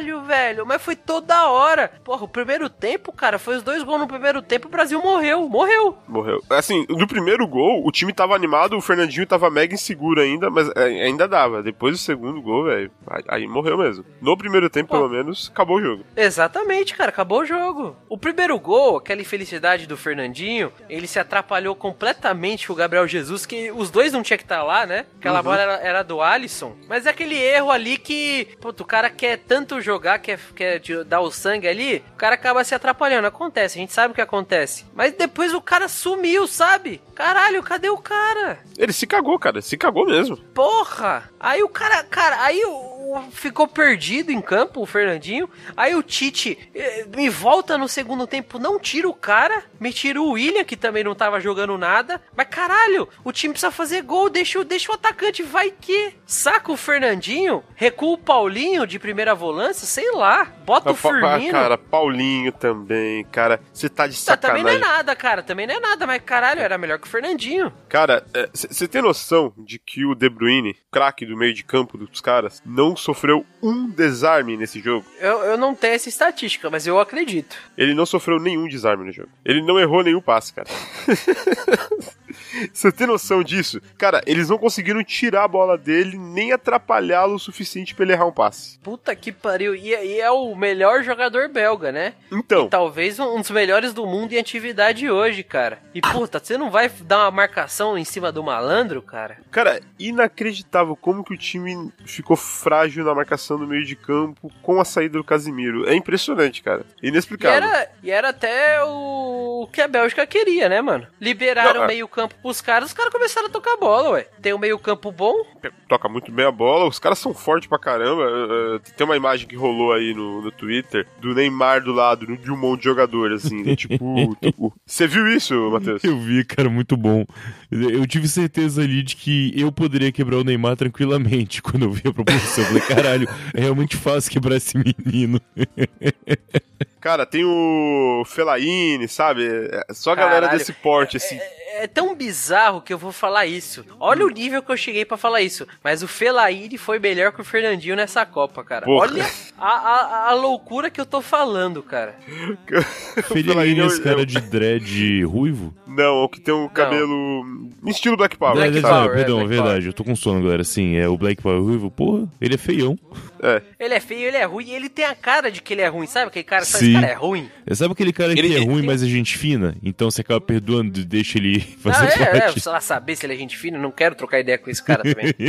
Caralho, 0.00 0.22
velho. 0.22 0.66
Mas 0.66 0.82
foi 0.82 0.96
toda 0.96 1.48
hora. 1.50 1.92
Porra, 2.02 2.24
o 2.24 2.28
primeiro 2.28 2.68
tempo, 2.68 3.12
cara, 3.12 3.38
foi 3.38 3.56
os 3.56 3.62
dois 3.62 3.82
gols 3.82 4.00
no 4.00 4.08
primeiro 4.08 4.40
tempo. 4.42 4.66
O 4.68 4.70
Brasil 4.70 5.00
morreu. 5.02 5.48
Morreu. 5.48 5.96
Morreu. 6.08 6.42
Assim, 6.50 6.86
no 6.88 7.06
primeiro 7.06 7.46
gol, 7.46 7.86
o 7.86 7.90
time 7.92 8.12
tava 8.12 8.34
animado, 8.34 8.76
o 8.76 8.80
Fernandinho 8.80 9.26
tava 9.26 9.50
mega 9.50 9.74
inseguro 9.74 10.20
ainda, 10.20 10.50
mas 10.50 10.70
é, 10.76 10.84
ainda 11.04 11.28
dava. 11.28 11.62
Depois 11.62 11.94
do 11.94 11.98
segundo 11.98 12.40
gol, 12.40 12.64
velho, 12.64 12.90
aí, 13.28 13.46
morreu 13.46 13.76
mesmo. 13.78 14.04
No 14.20 14.36
primeiro 14.36 14.68
tempo, 14.70 14.88
Pô. 14.90 14.96
pelo 14.96 15.08
menos, 15.08 15.50
acabou 15.52 15.76
o 15.76 15.82
jogo. 15.82 16.04
Exatamente, 16.16 16.94
cara, 16.94 17.10
acabou 17.10 17.40
o 17.40 17.44
jogo. 17.46 17.96
O 18.08 18.16
primeiro 18.16 18.58
gol, 18.58 18.96
aquela 18.96 19.20
infelicidade 19.20 19.86
do 19.86 19.96
Fernandinho, 19.96 20.72
ele 20.88 21.06
se 21.06 21.18
atrapalhou 21.18 21.74
completamente 21.74 22.66
com 22.66 22.72
o 22.72 22.76
Gabriel 22.76 23.06
Jesus, 23.06 23.44
que 23.46 23.70
os 23.70 23.90
dois 23.90 24.12
não 24.12 24.22
tinham 24.22 24.38
que 24.38 24.44
estar 24.44 24.62
lá, 24.62 24.86
né? 24.86 25.06
Aquela 25.18 25.38
Uhum. 25.38 25.44
bola 25.44 25.60
era, 25.60 25.72
era 25.76 26.02
do 26.02 26.20
Alisson. 26.20 26.74
Mas 26.88 27.06
é 27.06 27.10
aquele 27.10 27.36
erro 27.36 27.70
ali 27.70 27.96
que, 27.96 28.48
o 28.64 28.84
cara 28.84 29.10
quer 29.10 29.38
tanto 29.38 29.80
jogar, 29.90 30.18
quer, 30.20 30.38
quer 30.54 30.80
dar 31.04 31.20
o 31.20 31.30
sangue 31.30 31.66
ali, 31.66 32.04
o 32.14 32.16
cara 32.16 32.34
acaba 32.36 32.62
se 32.62 32.74
atrapalhando. 32.74 33.26
Acontece, 33.26 33.76
a 33.78 33.80
gente 33.80 33.92
sabe 33.92 34.12
o 34.12 34.14
que 34.14 34.20
acontece. 34.20 34.84
Mas 34.94 35.12
depois 35.12 35.52
o 35.52 35.60
cara 35.60 35.88
sumiu, 35.88 36.46
sabe? 36.46 37.00
Caralho, 37.14 37.62
cadê 37.62 37.88
o 37.90 37.98
cara? 37.98 38.60
Ele 38.78 38.92
se 38.92 39.06
cagou, 39.06 39.38
cara, 39.38 39.60
se 39.60 39.76
cagou 39.76 40.06
mesmo. 40.06 40.36
Porra! 40.54 41.28
Aí 41.40 41.62
o 41.62 41.68
cara, 41.68 42.04
cara, 42.04 42.42
aí 42.42 42.62
o- 42.64 42.99
ficou 43.30 43.66
perdido 43.68 44.30
em 44.30 44.40
campo, 44.40 44.80
o 44.80 44.86
Fernandinho. 44.86 45.48
Aí 45.76 45.94
o 45.94 46.02
Tite 46.02 46.58
eh, 46.74 47.06
me 47.16 47.28
volta 47.28 47.76
no 47.78 47.88
segundo 47.88 48.26
tempo, 48.26 48.58
não 48.58 48.78
tira 48.78 49.08
o 49.08 49.14
cara, 49.14 49.62
me 49.78 49.92
tira 49.92 50.20
o 50.20 50.32
William, 50.32 50.64
que 50.64 50.76
também 50.76 51.04
não 51.04 51.14
tava 51.14 51.40
jogando 51.40 51.76
nada. 51.78 52.20
Mas 52.36 52.48
caralho, 52.48 53.08
o 53.24 53.32
time 53.32 53.52
precisa 53.54 53.70
fazer 53.70 54.02
gol, 54.02 54.28
deixa, 54.30 54.58
o- 54.58 54.64
deixa 54.64 54.90
o 54.92 54.94
atacante, 54.94 55.42
vai 55.42 55.70
que. 55.70 56.14
Saca 56.26 56.70
o 56.72 56.76
Fernandinho, 56.76 57.62
recua 57.74 58.10
o 58.14 58.18
Paulinho 58.18 58.86
de 58.86 58.98
primeira 58.98 59.34
volância, 59.34 59.86
sei 59.86 60.10
lá, 60.12 60.44
bota 60.64 60.90
o 60.90 60.94
Ah, 60.94 60.96
pa- 60.96 61.08
ah, 61.08 61.32
Firmino. 61.34 61.52
cara, 61.52 61.78
Paulinho 61.78 62.52
também, 62.52 63.24
cara. 63.24 63.60
Você 63.72 63.88
tá 63.88 64.06
de 64.06 64.24
Tá, 64.24 64.36
também 64.36 64.62
não 64.62 64.70
é 64.70 64.74
sacanagem. 64.74 64.96
nada, 64.98 65.16
cara, 65.16 65.42
também 65.42 65.66
não 65.66 65.74
é 65.74 65.80
nada, 65.80 66.06
mas 66.06 66.22
caralho, 66.22 66.60
era 66.60 66.78
melhor 66.78 66.98
que 66.98 67.06
o 67.06 67.10
Fernandinho. 67.10 67.72
Cara, 67.88 68.24
você 68.52 68.86
tem 68.86 69.02
noção 69.02 69.52
de 69.58 69.78
que 69.78 70.04
o 70.04 70.14
De 70.14 70.28
Bruyne, 70.28 70.76
craque 70.90 71.24
do 71.26 71.36
meio 71.36 71.52
de 71.54 71.64
campo 71.64 71.96
dos 71.98 72.20
caras, 72.20 72.62
não 72.64 72.94
sofreu 73.00 73.44
um 73.62 73.88
desarme 73.88 74.56
nesse 74.56 74.80
jogo? 74.80 75.04
Eu, 75.18 75.38
eu 75.40 75.58
não 75.58 75.74
tenho 75.74 75.94
essa 75.94 76.08
estatística, 76.08 76.70
mas 76.70 76.86
eu 76.86 76.98
acredito. 77.00 77.56
Ele 77.76 77.94
não 77.94 78.06
sofreu 78.06 78.38
nenhum 78.38 78.68
desarme 78.68 79.04
no 79.04 79.12
jogo. 79.12 79.28
Ele 79.44 79.62
não 79.62 79.78
errou 79.78 80.02
nenhum 80.02 80.20
passe, 80.20 80.52
cara. 80.52 80.68
Você 82.72 82.90
tem 82.92 83.06
noção 83.06 83.42
disso? 83.42 83.80
Cara, 83.98 84.22
eles 84.26 84.48
não 84.48 84.58
conseguiram 84.58 85.02
tirar 85.04 85.44
a 85.44 85.48
bola 85.48 85.76
dele 85.78 86.16
nem 86.18 86.52
atrapalhá-lo 86.52 87.34
o 87.34 87.38
suficiente 87.38 87.94
pra 87.94 88.04
ele 88.04 88.12
errar 88.12 88.26
um 88.26 88.32
passe. 88.32 88.78
Puta 88.80 89.14
que 89.14 89.32
pariu. 89.32 89.74
E, 89.74 89.88
e 89.90 90.20
é 90.20 90.30
o 90.30 90.54
melhor 90.54 91.02
jogador 91.02 91.48
belga, 91.48 91.90
né? 91.92 92.14
Então, 92.30 92.68
Talvez 92.68 93.18
um 93.18 93.40
dos 93.40 93.50
melhores 93.50 93.92
do 93.92 94.06
mundo 94.06 94.32
em 94.32 94.38
atividade 94.38 95.10
hoje, 95.10 95.42
cara. 95.42 95.78
E 95.94 96.00
puta, 96.00 96.38
você 96.38 96.56
não 96.56 96.70
vai 96.70 96.88
dar 97.02 97.18
uma 97.24 97.30
marcação 97.30 97.96
em 97.98 98.04
cima 98.04 98.30
do 98.32 98.42
malandro, 98.42 99.02
cara? 99.02 99.38
cara, 99.50 99.80
inacreditável 99.98 100.94
como 100.96 101.24
que 101.24 101.34
o 101.34 101.36
time 101.38 101.90
ficou 102.04 102.36
frágil 102.36 103.04
na 103.04 103.14
marcação 103.14 103.58
do 103.58 103.66
meio 103.66 103.84
de 103.84 103.96
campo 103.96 104.50
com 104.62 104.80
a 104.80 104.84
saída 104.84 105.18
do 105.18 105.24
Casimiro. 105.24 105.88
É 105.88 105.94
impressionante, 105.94 106.62
cara. 106.62 106.84
E 107.02 107.08
Inexplicável. 107.08 107.56
era, 107.68 107.90
e 108.02 108.10
era 108.10 108.28
até 108.28 108.82
o 108.84 109.68
que 109.72 109.80
a 109.80 109.88
Bélgica 109.88 110.26
queria, 110.26 110.68
né, 110.68 110.80
mano? 110.80 111.06
Liberaram 111.20 111.74
Não, 111.74 111.80
o 111.80 111.84
é- 111.84 111.88
meio-campo 111.88 112.34
pros 112.42 112.60
caras, 112.60 112.88
os 112.88 112.94
caras 112.94 113.12
começaram 113.12 113.46
a 113.48 113.50
tocar 113.50 113.76
bola, 113.76 114.10
ué. 114.10 114.26
Tem 114.40 114.52
um 114.54 114.58
meio-campo 114.58 115.10
bom, 115.12 115.44
toca 115.88 116.08
muito 116.08 116.30
bem 116.32 116.46
a 116.46 116.50
bola, 116.52 116.86
os 116.88 116.98
caras 116.98 117.18
são 117.18 117.34
fortes 117.34 117.68
pra 117.68 117.78
caramba. 117.78 118.22
eh, 118.22 118.76
eh, 118.76 118.92
Tem 118.96 119.04
uma 119.04 119.16
imagem 119.16 119.46
que 119.46 119.56
rolou 119.56 119.92
aí 119.92 120.14
no, 120.14 120.42
no 120.42 120.50
Twitter 120.50 121.06
do 121.20 121.34
Neymar 121.34 121.82
do 121.82 121.92
lado 121.92 122.26
de 122.36 122.50
um 122.50 122.56
monte 122.56 122.80
de 122.80 122.84
jogador, 122.84 123.32
assim, 123.32 123.62
né? 123.62 123.74
tipo, 123.76 124.36
tipo, 124.40 124.72
Você 124.86 125.06
viu 125.06 125.26
isso, 125.28 125.54
Matheus? 125.70 126.02
Eu 126.04 126.18
vi, 126.18 126.44
cara, 126.44 126.68
muito 126.70 126.96
bom. 126.96 127.24
Eu 127.70 128.06
tive 128.06 128.26
certeza 128.28 128.82
ali 128.82 129.02
de 129.02 129.16
que 129.16 129.52
eu 129.58 129.70
poderia 129.70 130.10
quebrar 130.12 130.38
o 130.38 130.44
Neymar 130.44 130.76
tranquilamente 130.76 131.60
quando 131.62 131.84
eu 131.84 131.92
vi 131.92 132.02
a 132.08 132.12
proposição. 132.12 132.64
Eu 132.64 132.68
falei, 132.68 132.82
caralho, 132.82 133.28
é 133.54 133.60
realmente 133.60 133.96
fácil 133.96 134.30
quebrar 134.32 134.56
esse 134.56 134.76
menino. 134.76 135.40
Cara, 137.00 137.24
tem 137.26 137.44
o 137.44 138.22
Felaine, 138.26 139.08
sabe? 139.08 139.46
É 139.46 139.92
Só 139.92 140.12
a 140.12 140.14
galera 140.14 140.40
Caralho. 140.42 140.58
desse 140.58 140.72
porte, 140.72 141.16
assim. 141.16 141.38
É 141.74 141.86
tão 141.86 142.14
bizarro 142.14 142.82
que 142.82 142.92
eu 142.92 142.98
vou 142.98 143.10
falar 143.12 143.46
isso. 143.46 143.84
Olha 143.98 144.26
o 144.26 144.28
nível 144.28 144.62
que 144.62 144.70
eu 144.70 144.76
cheguei 144.76 145.04
pra 145.04 145.16
falar 145.16 145.40
isso. 145.40 145.66
Mas 145.82 146.02
o 146.02 146.08
Felaine 146.08 146.76
foi 146.76 146.98
melhor 146.98 147.32
que 147.32 147.40
o 147.40 147.44
Fernandinho 147.44 147.96
nessa 147.96 148.26
Copa, 148.26 148.62
cara. 148.62 148.84
Porra. 148.84 149.06
Olha 149.10 149.26
a, 149.56 149.68
a, 149.68 150.28
a 150.30 150.34
loucura 150.34 150.90
que 150.90 151.00
eu 151.00 151.06
tô 151.06 151.22
falando, 151.22 151.82
cara. 151.82 152.14
Felipe, 153.24 153.50
eu- 153.78 153.86
esse 153.86 154.00
cara 154.02 154.20
eu- 154.20 154.26
de 154.26 154.40
dread 154.40 155.24
ruivo? 155.24 155.74
Não, 155.86 156.24
o 156.24 156.28
que 156.28 156.40
tem 156.40 156.52
um 156.52 156.68
cabelo. 156.68 157.44
em 157.84 157.90
estilo 157.90 158.16
Black 158.16 158.36
Power. 158.36 158.56
Black 158.56 158.76
É, 158.76 158.80
sabe? 158.80 158.94
Power, 158.94 159.10
é, 159.10 159.14
perdão, 159.14 159.36
Black 159.38 159.48
verdade, 159.50 159.86
eu 159.86 159.92
tô 159.92 160.04
com 160.04 160.14
sono, 160.16 160.42
galera. 160.42 160.64
Sim, 160.64 160.96
é 160.96 161.08
o 161.08 161.16
Black 161.16 161.40
Power 161.42 161.62
ruivo. 161.62 161.90
Porra, 161.90 162.28
ele 162.40 162.54
é 162.54 162.58
feião. 162.58 162.98
É. 163.42 163.62
Ele 163.78 163.94
é 163.94 164.00
feio, 164.00 164.28
ele 164.28 164.36
é 164.36 164.44
ruim, 164.44 164.66
e 164.66 164.74
ele 164.74 164.88
tem 164.90 165.04
a 165.06 165.14
cara 165.14 165.50
de 165.50 165.62
que 165.62 165.72
ele 165.72 165.80
é 165.80 165.88
ruim, 165.88 166.06
sabe? 166.06 166.26
Aquele 166.28 166.44
cara, 166.44 166.64
sabe, 166.64 166.84
esse 166.84 166.92
cara 166.92 167.06
é 167.06 167.14
ruim. 167.14 167.48
Sabe 167.72 167.92
aquele 167.92 168.12
cara 168.12 168.34
que 168.34 168.38
Ele- 168.38 168.54
é 168.54 168.60
ruim, 168.62 168.82
mas 168.82 169.02
é 169.02 169.06
gente 169.06 169.38
fina? 169.38 169.74
Então 169.82 170.10
você 170.10 170.20
acaba 170.20 170.40
perdoando 170.40 171.02
deixa 171.04 171.38
ele 171.38 171.58
fazer 171.80 172.06
é, 172.20 172.22
é, 172.22 172.40
parte. 172.40 172.60
sei 172.60 172.72
lá 172.72 172.80
saber 172.80 173.16
se 173.16 173.24
ele 173.24 173.32
é 173.34 173.36
gente 173.36 173.56
fina, 173.56 173.78
não 173.78 173.90
quero 173.90 174.14
trocar 174.14 174.40
ideia 174.40 174.58
com 174.58 174.68
esse 174.70 174.82
cara 174.84 175.02
também. 175.02 175.32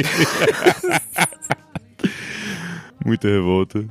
Muita 3.05 3.27
revolta. 3.27 3.83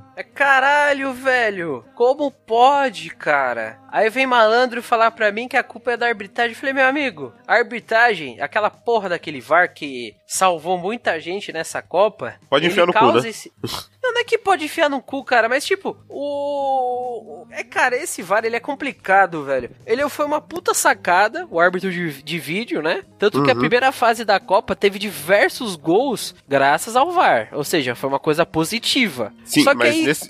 Caralho, 0.45 1.13
velho. 1.13 1.85
Como 1.95 2.31
pode, 2.31 3.11
cara? 3.11 3.79
Aí 3.93 4.09
vem 4.09 4.27
malandro 4.27 4.83
falar 4.83 5.11
pra 5.11 5.31
mim 5.31 5.47
que 5.47 5.57
a 5.57 5.63
culpa 5.63 5.93
é 5.93 5.97
da 5.99 6.07
arbitragem. 6.07 6.53
Eu 6.53 6.59
falei, 6.59 6.73
meu 6.73 6.87
amigo, 6.87 7.31
a 7.47 7.57
arbitragem, 7.57 8.41
aquela 8.41 8.71
porra 8.71 9.11
daquele 9.11 9.39
VAR 9.39 9.75
que 9.75 10.17
salvou 10.27 10.79
muita 10.79 11.21
gente 11.21 11.53
nessa 11.53 11.83
Copa. 11.83 12.37
Pode 12.49 12.67
enfiar 12.67 12.87
no 12.87 12.93
cu, 12.95 13.13
né? 13.21 13.29
esse- 13.29 13.53
Não, 14.03 14.15
não 14.15 14.21
é 14.23 14.25
que 14.25 14.39
pode 14.39 14.65
enfiar 14.65 14.89
no 14.89 15.03
cu, 15.03 15.23
cara, 15.23 15.47
mas 15.47 15.63
tipo, 15.65 15.95
o. 16.09 17.47
É, 17.51 17.63
cara, 17.63 17.95
esse 17.95 18.23
VAR 18.23 18.45
ele 18.47 18.57
é 18.57 18.61
complicado, 18.61 19.45
velho. 19.45 19.71
Ele 19.87 20.09
foi 20.09 20.25
uma 20.25 20.41
puta 20.41 20.73
sacada, 20.73 21.47
o 21.51 21.61
árbitro 21.61 21.93
de, 21.93 22.23
de 22.23 22.39
vídeo, 22.39 22.81
né? 22.81 23.03
Tanto 23.19 23.43
que 23.43 23.51
a 23.51 23.55
Uhum. 23.55 23.61
primeira 23.61 23.93
fase 23.93 24.25
da 24.25 24.41
Copa 24.41 24.75
teve 24.75 24.99
diversos 24.99 25.77
gols 25.77 26.35
graças 26.49 26.97
ao 26.97 27.11
VAR. 27.13 27.51
Ou 27.53 27.63
seja, 27.63 27.95
foi 27.95 28.09
uma 28.09 28.19
coisa 28.19 28.47
positiva. 28.47 29.33
Sim, 29.45 29.63
Só 29.65 29.73
que 29.73 29.77
mas 29.77 29.95
aí, 29.95 30.03
nesse, 30.03 30.30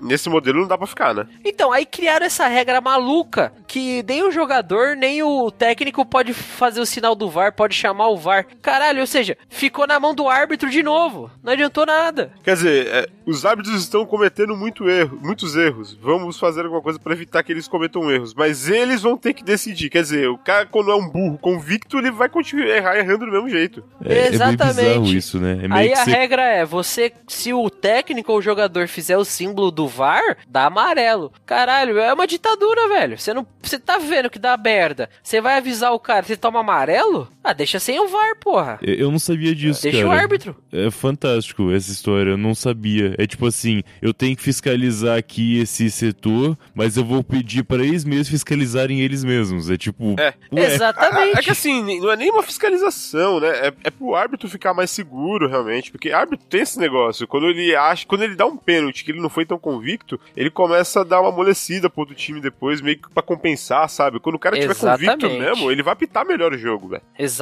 nesse 0.00 0.28
modelo 0.28 0.60
não 0.60 0.68
dá 0.68 0.76
pra 0.76 0.86
ficar, 0.86 1.14
né? 1.14 1.26
então, 1.44 1.72
aí 1.72 1.86
criaram 1.86 2.26
essa 2.26 2.46
regra 2.46 2.80
maluca 2.80 3.52
que 3.66 4.02
nem 4.06 4.22
o 4.22 4.30
jogador, 4.30 4.96
nem 4.96 5.22
o 5.22 5.50
técnico 5.50 6.04
pode 6.04 6.32
fazer 6.32 6.80
o 6.80 6.86
sinal 6.86 7.14
do 7.14 7.28
VAR, 7.28 7.52
pode 7.52 7.74
chamar 7.74 8.08
o 8.08 8.16
VAR. 8.16 8.46
Caralho, 8.62 9.00
ou 9.00 9.06
seja, 9.06 9.36
ficou 9.48 9.86
na 9.86 9.98
mão 9.98 10.14
do 10.14 10.28
árbitro 10.28 10.70
de 10.70 10.82
novo. 10.82 11.30
Não 11.42 11.52
adiantou 11.52 11.86
nada. 11.86 12.32
Quer 12.42 12.54
dizer, 12.54 12.86
é, 12.86 13.08
os 13.26 13.44
árbitros 13.44 13.74
estão 13.80 14.06
cometendo 14.06 14.56
muito 14.56 14.88
erro, 14.88 15.18
muitos 15.22 15.56
erros. 15.56 15.94
Vamos 16.00 16.38
fazer 16.38 16.62
alguma 16.62 16.82
coisa 16.82 16.98
pra 16.98 17.12
evitar 17.12 17.42
que 17.42 17.52
eles 17.52 17.68
cometam 17.68 18.10
erros. 18.10 18.34
Mas 18.34 18.68
eles 18.68 19.02
vão 19.02 19.16
ter 19.16 19.34
que 19.34 19.44
decidir. 19.44 19.90
Quer 19.90 20.02
dizer, 20.02 20.28
o 20.28 20.38
cara, 20.38 20.66
quando 20.66 20.90
é 20.90 20.94
um 20.94 21.08
burro 21.08 21.38
convicto, 21.38 21.98
ele 21.98 22.10
vai 22.10 22.28
continuar 22.28 22.66
errar 22.66 22.96
errando 22.96 23.26
do 23.26 23.32
mesmo 23.32 23.48
jeito. 23.48 23.82
É, 24.04 24.12
é 24.12 24.14
meio 24.14 24.34
Exatamente. 24.34 24.76
bizarro 24.76 25.06
isso, 25.06 25.40
né? 25.40 25.52
É 25.62 25.68
meio 25.68 25.74
Aí 25.74 25.88
que 25.88 25.94
a 25.94 26.04
você 26.04 26.10
regra 26.10 26.42
é, 26.42 26.64
você, 26.64 27.12
se 27.26 27.52
o 27.52 27.68
técnico 27.68 28.32
ou 28.32 28.38
o 28.38 28.42
jogador 28.42 28.88
fizer 28.88 29.16
o 29.16 29.24
símbolo 29.24 29.70
do 29.70 29.85
VAR, 29.86 30.38
dá 30.48 30.66
amarelo. 30.66 31.32
Caralho, 31.44 31.98
é 31.98 32.12
uma 32.12 32.26
ditadura, 32.26 32.88
velho. 32.88 33.18
Você 33.18 33.32
não, 33.32 33.46
você 33.62 33.78
tá 33.78 33.98
vendo 33.98 34.30
que 34.30 34.38
dá 34.38 34.56
merda. 34.56 35.08
Você 35.22 35.40
vai 35.40 35.56
avisar 35.56 35.92
o 35.92 36.00
cara, 36.00 36.24
você 36.24 36.36
toma 36.36 36.60
amarelo? 36.60 37.28
Ah, 37.48 37.52
deixa 37.52 37.78
sem 37.78 38.00
o 38.00 38.08
VAR, 38.08 38.36
porra. 38.40 38.78
Eu 38.82 39.06
eu 39.06 39.10
não 39.12 39.20
sabia 39.20 39.54
disso, 39.54 39.82
Deixa 39.82 39.98
cara. 39.98 40.08
o 40.08 40.12
árbitro. 40.12 40.56
É 40.72 40.90
fantástico 40.90 41.70
essa 41.70 41.92
história, 41.92 42.30
eu 42.30 42.36
não 42.36 42.56
sabia. 42.56 43.14
É 43.18 43.24
tipo 43.26 43.46
assim, 43.46 43.82
eu 44.02 44.12
tenho 44.12 44.34
que 44.36 44.42
fiscalizar 44.42 45.16
aqui 45.16 45.60
esse 45.60 45.88
setor, 45.90 46.58
mas 46.74 46.96
eu 46.96 47.04
vou 47.04 47.22
pedir 47.22 47.62
para 47.62 47.84
eles 47.84 48.04
mesmos 48.04 48.28
fiscalizarem 48.28 49.00
eles 49.00 49.22
mesmos. 49.22 49.70
É 49.70 49.76
tipo, 49.76 50.16
É. 50.18 50.34
ué, 50.52 50.74
Exatamente. 50.74 51.38
É 51.38 51.42
que 51.42 51.50
assim, 51.50 52.00
não 52.00 52.10
é 52.10 52.16
nem 52.16 52.30
uma 52.32 52.42
fiscalização, 52.42 53.38
né? 53.38 53.48
É, 53.68 53.72
é 53.84 53.90
pro 53.90 54.16
árbitro 54.16 54.48
ficar 54.48 54.74
mais 54.74 54.90
seguro, 54.90 55.48
realmente. 55.48 55.92
Porque 55.92 56.10
árbitro 56.10 56.44
tem 56.50 56.62
esse 56.62 56.78
negócio. 56.80 57.28
Quando 57.28 57.46
ele 57.46 57.76
acha, 57.76 58.04
quando 58.06 58.22
ele 58.24 58.34
dá 58.34 58.44
um 58.46 58.56
pênalti 58.56 59.04
que 59.04 59.12
ele 59.12 59.20
não 59.20 59.30
foi 59.30 59.46
tão 59.46 59.58
convicto, 59.58 60.18
ele 60.36 60.50
começa 60.50 61.02
a 61.02 61.04
dar 61.04 61.20
uma 61.20 61.28
amolecida 61.28 61.88
pro 61.88 62.00
outro 62.00 62.14
time 62.16 62.40
depois, 62.40 62.80
meio 62.80 62.98
que 63.00 63.08
pra 63.08 63.22
compensar, 63.22 63.88
sabe? 63.88 64.18
Quando 64.18 64.34
o 64.34 64.38
cara 64.40 64.56
tiver 64.58 64.72
Exatamente. 64.72 65.20
convicto 65.22 65.38
mesmo, 65.40 65.70
ele 65.70 65.82
vai 65.84 65.92
apitar 65.92 66.26
melhor 66.26 66.52
o 66.52 66.58
jogo, 66.58 66.88
velho. 66.88 67.02
Exatamente. 67.16 67.35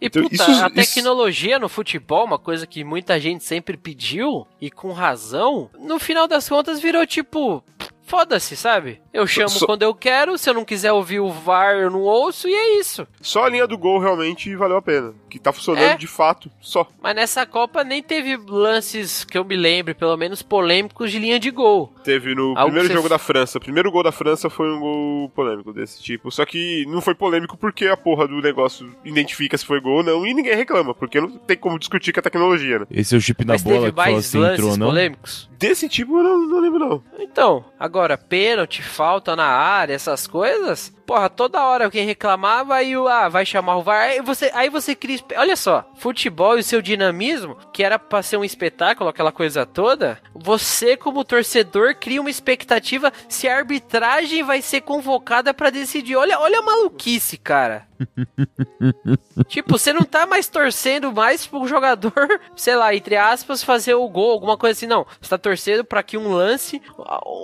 E 0.00 0.06
Então, 0.06 0.22
puta, 0.22 0.34
isso- 0.34 0.44
a 0.64 0.68
isso- 0.68 0.70
tecnologia 0.94 1.58
no 1.58 1.68
futebol, 1.68 2.24
uma 2.24 2.38
coisa 2.38 2.66
que 2.66 2.84
muita 2.84 3.18
gente 3.20 3.42
sempre 3.44 3.76
pediu, 3.76 4.46
e 4.60 4.70
com 4.70 4.92
razão, 4.92 5.68
no 5.78 5.98
final 5.98 6.26
das 6.28 6.48
contas 6.48 6.80
virou 6.80 7.06
tipo. 7.06 7.62
Foda-se, 8.04 8.56
sabe? 8.56 9.01
Eu 9.12 9.26
chamo 9.26 9.50
Só- 9.50 9.66
quando 9.66 9.82
eu 9.82 9.94
quero, 9.94 10.38
se 10.38 10.48
eu 10.48 10.54
não 10.54 10.64
quiser 10.64 10.90
ouvir 10.92 11.20
o 11.20 11.30
VAR, 11.30 11.74
eu 11.74 11.90
não 11.90 12.00
ouço, 12.00 12.48
e 12.48 12.54
é 12.54 12.78
isso. 12.80 13.06
Só 13.20 13.44
a 13.44 13.48
linha 13.50 13.66
do 13.66 13.76
gol 13.76 13.98
realmente 13.98 14.54
valeu 14.56 14.78
a 14.78 14.82
pena. 14.82 15.12
Que 15.28 15.38
tá 15.38 15.52
funcionando 15.52 15.82
É. 15.84 15.96
de 15.96 16.06
fato, 16.06 16.50
só. 16.60 16.86
Mas 17.00 17.14
nessa 17.14 17.44
Copa 17.46 17.84
nem 17.84 18.02
teve 18.02 18.36
lances 18.48 19.24
que 19.24 19.36
eu 19.36 19.44
me 19.44 19.56
lembre, 19.56 19.94
pelo 19.94 20.16
menos 20.16 20.42
polêmicos, 20.42 21.10
de 21.10 21.18
linha 21.18 21.38
de 21.38 21.50
gol. 21.50 21.92
Teve 22.04 22.34
no 22.34 22.48
Algo 22.56 22.64
primeiro 22.64 22.88
jogo 22.88 23.02
você- 23.02 23.08
da 23.10 23.18
França. 23.18 23.58
O 23.58 23.60
primeiro 23.60 23.90
gol 23.90 24.02
da 24.02 24.12
França 24.12 24.48
foi 24.50 24.70
um 24.70 24.80
gol 24.80 25.28
polêmico 25.30 25.72
desse 25.72 26.02
tipo. 26.02 26.30
Só 26.30 26.44
que 26.46 26.84
não 26.88 27.00
foi 27.00 27.14
polêmico 27.14 27.56
porque 27.56 27.86
a 27.86 27.96
porra 27.96 28.26
do 28.28 28.40
negócio 28.40 28.94
identifica 29.04 29.56
se 29.58 29.64
foi 29.64 29.80
gol 29.80 29.98
ou 29.98 30.02
não 30.02 30.26
e 30.26 30.32
ninguém 30.34 30.54
reclama, 30.54 30.94
porque 30.94 31.20
não 31.20 31.30
tem 31.30 31.56
como 31.56 31.78
discutir 31.78 32.12
com 32.12 32.20
a 32.20 32.22
tecnologia, 32.22 32.80
né? 32.80 32.86
esse 32.90 33.14
é 33.14 33.18
o 33.18 33.20
chip 33.20 33.44
na 33.44 33.54
Mas 33.54 33.62
bola 33.62 33.76
teve 33.76 33.90
que 33.92 33.96
mais 33.96 34.26
se 34.26 34.36
entrou 34.38 34.50
ou 34.50 34.56
lances 34.58 34.76
não. 34.78 34.86
polêmicos? 34.86 35.50
Desse 35.58 35.88
tipo 35.88 36.18
eu 36.18 36.22
não, 36.24 36.38
não 36.48 36.60
lembro, 36.60 36.78
não. 36.78 37.02
Então, 37.18 37.64
agora, 37.78 38.18
pênalti, 38.18 38.82
falta 39.02 39.34
na 39.34 39.46
área, 39.46 39.94
essas 39.94 40.28
coisas, 40.28 40.94
porra, 41.06 41.28
toda 41.28 41.64
hora 41.64 41.84
alguém 41.84 42.06
reclamava 42.06 42.82
e 42.82 42.96
o 42.96 43.08
ah, 43.08 43.28
vai 43.28 43.44
chamar 43.44 43.76
o 43.76 43.82
VAR. 43.82 44.08
Aí 44.08 44.20
você, 44.20 44.50
aí 44.54 44.68
você 44.68 44.94
cria. 44.94 45.18
Olha 45.36 45.56
só, 45.56 45.88
futebol 45.96 46.56
e 46.56 46.60
o 46.60 46.64
seu 46.64 46.80
dinamismo, 46.80 47.56
que 47.72 47.82
era 47.82 47.98
pra 47.98 48.22
ser 48.22 48.36
um 48.36 48.44
espetáculo, 48.44 49.10
aquela 49.10 49.32
coisa 49.32 49.66
toda, 49.66 50.20
você, 50.34 50.96
como 50.96 51.24
torcedor, 51.24 51.94
cria 51.96 52.20
uma 52.20 52.30
expectativa 52.30 53.12
se 53.28 53.48
a 53.48 53.56
arbitragem 53.56 54.42
vai 54.42 54.62
ser 54.62 54.80
convocada 54.82 55.52
para 55.52 55.70
decidir. 55.70 56.16
Olha, 56.16 56.38
olha 56.38 56.58
a 56.58 56.62
maluquice, 56.62 57.36
cara. 57.36 57.86
tipo, 59.48 59.78
você 59.78 59.92
não 59.92 60.02
tá 60.02 60.26
mais 60.26 60.48
torcendo 60.48 61.12
mais 61.12 61.46
pro 61.46 61.66
jogador, 61.66 62.40
sei 62.56 62.74
lá, 62.74 62.94
entre 62.94 63.16
aspas, 63.16 63.62
fazer 63.62 63.94
o 63.94 64.08
gol, 64.08 64.32
alguma 64.32 64.56
coisa 64.56 64.76
assim, 64.76 64.86
não. 64.86 65.06
Você 65.20 65.30
tá 65.30 65.38
torcendo 65.38 65.84
pra 65.84 66.02
que 66.02 66.16
um 66.16 66.32
lance, 66.32 66.82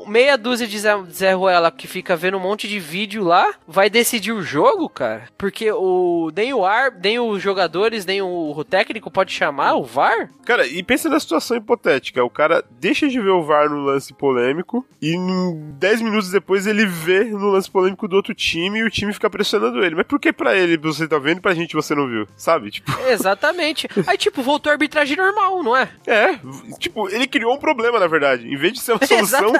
meia 0.06 0.36
dúzia 0.36 0.66
de 0.66 0.78
Zé, 0.78 0.92
Zé 1.10 1.32
Ruela 1.32 1.70
que 1.70 1.86
fica 1.86 2.16
vendo 2.16 2.36
um 2.36 2.40
monte 2.40 2.68
de 2.68 2.78
vídeo 2.78 3.24
lá, 3.24 3.47
vai 3.66 3.90
decidir 3.90 4.32
o 4.32 4.42
jogo, 4.42 4.88
cara? 4.88 5.28
Porque 5.36 5.70
o 5.72 6.30
nem 6.34 6.52
o 6.52 6.64
ar, 6.64 6.92
nem 6.92 7.18
os 7.18 7.42
jogadores, 7.42 8.06
nem 8.06 8.22
o, 8.22 8.54
o 8.56 8.64
técnico 8.64 9.10
pode 9.10 9.32
chamar 9.32 9.74
o 9.74 9.84
VAR? 9.84 10.30
Cara, 10.44 10.66
e 10.66 10.82
pensa 10.82 11.08
na 11.08 11.20
situação 11.20 11.56
hipotética. 11.56 12.24
O 12.24 12.30
cara 12.30 12.64
deixa 12.80 13.08
de 13.08 13.20
ver 13.20 13.30
o 13.30 13.42
VAR 13.42 13.68
no 13.68 13.84
lance 13.84 14.12
polêmico 14.14 14.84
e 15.00 15.14
10 15.78 16.02
minutos 16.02 16.30
depois 16.30 16.66
ele 16.66 16.86
vê 16.86 17.24
no 17.24 17.50
lance 17.50 17.70
polêmico 17.70 18.08
do 18.08 18.16
outro 18.16 18.34
time 18.34 18.80
e 18.80 18.84
o 18.84 18.90
time 18.90 19.12
fica 19.12 19.30
pressionando 19.30 19.84
ele. 19.84 19.94
Mas 19.94 20.06
por 20.06 20.18
que 20.18 20.32
pra 20.32 20.56
ele 20.56 20.76
você 20.76 21.06
tá 21.06 21.18
vendo 21.18 21.38
e 21.38 21.42
pra 21.42 21.54
gente 21.54 21.74
você 21.74 21.94
não 21.94 22.08
viu? 22.08 22.26
Sabe? 22.36 22.70
Tipo... 22.70 22.90
Exatamente. 23.08 23.88
Aí, 24.06 24.16
tipo, 24.16 24.42
voltou 24.42 24.70
a 24.70 24.74
arbitragem 24.74 25.16
normal, 25.16 25.62
não 25.62 25.76
é? 25.76 25.88
É. 26.06 26.38
Tipo, 26.78 27.08
ele 27.08 27.26
criou 27.26 27.54
um 27.54 27.58
problema, 27.58 27.98
na 27.98 28.06
verdade. 28.06 28.46
Em 28.46 28.56
vez 28.56 28.72
de 28.74 28.80
ser 28.80 28.92
uma 28.92 29.04
solução. 29.06 29.52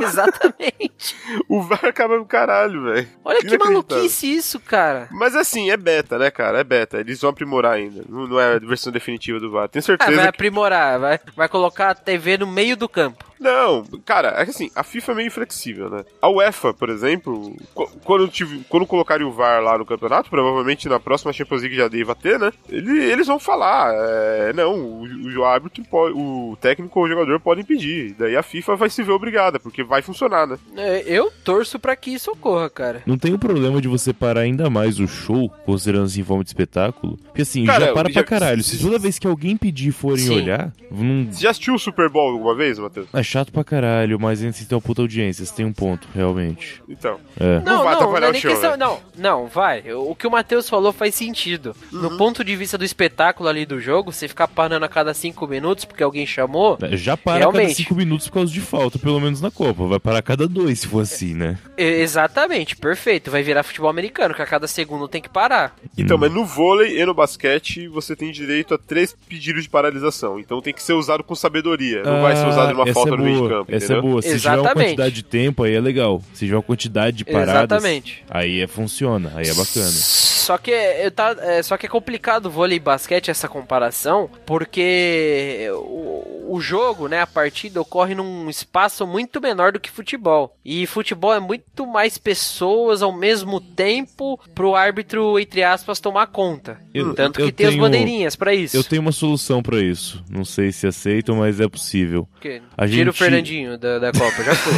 Exata... 0.00 0.24
exatamente. 0.24 1.16
o 1.48 1.60
VAR 1.62 1.84
acaba 1.84 2.16
no 2.16 2.26
caralho, 2.26 2.84
velho. 2.84 3.03
Olha 3.24 3.40
que 3.40 3.58
maluquice 3.58 4.32
isso, 4.32 4.60
cara. 4.60 5.08
Mas 5.10 5.34
assim, 5.34 5.70
é 5.70 5.76
beta, 5.76 6.18
né, 6.18 6.30
cara? 6.30 6.60
É 6.60 6.64
beta. 6.64 6.98
Eles 6.98 7.20
vão 7.20 7.30
aprimorar 7.30 7.72
ainda. 7.72 8.04
Não 8.08 8.38
é 8.38 8.56
a 8.56 8.58
versão 8.58 8.92
definitiva 8.92 9.40
do 9.40 9.50
VAR. 9.50 9.68
Tenho 9.68 9.82
certeza. 9.82 10.10
Ah, 10.10 10.14
vai 10.14 10.24
que... 10.24 10.28
aprimorar, 10.28 10.98
vai, 10.98 11.20
vai 11.36 11.48
colocar 11.48 11.90
a 11.90 11.94
TV 11.94 12.38
no 12.38 12.46
meio 12.46 12.76
do 12.76 12.88
campo. 12.88 13.24
Não, 13.44 13.84
cara, 14.06 14.34
é 14.38 14.44
que 14.44 14.52
assim, 14.52 14.70
a 14.74 14.82
FIFA 14.82 15.12
é 15.12 15.14
meio 15.16 15.26
inflexível, 15.26 15.90
né? 15.90 16.02
A 16.22 16.30
UEFA, 16.30 16.72
por 16.72 16.88
exemplo, 16.88 17.54
quando, 18.02 18.26
tive, 18.26 18.64
quando 18.70 18.86
colocarem 18.86 19.26
o 19.26 19.30
VAR 19.30 19.62
lá 19.62 19.76
no 19.76 19.84
campeonato, 19.84 20.30
provavelmente 20.30 20.88
na 20.88 20.98
próxima 20.98 21.30
Champions 21.30 21.60
League 21.60 21.76
já 21.76 21.86
deva 21.86 22.14
ter, 22.14 22.38
né? 22.38 22.50
Ele, 22.70 23.04
eles 23.04 23.26
vão 23.26 23.38
falar, 23.38 23.92
é, 23.94 24.54
não, 24.54 24.74
o, 24.74 25.38
o 25.38 25.44
árbitro, 25.44 25.84
pode, 25.84 26.14
o 26.16 26.56
técnico 26.58 26.98
ou 26.98 27.04
o 27.04 27.08
jogador 27.08 27.38
podem 27.38 27.62
pedir. 27.62 28.14
Daí 28.18 28.34
a 28.34 28.42
FIFA 28.42 28.76
vai 28.76 28.88
se 28.88 29.02
ver 29.02 29.12
obrigada, 29.12 29.60
porque 29.60 29.84
vai 29.84 30.00
funcionar, 30.00 30.46
né? 30.46 30.56
É, 30.74 31.04
eu 31.06 31.30
torço 31.44 31.78
para 31.78 31.94
que 31.94 32.14
isso 32.14 32.30
ocorra, 32.30 32.70
cara. 32.70 33.02
Não 33.04 33.18
tem 33.18 33.34
o 33.34 33.38
problema 33.38 33.78
de 33.78 33.88
você 33.88 34.14
parar 34.14 34.40
ainda 34.40 34.70
mais 34.70 34.98
o 34.98 35.06
show, 35.06 35.50
considerando 35.66 36.06
assim 36.06 36.24
forma 36.24 36.42
de 36.42 36.48
espetáculo. 36.48 37.18
Porque 37.18 37.42
assim, 37.42 37.66
cara, 37.66 37.86
já 37.86 37.92
para 37.92 38.08
já... 38.08 38.14
pra 38.14 38.24
caralho. 38.24 38.62
Se 38.62 38.78
toda 38.78 38.98
vez 38.98 39.18
que 39.18 39.26
alguém 39.26 39.54
pedir 39.54 39.92
forem 39.92 40.24
Sim. 40.24 40.36
olhar. 40.36 40.72
Não... 40.90 41.30
Você 41.30 41.42
já 41.42 41.50
assistiu 41.50 41.74
o 41.74 41.78
Super 41.78 42.08
Bowl 42.08 42.32
alguma 42.32 42.54
vez, 42.54 42.78
Matheus? 42.78 43.06
É 43.12 43.22
chato 43.34 43.50
pra 43.50 43.64
caralho, 43.64 44.20
mas 44.20 44.40
ainda 44.40 44.50
assim 44.50 44.64
tem 44.64 44.76
uma 44.76 44.82
puta 44.82 45.02
audiência, 45.02 45.44
você 45.44 45.52
tem 45.52 45.66
um 45.66 45.72
ponto, 45.72 46.06
realmente. 46.14 46.80
Então. 46.88 47.18
É. 47.38 47.58
Não, 47.60 47.78
não, 47.78 47.84
vai 47.84 47.94
não, 47.94 48.12
não, 48.12 48.28
é 48.28 48.34
show, 48.34 48.50
questão, 48.52 48.70
né? 48.72 48.76
não, 48.76 49.00
não, 49.18 49.46
vai. 49.48 49.92
O 49.92 50.14
que 50.14 50.26
o 50.26 50.30
Matheus 50.30 50.68
falou 50.68 50.92
faz 50.92 51.16
sentido. 51.16 51.74
Uhum. 51.92 52.02
No 52.02 52.16
ponto 52.16 52.44
de 52.44 52.54
vista 52.54 52.78
do 52.78 52.84
espetáculo 52.84 53.48
ali 53.48 53.66
do 53.66 53.80
jogo, 53.80 54.12
você 54.12 54.28
ficar 54.28 54.46
parando 54.46 54.84
a 54.84 54.88
cada 54.88 55.12
cinco 55.12 55.48
minutos 55.48 55.84
porque 55.84 56.04
alguém 56.04 56.24
chamou. 56.24 56.78
É, 56.80 56.96
já 56.96 57.16
para 57.16 57.38
realmente. 57.38 57.62
a 57.62 57.66
cada 57.66 57.74
cinco 57.74 57.94
minutos 57.96 58.28
por 58.28 58.34
causa 58.34 58.52
de 58.52 58.60
falta, 58.60 59.00
pelo 59.00 59.18
menos 59.18 59.40
na 59.40 59.50
Copa. 59.50 59.84
Vai 59.86 59.98
parar 59.98 60.18
a 60.18 60.22
cada 60.22 60.46
dois 60.46 60.80
se 60.80 60.86
for 60.86 61.00
assim, 61.00 61.34
né? 61.34 61.58
Exatamente, 61.76 62.76
perfeito. 62.76 63.32
Vai 63.32 63.42
virar 63.42 63.64
futebol 63.64 63.90
americano, 63.90 64.32
que 64.32 64.42
a 64.42 64.46
cada 64.46 64.68
segundo 64.68 65.08
tem 65.08 65.20
que 65.20 65.28
parar. 65.28 65.74
Então, 65.98 66.16
hum. 66.16 66.20
mas 66.20 66.32
no 66.32 66.44
vôlei 66.44 67.00
e 67.00 67.04
no 67.04 67.14
basquete, 67.14 67.88
você 67.88 68.14
tem 68.14 68.30
direito 68.30 68.74
a 68.74 68.78
três 68.78 69.16
pedidos 69.28 69.64
de 69.64 69.68
paralisação. 69.68 70.38
Então 70.38 70.60
tem 70.60 70.72
que 70.72 70.82
ser 70.82 70.92
usado 70.92 71.24
com 71.24 71.34
sabedoria. 71.34 72.04
Não 72.04 72.18
ah, 72.18 72.22
vai 72.22 72.36
ser 72.36 72.46
usado 72.46 72.72
numa 72.72 72.92
falta 72.92 73.13
é 73.22 73.24
meio 73.24 73.42
de 73.42 73.48
campo. 73.48 73.74
Essa 73.74 73.94
é 73.94 74.00
boa. 74.00 74.22
Se 74.22 74.28
Exatamente. 74.28 74.42
tiver 74.42 74.60
uma 74.60 74.84
quantidade 74.84 75.14
de 75.14 75.22
tempo, 75.22 75.62
aí 75.62 75.74
é 75.74 75.80
legal. 75.80 76.22
Se 76.32 76.44
tiver 76.44 76.56
uma 76.56 76.62
quantidade 76.62 77.16
de 77.16 77.24
paradas, 77.24 77.82
Exatamente. 77.82 78.24
aí 78.30 78.60
é, 78.60 78.66
funciona, 78.66 79.32
aí 79.34 79.48
é 79.48 79.54
bacana. 79.54 80.23
Só 80.44 80.58
que, 80.58 80.70
eu 80.70 81.10
tá, 81.10 81.34
é, 81.40 81.62
só 81.62 81.78
que 81.78 81.86
é 81.86 81.88
complicado 81.88 82.46
o 82.46 82.50
vôlei 82.50 82.76
e 82.76 82.80
basquete 82.80 83.30
essa 83.30 83.48
comparação, 83.48 84.30
porque 84.44 85.68
o, 85.72 86.54
o 86.54 86.60
jogo, 86.60 87.08
né, 87.08 87.22
a 87.22 87.26
partida 87.26 87.80
ocorre 87.80 88.14
num 88.14 88.50
espaço 88.50 89.06
muito 89.06 89.40
menor 89.40 89.72
do 89.72 89.80
que 89.80 89.90
futebol. 89.90 90.54
E 90.62 90.86
futebol 90.86 91.32
é 91.32 91.40
muito 91.40 91.86
mais 91.86 92.18
pessoas 92.18 93.00
ao 93.00 93.10
mesmo 93.10 93.58
tempo 93.58 94.38
pro 94.54 94.74
árbitro, 94.74 95.38
entre 95.38 95.62
aspas, 95.62 95.98
tomar 95.98 96.26
conta. 96.26 96.78
Eu, 96.92 97.14
Tanto 97.14 97.38
que 97.38 97.52
tem 97.52 97.66
tenho, 97.66 97.70
as 97.70 97.76
bandeirinhas 97.76 98.36
para 98.36 98.54
isso. 98.54 98.76
Eu 98.76 98.84
tenho 98.84 99.00
uma 99.00 99.12
solução 99.12 99.62
para 99.62 99.80
isso. 99.80 100.22
Não 100.30 100.44
sei 100.44 100.72
se 100.72 100.86
aceitam, 100.86 101.36
mas 101.36 101.58
é 101.58 101.68
possível. 101.68 102.28
A 102.76 102.86
Tira 102.86 102.98
gente... 102.98 103.08
o 103.08 103.12
Fernandinho 103.14 103.78
da, 103.78 103.98
da 103.98 104.12
Copa, 104.12 104.44
já 104.44 104.54
foi. 104.54 104.72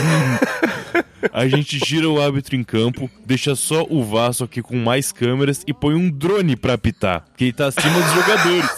a 1.33 1.49
gente 1.49 1.79
gira 1.85 2.09
o 2.09 2.21
árbitro 2.21 2.57
em 2.57 2.65
campo, 2.65 3.11
deixa 3.25 3.55
só 3.55 3.85
o 3.89 4.03
Vasco 4.03 4.45
aqui 4.45 4.63
com 4.63 4.77
mais 4.77 5.13
câmeras 5.13 5.56
e 5.67 5.73
põe 5.73 5.95
um 5.95 6.11
drone 6.11 6.57
pra 6.57 6.75
apitar, 6.75 7.25
que 7.37 7.45
ele 7.45 7.53
tá 7.53 7.67
acima 7.67 8.01
dos 8.01 8.13
jogadores. 8.13 8.71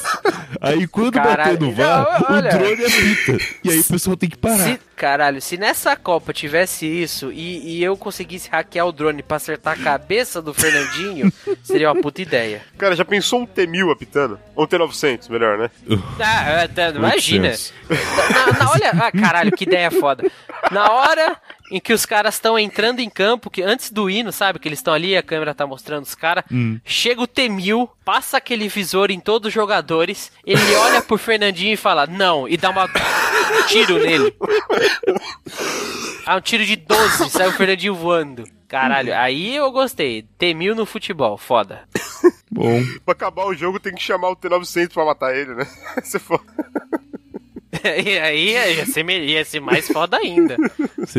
Aí 0.61 0.87
quando 0.87 1.12
Caralho, 1.12 1.39
bater 1.39 1.61
no 1.61 1.72
VAR, 1.72 2.26
não, 2.29 2.39
o 2.39 2.43
drone 2.43 2.85
apita. 2.85 3.45
E 3.62 3.70
aí 3.70 3.81
o 3.81 3.85
pessoal 3.85 4.16
tem 4.16 4.29
que 4.29 4.37
parar. 4.37 4.64
Se, 4.64 4.81
caralho, 4.97 5.41
se 5.43 5.57
nessa 5.57 5.95
Copa 5.97 6.33
tivesse 6.33 6.87
isso 6.87 7.31
e, 7.31 7.76
e, 7.76 7.85
eu 7.85 7.97
conseguisse 7.97 8.49
hackear 8.51 8.87
o 8.87 8.93
drone 8.93 9.22
pra 9.22 9.37
acertar 9.37 9.79
a 9.79 9.83
cabeça 9.83 10.41
do 10.41 10.55
Fernandinho, 10.55 11.33
seria 11.62 11.93
uma 11.93 12.01
puta 12.01 12.22
ideia. 12.22 12.62
Cara, 12.76 12.97
já 12.97 13.05
pensou 13.05 13.41
um 13.41 13.47
T-1000 13.47 13.93
apitando? 13.93 14.39
Ou 14.57 14.64
um 14.64 14.66
T-900, 14.66 15.29
melhor, 15.31 15.59
né? 15.59 15.70
Ah, 16.20 16.64
é, 16.64 16.91
imagina. 16.91 17.53
Na, 17.89 18.59
na, 18.59 18.70
olha, 18.70 18.91
ah, 18.91 19.12
caralho, 19.12 19.53
que 19.53 19.64
ideia 19.64 19.91
foda. 19.91 20.31
Na 20.70 20.91
hora 20.93 21.37
em 21.71 21.81
que 21.81 21.93
os 21.93 22.07
caras 22.07 22.35
estão 22.35 22.59
entrando 22.59 23.01
em 23.01 23.11
campo, 23.11 23.51
que 23.51 23.62
antes 23.62 23.91
do 23.91 24.09
hino, 24.09 24.33
sabe? 24.33 24.59
Que 24.59 24.69
eles 24.69 24.79
estão 24.79 24.95
ali, 24.95 25.16
a 25.16 25.23
câmera 25.23 25.55
tá 25.55 25.66
mostrando 25.66 26.05
os 26.05 26.14
caras. 26.14 26.45
Hum. 26.51 26.81
Chega 26.85 27.21
o 27.21 27.27
T-1000, 27.27 27.89
passa 28.05 28.37
aquele 28.39 28.69
visor 28.69 29.11
em 29.11 29.21
todos 29.21 29.49
os 29.49 29.55
jogadores, 29.55 30.33
ele 30.45 30.75
olha 30.77 31.03
pro 31.03 31.19
Fernandinho 31.19 31.75
e 31.75 31.77
fala, 31.77 32.07
não, 32.07 32.49
e 32.49 32.57
dá 32.57 32.71
uma... 32.71 32.85
um 32.85 33.66
tiro 33.66 33.99
nele. 33.99 34.35
Ah, 36.27 36.37
um 36.37 36.41
tiro 36.41 36.64
de 36.64 36.77
12, 36.77 37.31
sai 37.31 37.49
o 37.49 37.53
Fernandinho 37.53 37.95
voando. 37.95 38.45
Caralho, 38.69 39.14
aí 39.16 39.57
eu 39.57 39.73
gostei. 39.73 40.27
T-1000 40.37 40.75
no 40.75 40.85
futebol, 40.85 41.39
foda. 41.39 41.89
Bom. 42.51 42.83
pra 43.05 43.12
acabar 43.12 43.47
o 43.47 43.55
jogo 43.55 43.81
tem 43.81 43.95
que 43.95 44.03
chamar 44.03 44.31
o 44.31 44.37
T-900 44.37 44.93
pra 44.93 45.05
matar 45.05 45.35
ele, 45.35 45.55
né? 45.55 45.66
Se 46.05 46.19
for... 46.19 46.43
e 48.05 48.18
aí 48.18 48.53
ia 48.53 48.87
ser, 48.87 49.09
ia 49.09 49.45
ser 49.45 49.61
mais 49.61 49.87
foda 49.89 50.16
ainda. 50.16 50.57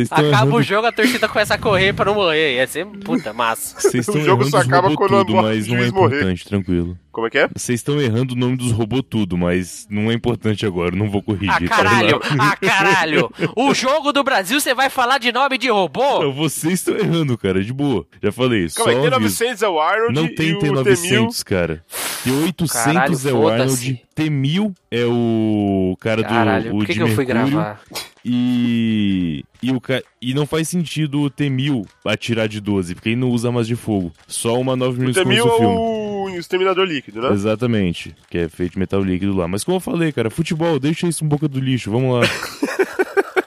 Acaba 0.09 0.27
errando... 0.27 0.55
o 0.55 0.61
jogo, 0.61 0.87
a 0.87 0.91
torcida 0.91 1.27
começa 1.27 1.55
a 1.55 1.57
correr 1.57 1.93
pra 1.93 2.05
não 2.05 2.15
morrer. 2.15 2.55
Ia 2.55 2.67
ser 2.67 2.85
puta 2.85 3.33
massa. 3.33 3.77
o 3.87 4.19
jogo 4.21 4.45
só 4.45 4.57
acaba 4.57 4.93
quando 4.95 5.25
tudo, 5.25 5.35
mas 5.35 5.67
não 5.67 5.77
é 5.77 5.87
importante, 5.87 6.23
morrer. 6.23 6.43
tranquilo. 6.45 6.97
Como 7.19 7.27
é 7.27 7.29
que 7.29 7.37
é? 7.37 7.49
Vocês 7.53 7.81
estão 7.81 7.99
errando 7.99 8.33
o 8.33 8.37
nome 8.37 8.55
dos 8.55 8.71
robôs 8.71 9.03
tudo, 9.09 9.37
mas 9.37 9.85
não 9.89 10.09
é 10.09 10.13
importante 10.13 10.65
agora, 10.65 10.95
não 10.95 11.09
vou 11.09 11.21
corrigir. 11.21 11.51
Ah, 11.51 11.67
caralho! 11.67 12.21
Ah, 12.39 12.55
caralho! 12.55 13.29
O 13.57 13.73
jogo 13.73 14.13
do 14.13 14.23
Brasil, 14.23 14.57
você 14.57 14.73
vai 14.73 14.89
falar 14.89 15.17
de 15.17 15.29
nome 15.29 15.57
de 15.57 15.69
robô? 15.69 16.23
Não, 16.23 16.31
vocês 16.31 16.75
estão 16.75 16.95
errando, 16.95 17.37
cara, 17.37 17.61
de 17.61 17.73
boa. 17.73 18.05
Já 18.23 18.31
falei 18.31 18.63
isso. 18.63 18.77
Calma 18.77 18.93
aí, 18.93 19.11
T900 19.11 19.61
é 19.61 19.67
o 19.67 19.81
Arnold 19.81 20.13
Não 20.13 20.33
tem 20.33 20.57
T900, 20.57 21.43
cara. 21.43 21.83
T800 22.23 22.71
caralho, 22.71 23.17
é 23.27 23.33
o 23.33 23.47
Arnold, 23.49 24.01
T1000 24.15 24.75
é 24.89 25.05
o 25.05 25.97
cara 25.99 26.23
caralho, 26.23 26.69
do 26.71 26.75
o 26.75 26.79
por 26.79 26.87
que, 26.87 26.93
que 26.93 27.01
eu 27.01 27.07
fui 27.09 27.25
gravar? 27.25 27.81
E. 28.23 29.43
E, 29.61 29.71
o 29.71 29.81
ca... 29.81 30.01
e 30.21 30.33
não 30.33 30.45
faz 30.45 30.69
sentido 30.69 31.21
o 31.21 31.29
T-1000 31.29 31.85
atirar 32.05 32.47
de 32.47 32.61
12, 32.61 32.95
porque 32.95 33.09
ele 33.09 33.17
não 33.17 33.29
usa 33.29 33.51
mais 33.51 33.67
de 33.67 33.75
fogo. 33.75 34.13
Só 34.25 34.57
uma 34.57 34.75
9 34.75 35.01
mm 35.01 35.09
o 35.09 35.13
T-1000 35.13 35.37
é 35.37 35.43
o 35.43 36.08
exterminador 36.35 36.85
líquido, 36.85 37.21
né? 37.21 37.31
Exatamente, 37.31 38.15
que 38.29 38.37
é 38.37 38.49
feito 38.49 38.73
de 38.73 38.79
metal 38.79 39.01
líquido 39.01 39.35
lá. 39.35 39.47
Mas 39.47 39.63
como 39.63 39.77
eu 39.77 39.81
falei, 39.81 40.11
cara, 40.11 40.29
futebol, 40.29 40.79
deixa 40.79 41.07
isso 41.07 41.23
um 41.23 41.27
boca 41.27 41.47
do 41.47 41.59
lixo, 41.59 41.91
vamos 41.91 42.19
lá. 42.19 42.27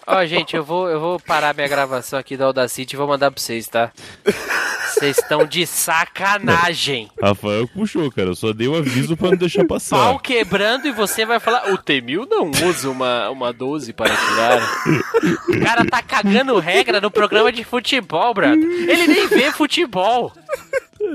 Ó, 0.07 0.19
oh, 0.19 0.27
gente, 0.27 0.55
eu 0.55 0.63
vou, 0.63 0.91
eu 0.91 1.01
vou 1.01 1.19
parar 1.19 1.55
minha 1.55 1.69
gravação 1.69 2.19
aqui 2.19 2.37
da 2.37 2.45
Audacity 2.45 2.95
e 2.95 2.99
vou 2.99 3.09
mandar 3.09 3.31
pra 3.31 3.41
vocês, 3.41 3.67
tá? 3.67 3.91
Vocês 4.93 5.17
estão 5.17 5.47
de 5.47 5.67
sacanagem. 5.67 7.11
Rafael 7.21 7.67
puxou, 7.67 8.11
cara. 8.11 8.29
Eu 8.29 8.35
só 8.35 8.53
dei 8.53 8.69
o 8.69 8.73
um 8.73 8.77
aviso 8.77 9.17
pra 9.17 9.31
não 9.31 9.37
deixar 9.39 9.65
passar. 9.65 9.97
Pau 9.97 10.19
quebrando 10.19 10.87
e 10.87 10.93
você 10.93 11.25
vai 11.25 11.41
falar: 11.41 11.73
o 11.73 11.79
Temil 11.79 12.27
não 12.29 12.51
usa 12.69 12.91
uma, 12.91 13.31
uma 13.31 13.53
12 13.53 13.93
para 13.95 14.15
tirar. 14.15 14.61
o 15.49 15.61
cara 15.61 15.85
tá 15.87 16.03
cagando 16.03 16.59
regra 16.59 17.01
no 17.01 17.11
programa 17.11 17.51
de 17.51 17.65
futebol, 17.65 18.35
brother. 18.35 18.63
Ele 18.63 19.07
nem 19.07 19.27
vê 19.29 19.51
futebol. 19.51 20.33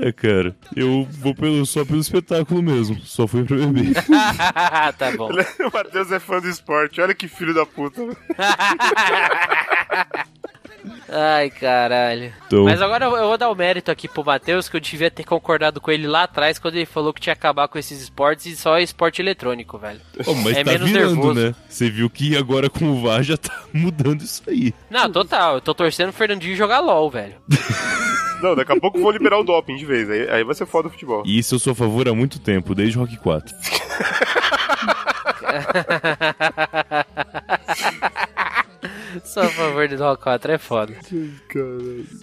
É, 0.00 0.12
cara, 0.12 0.54
eu 0.76 1.06
vou 1.10 1.34
pelo, 1.34 1.66
só 1.66 1.84
pelo 1.84 2.00
espetáculo 2.00 2.62
mesmo. 2.62 3.00
Só 3.00 3.26
fui 3.26 3.44
pra 3.44 3.56
beber. 3.56 3.94
tá 4.96 5.10
bom. 5.16 5.30
O 5.60 5.70
Matheus 5.72 6.12
é 6.12 6.18
fã 6.18 6.40
do 6.40 6.48
esporte. 6.48 7.00
Olha 7.00 7.14
que 7.14 7.26
filho 7.26 7.52
da 7.52 7.66
puta. 7.66 8.02
Ai, 11.10 11.48
caralho. 11.50 12.32
Então- 12.46 12.64
Mas 12.64 12.80
agora 12.82 13.06
eu 13.06 13.10
vou 13.10 13.38
dar 13.38 13.48
o 13.50 13.54
mérito 13.54 13.90
aqui 13.90 14.06
pro 14.06 14.24
Matheus, 14.24 14.68
que 14.68 14.76
eu 14.76 14.80
devia 14.80 15.10
ter 15.10 15.24
concordado 15.24 15.80
com 15.80 15.90
ele 15.90 16.06
lá 16.06 16.24
atrás, 16.24 16.58
quando 16.58 16.74
ele 16.76 16.84
falou 16.86 17.12
que 17.14 17.20
tinha 17.20 17.34
que 17.34 17.38
acabar 17.40 17.66
com 17.68 17.78
esses 17.78 18.00
esportes 18.02 18.46
e 18.46 18.56
só 18.56 18.78
esporte 18.78 19.22
eletrônico, 19.22 19.78
velho. 19.78 20.00
Ô, 20.26 20.34
mas 20.34 20.56
É 20.56 20.64
tá 20.64 20.72
menos 20.72 20.90
virando, 20.90 21.14
nervoso. 21.14 21.40
né? 21.40 21.54
Você 21.68 21.88
viu 21.90 22.10
que 22.10 22.36
agora 22.36 22.68
com 22.68 22.90
o 22.90 23.00
VAR 23.02 23.22
já 23.22 23.36
tá 23.38 23.52
mudando 23.72 24.20
isso 24.22 24.42
aí. 24.46 24.74
Não, 24.90 25.10
total. 25.10 25.54
Eu 25.54 25.60
tô 25.60 25.74
torcendo 25.74 26.10
o 26.10 26.12
Fernandinho 26.12 26.56
jogar 26.56 26.80
LOL, 26.80 27.10
velho. 27.10 27.34
Não, 28.42 28.54
daqui 28.54 28.70
a 28.70 28.78
pouco 28.78 29.00
vão 29.00 29.10
liberar 29.10 29.40
o 29.40 29.42
doping 29.42 29.74
de 29.76 29.84
vez. 29.84 30.08
Aí, 30.08 30.30
aí 30.30 30.44
vai 30.44 30.54
ser 30.54 30.64
foda 30.64 30.86
o 30.86 30.90
futebol. 30.90 31.24
E 31.26 31.38
isso 31.38 31.56
eu 31.56 31.58
sou 31.58 31.72
a 31.72 31.76
favor 31.76 32.08
há 32.08 32.14
muito 32.14 32.38
tempo, 32.38 32.72
desde 32.72 32.96
Rock 32.96 33.16
4. 33.16 33.52
Só 39.24 39.42
a 39.42 39.48
favor 39.48 39.88
do 39.88 39.96
Rock 39.96 40.22
4, 40.22 40.52
é 40.52 40.58
foda. 40.58 40.94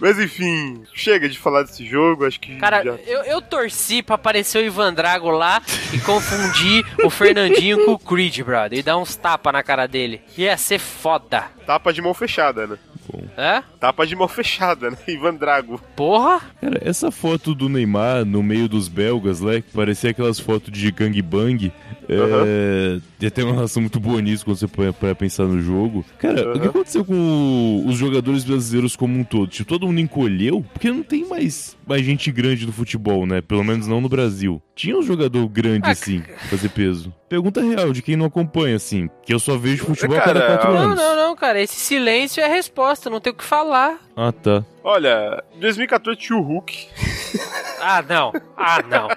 Mas 0.00 0.18
enfim, 0.18 0.82
chega 0.94 1.28
de 1.28 1.38
falar 1.38 1.62
desse 1.62 1.86
jogo. 1.86 2.26
Acho 2.26 2.40
que. 2.40 2.56
Cara, 2.56 2.82
já... 2.82 2.92
eu, 3.06 3.22
eu 3.24 3.42
torci 3.42 4.02
pra 4.02 4.14
aparecer 4.16 4.62
o 4.62 4.66
Ivan 4.66 4.92
Drago 4.92 5.30
lá 5.30 5.62
e 5.92 5.98
confundir 6.00 6.84
o 7.04 7.10
Fernandinho 7.10 7.84
com 7.84 7.92
o 7.92 7.98
Creed, 7.98 8.40
brother. 8.42 8.78
E 8.78 8.82
dar 8.82 8.96
uns 8.96 9.16
tapas 9.16 9.52
na 9.52 9.62
cara 9.62 9.86
dele. 9.86 10.20
Ia 10.36 10.56
ser 10.56 10.78
foda. 10.78 11.44
Tapa 11.66 11.92
de 11.92 12.02
mão 12.02 12.14
fechada, 12.14 12.66
né? 12.66 12.78
Hã? 13.36 13.62
Tapa 13.78 14.06
de 14.06 14.16
mão 14.16 14.28
fechada, 14.28 14.90
né? 14.90 14.96
Ivan 15.08 15.34
Drago. 15.34 15.80
Porra? 15.94 16.40
Cara, 16.60 16.80
essa 16.82 17.10
foto 17.10 17.54
do 17.54 17.68
Neymar 17.68 18.24
no 18.24 18.42
meio 18.42 18.68
dos 18.68 18.88
belgas, 18.88 19.40
né? 19.40 19.62
Que 19.62 19.72
parecia 19.72 20.10
aquelas 20.10 20.38
fotos 20.38 20.72
de 20.72 20.90
gangbang. 20.90 21.72
É... 22.08 23.00
Tem 23.18 23.28
até 23.28 23.44
uma 23.44 23.54
relação 23.54 23.82
muito 23.82 23.98
boa 23.98 24.20
nisso 24.20 24.44
quando 24.44 24.56
você 24.56 24.68
põe 24.68 24.92
pra 24.92 25.14
pensar 25.14 25.44
no 25.44 25.60
jogo. 25.60 26.04
Cara, 26.18 26.54
o 26.54 26.60
que 26.60 26.68
aconteceu 26.68 27.04
com 27.04 27.84
os 27.86 27.96
jogadores 27.96 28.44
brasileiros 28.44 28.94
como 28.94 29.18
um 29.18 29.24
todo? 29.24 29.48
Tipo, 29.48 29.68
todo 29.68 29.86
mundo 29.86 30.00
encolheu? 30.00 30.64
Porque 30.72 30.90
não 30.90 31.02
tem 31.02 31.26
mais, 31.26 31.75
mais 31.86 32.02
gente 32.04 32.30
grande 32.32 32.66
no 32.66 32.72
futebol, 32.72 33.24
né? 33.26 33.40
Pelo 33.40 33.62
menos 33.64 33.86
não 33.86 34.00
no 34.00 34.08
Brasil. 34.08 34.60
Tinha 34.74 34.96
um 34.98 35.02
jogador 35.02 35.48
grande, 35.48 35.88
Ah, 35.88 35.92
assim, 35.92 36.20
pra 36.20 36.36
fazer 36.50 36.68
peso. 36.70 37.14
Pergunta 37.28 37.60
real 37.62 37.92
de 37.92 38.02
quem 38.02 38.16
não 38.16 38.26
acompanha, 38.26 38.76
assim. 38.76 39.08
Que 39.24 39.32
eu 39.32 39.38
só 39.38 39.56
vejo 39.56 39.84
futebol 39.86 40.16
a 40.18 40.20
cada 40.20 40.40
Cara, 40.40 40.52
quatro 40.56 40.72
Não, 40.72 40.78
anos. 40.80 40.96
não, 40.98 41.16
não, 41.16 41.36
cara. 41.36 41.60
Esse 41.60 41.76
silêncio 41.76 42.40
é 42.40 42.44
a 42.44 42.48
resposta. 42.54 43.08
Não 43.08 43.20
tem 43.20 43.32
o 43.32 43.36
que 43.36 43.44
falar. 43.44 43.98
Ah, 44.16 44.32
tá. 44.32 44.64
Olha, 44.84 45.42
2014 45.60 46.18
tinha 46.18 46.38
o 46.38 46.42
Hulk. 46.42 46.88
Ah, 47.78 48.02
não. 48.08 48.32
Ah, 48.56 48.82
não. 48.82 49.08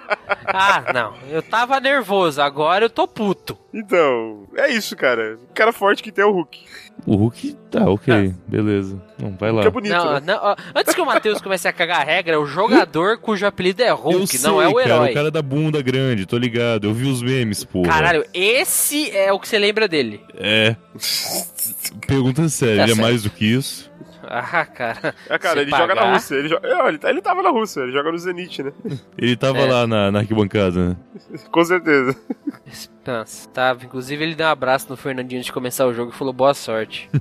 Ah, 0.46 0.92
não. 0.92 1.14
Eu 1.28 1.42
tava 1.42 1.80
nervoso. 1.80 2.40
Agora 2.40 2.84
eu 2.84 2.90
tô 2.90 3.08
puto. 3.08 3.58
Então, 3.74 4.46
é 4.54 4.70
isso, 4.70 4.94
cara. 4.94 5.38
O 5.50 5.52
cara 5.54 5.72
forte 5.72 6.02
que 6.02 6.12
tem 6.12 6.22
é 6.22 6.26
o 6.26 6.30
Hulk. 6.30 6.60
O 7.06 7.16
Hulk, 7.16 7.56
tá, 7.70 7.84
ok. 7.88 8.34
Beleza. 8.46 9.00
Não, 9.20 9.36
vai 9.36 9.50
lá. 9.52 9.62
Que 9.62 9.68
é 9.68 9.70
bonito, 9.70 9.92
Não, 9.92 10.12
né? 10.14 10.20
não, 10.24 10.38
ó, 10.42 10.56
antes 10.74 10.94
que 10.94 11.00
o 11.00 11.06
Matheus 11.06 11.40
comece 11.40 11.66
a 11.68 11.72
cagar 11.72 12.00
a 12.00 12.04
regra, 12.04 12.34
é 12.34 12.38
o 12.38 12.46
jogador 12.46 13.18
cujo 13.18 13.46
apelido 13.46 13.82
é 13.82 13.90
Hulk, 13.90 14.36
sei, 14.38 14.50
não 14.50 14.60
é 14.60 14.68
o 14.68 14.74
cara, 14.74 14.86
herói. 14.88 15.10
o 15.10 15.14
cara 15.14 15.30
da 15.30 15.42
bunda 15.42 15.80
grande, 15.82 16.26
tô 16.26 16.36
ligado. 16.38 16.86
Eu 16.86 16.94
vi 16.94 17.06
os 17.08 17.22
memes, 17.22 17.64
porra. 17.64 17.88
Caralho, 17.88 18.24
esse 18.34 19.10
é 19.10 19.32
o 19.32 19.38
que 19.40 19.48
você 19.48 19.58
lembra 19.58 19.86
dele. 19.88 20.20
É. 20.36 20.76
Pergunta 22.06 22.48
séria, 22.48 22.78
Tá 22.78 22.82
ele 22.84 22.92
é 22.92 22.94
mais 22.94 23.22
do 23.22 23.30
que 23.30 23.44
isso? 23.46 23.90
Ah, 24.32 24.64
cara. 24.64 25.12
É, 25.28 25.38
cara, 25.38 25.60
ele 25.60 25.70
joga 25.72 25.88
na 25.94 26.02
pagar- 26.02 26.12
Rússia. 26.14 26.34
Ele, 26.36 26.48
joga... 26.48 26.68
é, 26.68 26.88
ele, 26.88 26.98
tá- 26.98 27.10
ele 27.10 27.20
tava 27.20 27.42
na 27.42 27.50
Rússia, 27.50 27.80
ele 27.80 27.90
joga 27.92 28.12
no 28.12 28.18
Zenit, 28.18 28.62
né? 28.62 28.72
Ele 29.18 29.34
tava 29.36 29.58
É. 29.58 29.66
lá 29.66 29.86
na, 29.88 30.12
na 30.12 30.20
arquibancada, 30.20 30.90
né? 30.90 30.96
Com 31.50 31.64
certeza. 31.64 32.16
Nossa, 33.06 33.48
tá. 33.48 33.76
Inclusive, 33.82 34.22
ele 34.22 34.34
deu 34.34 34.46
um 34.46 34.50
abraço 34.50 34.86
no 34.90 34.96
Fernandinho 34.96 35.38
antes 35.38 35.46
de 35.46 35.52
começar 35.52 35.86
o 35.86 35.94
jogo 35.94 36.12
e 36.12 36.14
falou 36.16 36.32
boa 36.32 36.54
sorte. 36.54 37.08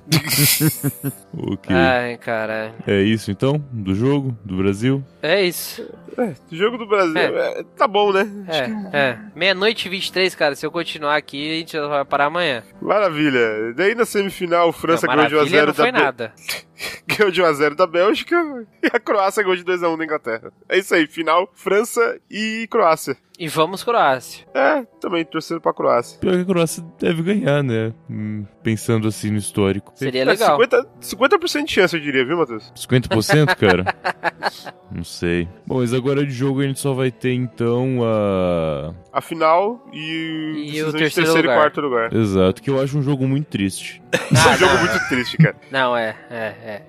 Ok. 1.33 1.73
Ai, 1.73 2.17
caralho. 2.17 2.73
É 2.85 3.01
isso 3.01 3.31
então? 3.31 3.63
Do 3.71 3.93
jogo? 3.95 4.37
Do 4.43 4.57
Brasil? 4.57 5.03
É 5.21 5.41
isso. 5.43 5.87
É, 6.17 6.33
jogo 6.51 6.77
do 6.77 6.85
Brasil. 6.87 7.17
é, 7.17 7.63
tá 7.77 7.87
bom, 7.87 8.11
né? 8.11 8.27
É, 8.93 8.97
é. 9.11 9.19
Meia-noite 9.35 9.87
e 9.87 9.89
23, 9.89 10.35
cara. 10.35 10.55
Se 10.55 10.65
eu 10.65 10.71
continuar 10.71 11.15
aqui, 11.15 11.49
a 11.51 11.55
gente 11.59 11.79
vai 11.79 12.03
parar 12.03 12.25
amanhã. 12.25 12.63
Maravilha. 12.81 13.73
Daí 13.75 13.95
na 13.95 14.05
semifinal, 14.05 14.71
França 14.73 15.07
não, 15.07 15.15
ganhou 15.15 15.29
de 15.29 15.35
1 15.35 15.37
a 15.37 15.41
maravilha 15.41 15.59
0 15.59 15.67
não 15.67 15.73
foi 15.73 15.91
da 15.91 15.97
Bé- 15.97 16.03
nada. 16.03 16.33
ganhou 17.07 17.31
de 17.31 17.41
1 17.41 17.45
a 17.45 17.53
0 17.53 17.75
da 17.75 17.87
Bélgica 17.87 18.35
e 18.83 18.87
a 18.93 18.99
Croácia 18.99 19.43
ganhou 19.43 19.55
de 19.55 19.63
2 19.63 19.81
a 19.83 19.89
1 19.89 19.97
da 19.97 20.03
Inglaterra. 20.03 20.51
É 20.67 20.77
isso 20.77 20.93
aí, 20.93 21.07
final 21.07 21.49
França 21.53 22.19
e 22.29 22.67
Croácia. 22.69 23.15
E 23.39 23.47
vamos, 23.47 23.83
Croácia. 23.85 24.45
É, 24.53 24.83
também 24.99 25.23
torcendo 25.23 25.61
pra 25.61 25.73
Croácia. 25.73 26.19
Pior 26.19 26.33
que 26.35 26.41
a 26.41 26.45
Croácia 26.45 26.83
deve 26.99 27.23
ganhar, 27.23 27.63
né? 27.63 27.93
Hum, 28.09 28.45
pensando 28.61 29.07
assim 29.07 29.31
no 29.31 29.37
histórico. 29.37 29.93
Seria 29.95 30.23
É, 30.23 30.25
legal. 30.25 30.59
50%, 30.59 30.85
50% 31.01 31.63
de 31.65 31.71
chance, 31.71 31.95
eu 31.95 32.01
diria, 32.01 32.25
viu, 32.25 32.37
Matheus? 32.37 32.69
50%, 32.75 33.55
cara? 33.55 33.85
Não 34.91 35.03
sei. 35.03 35.47
Bom, 35.65 35.77
mas 35.79 35.93
agora 35.93 36.25
de 36.25 36.31
jogo 36.33 36.61
a 36.61 36.63
gente 36.63 36.79
só 36.79 36.93
vai 36.93 37.11
ter 37.11 37.31
então 37.33 37.99
a. 38.03 38.93
A 39.13 39.21
final 39.21 39.87
e, 39.93 40.71
E 40.73 40.83
o 40.83 40.91
terceiro 40.91 41.27
terceiro 41.31 41.51
e 41.51 41.53
quarto 41.55 41.79
lugar. 41.79 42.11
Exato, 42.13 42.61
que 42.61 42.69
eu 42.69 42.81
acho 42.81 42.97
um 42.97 43.01
jogo 43.01 43.27
muito 43.27 43.45
triste. 43.47 44.01
é 44.11 44.17
um 44.49 44.57
jogo 44.57 44.73
não, 44.73 44.79
muito 44.81 45.07
triste, 45.07 45.37
cara. 45.37 45.55
Não, 45.71 45.95
é, 45.95 46.15
é, 46.29 46.35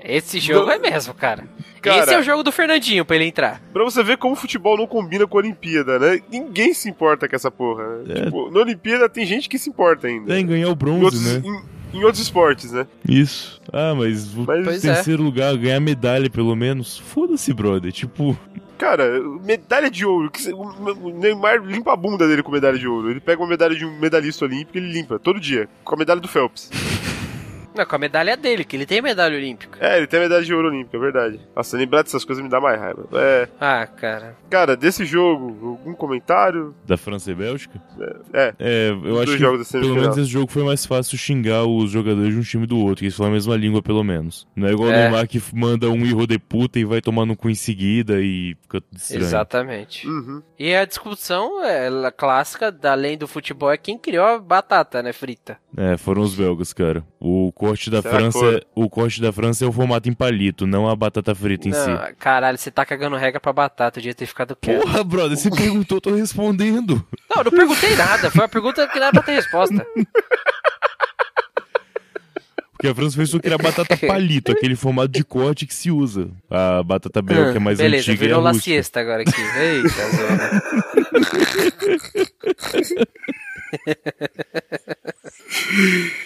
é. 0.03 0.16
Esse 0.16 0.38
jogo 0.40 0.66
Não- 0.66 0.72
é 0.72 0.78
mesmo, 0.78 1.12
cara. 1.14 1.44
Cara- 1.82 1.98
Esse 2.03 2.14
é 2.14 2.18
o 2.18 2.22
jogo 2.22 2.42
do 2.42 2.51
Fernandinho 2.53 3.05
pra 3.05 3.16
ele 3.16 3.26
entrar. 3.26 3.61
Pra 3.72 3.84
você 3.84 4.03
ver 4.03 4.16
como 4.18 4.32
o 4.34 4.36
futebol 4.36 4.76
não 4.76 4.86
combina 4.86 5.26
com 5.26 5.36
a 5.38 5.40
Olimpíada, 5.40 5.98
né? 5.98 6.20
Ninguém 6.45 6.72
se 6.74 6.88
importa 6.88 7.28
com 7.28 7.36
essa 7.36 7.51
porra. 7.51 7.84
né? 7.99 8.14
É. 8.20 8.24
Tipo, 8.24 8.51
na 8.51 8.61
Olimpíada 8.61 9.09
tem 9.09 9.24
gente 9.26 9.49
que 9.49 9.59
se 9.59 9.68
importa 9.70 10.07
ainda. 10.09 10.26
Tem 10.34 10.47
ganhar 10.47 10.68
o 10.68 10.72
Em 10.72 10.76
bronze, 10.76 11.05
outros, 11.05 11.22
né? 11.24 11.43
em- 11.45 11.99
em 11.99 12.05
outros 12.05 12.22
esportes, 12.22 12.70
né? 12.72 12.86
Isso. 13.09 13.61
Ah, 13.72 13.95
mas 13.97 14.32
o 14.34 14.45
Mas- 14.47 14.84
é. 14.84 14.95
terceiro 14.95 15.22
lugar, 15.22 15.57
ganhar 15.57 15.80
medalha 15.80 16.30
pelo 16.30 16.55
menos. 16.55 16.99
Foda-se, 16.99 17.53
brother. 17.53 17.93
Tipo, 17.93 18.36
Cara, 18.78 19.20
medalha 19.45 19.91
de 19.91 20.07
ouro. 20.07 20.30
O 21.03 21.11
Neymar 21.11 21.62
limpa 21.62 21.93
a 21.93 21.97
bunda 21.97 22.26
dele 22.26 22.43
com 22.43 22.51
medalha 22.51 22.78
de 22.78 22.88
ouro. 22.88 23.11
Ele 23.11 23.20
pega 23.20 23.43
uma 23.43 23.47
medalha 23.49 23.74
de 23.76 23.84
um 23.84 23.99
medalhista 24.01 24.47
olímpico 24.47 24.78
e 24.78 24.80
ele 24.80 24.91
limpa 24.91 25.18
todo 25.18 25.38
dia. 25.38 25.68
Com 25.84 25.95
a 25.95 25.99
medalha 25.99 26.18
do 26.18 26.26
Phelps. 26.26 26.70
Não, 27.80 27.86
com 27.86 27.96
a 27.96 27.98
medalha 27.98 28.36
dele, 28.36 28.64
que 28.64 28.76
ele 28.76 28.86
tem 28.86 29.00
medalha 29.02 29.36
olímpica. 29.36 29.78
É, 29.80 29.96
ele 29.98 30.06
tem 30.06 30.20
a 30.20 30.22
medalha 30.22 30.44
de 30.44 30.52
ouro 30.54 30.68
olímpica, 30.68 30.96
é 30.96 31.00
verdade. 31.00 31.40
Nossa, 31.56 31.76
lembrar 31.76 32.02
dessas 32.02 32.24
coisas 32.24 32.42
me 32.44 32.50
dá 32.50 32.60
mais 32.60 32.78
raiva. 32.78 33.06
É, 33.14 33.48
Ah, 33.60 33.86
cara. 33.86 34.36
cara, 34.48 34.76
desse 34.76 35.04
jogo, 35.04 35.56
algum 35.78 35.94
comentário? 35.94 36.74
da 36.86 36.96
França 36.96 37.30
e 37.30 37.34
Bélgica. 37.34 37.80
É, 38.32 38.54
É, 38.58 38.90
eu 38.90 39.14
Os 39.14 39.22
acho 39.22 39.36
que 39.36 39.78
pelo 39.80 39.94
menos 39.94 40.16
esse 40.18 40.28
jogo 40.30 40.50
foi 40.50 40.62
mais 40.64 40.84
fácil 40.84 41.16
xingar 41.16 41.64
os 41.64 41.90
jogadores 41.90 42.32
de 42.34 42.38
um 42.38 42.42
time 42.42 42.66
do 42.66 42.78
outro, 42.78 42.96
que 42.96 43.04
eles 43.06 43.16
falam 43.16 43.32
a 43.32 43.34
mesma 43.34 43.56
língua 43.56 43.82
pelo 43.82 44.02
menos. 44.04 44.46
Não 44.54 44.68
é 44.68 44.72
igual 44.72 44.88
o 44.88 44.92
É. 44.92 45.02
Neymar 45.04 45.26
que 45.28 45.40
manda 45.54 45.88
um 45.88 46.04
erro 46.04 46.26
de 46.26 46.38
puta 46.38 46.78
e 46.78 46.84
vai 46.84 47.00
tomar 47.00 47.24
no 47.26 47.36
cu 47.36 47.48
em 47.48 47.54
seguida 47.54 48.20
e 48.20 48.56
fica 48.62 48.80
tudo 48.80 48.96
estranho. 48.98 49.22
Exatamente. 49.22 50.06
uhum. 50.06 50.42
E 50.58 50.74
a 50.74 50.84
discussão 50.84 51.64
é, 51.64 51.88
a 51.88 52.10
clássica, 52.12 52.70
da 52.70 52.92
além 52.92 53.16
do 53.16 53.26
futebol, 53.26 53.70
é 53.70 53.76
quem 53.76 53.96
criou 53.98 54.24
a 54.26 54.38
batata, 54.38 55.02
né, 55.02 55.12
frita. 55.12 55.56
É, 55.76 55.96
foram 55.96 56.22
os 56.22 56.34
belgas, 56.34 56.72
cara. 56.72 57.04
O 57.18 57.52
corte 57.70 57.90
da 57.90 58.02
Será 58.02 58.16
que 58.16 58.20
França, 58.32 58.62
o 58.74 58.90
corte 58.90 59.20
da 59.22 59.32
França 59.32 59.64
é 59.64 59.68
o 59.68 59.72
formato 59.72 60.08
em 60.08 60.12
palito, 60.12 60.66
não 60.66 60.88
a 60.88 60.96
batata 60.96 61.34
frita 61.34 61.68
em 61.68 61.72
si. 61.72 61.88
Não, 61.88 62.14
caralho, 62.18 62.58
você 62.58 62.70
tá 62.70 62.84
cagando 62.84 63.16
regra 63.16 63.38
pra 63.40 63.52
batata, 63.52 63.98
eu 63.98 64.02
devia 64.02 64.14
ter 64.14 64.26
ficado 64.26 64.56
quieto. 64.56 64.82
Porra, 64.82 65.04
brother, 65.04 65.36
você 65.36 65.50
perguntou, 65.54 65.96
eu 65.98 66.00
tô 66.00 66.14
respondendo. 66.14 67.04
Não, 67.28 67.42
eu 67.42 67.44
não 67.44 67.52
perguntei 67.52 67.94
nada, 67.96 68.30
foi 68.30 68.42
uma 68.42 68.48
pergunta 68.48 68.86
que 68.88 68.98
não 68.98 69.06
era 69.06 69.12
pra 69.12 69.22
ter 69.22 69.32
resposta. 69.32 69.86
Porque 72.72 72.88
a 72.88 72.94
França 72.94 73.16
fez 73.16 73.28
isso 73.28 73.38
criar 73.40 73.58
batata 73.58 73.94
palito, 74.06 74.50
aquele 74.52 74.74
formato 74.74 75.08
de 75.08 75.22
corte 75.22 75.66
que 75.66 75.74
se 75.74 75.90
usa. 75.90 76.30
A 76.50 76.82
batata 76.82 77.20
belga, 77.22 77.52
que 77.52 77.58
é 77.58 77.60
mais 77.60 77.78
Ah, 77.78 77.82
Beleza, 77.82 78.10
antiga, 78.10 78.24
é 78.24 78.28
virou 78.28 78.40
a 78.40 78.44
la 78.44 78.54
siesta 78.54 79.00
agora 79.00 79.22
aqui. 79.22 79.40
Eita, 79.40 80.10
zona. 80.16 80.62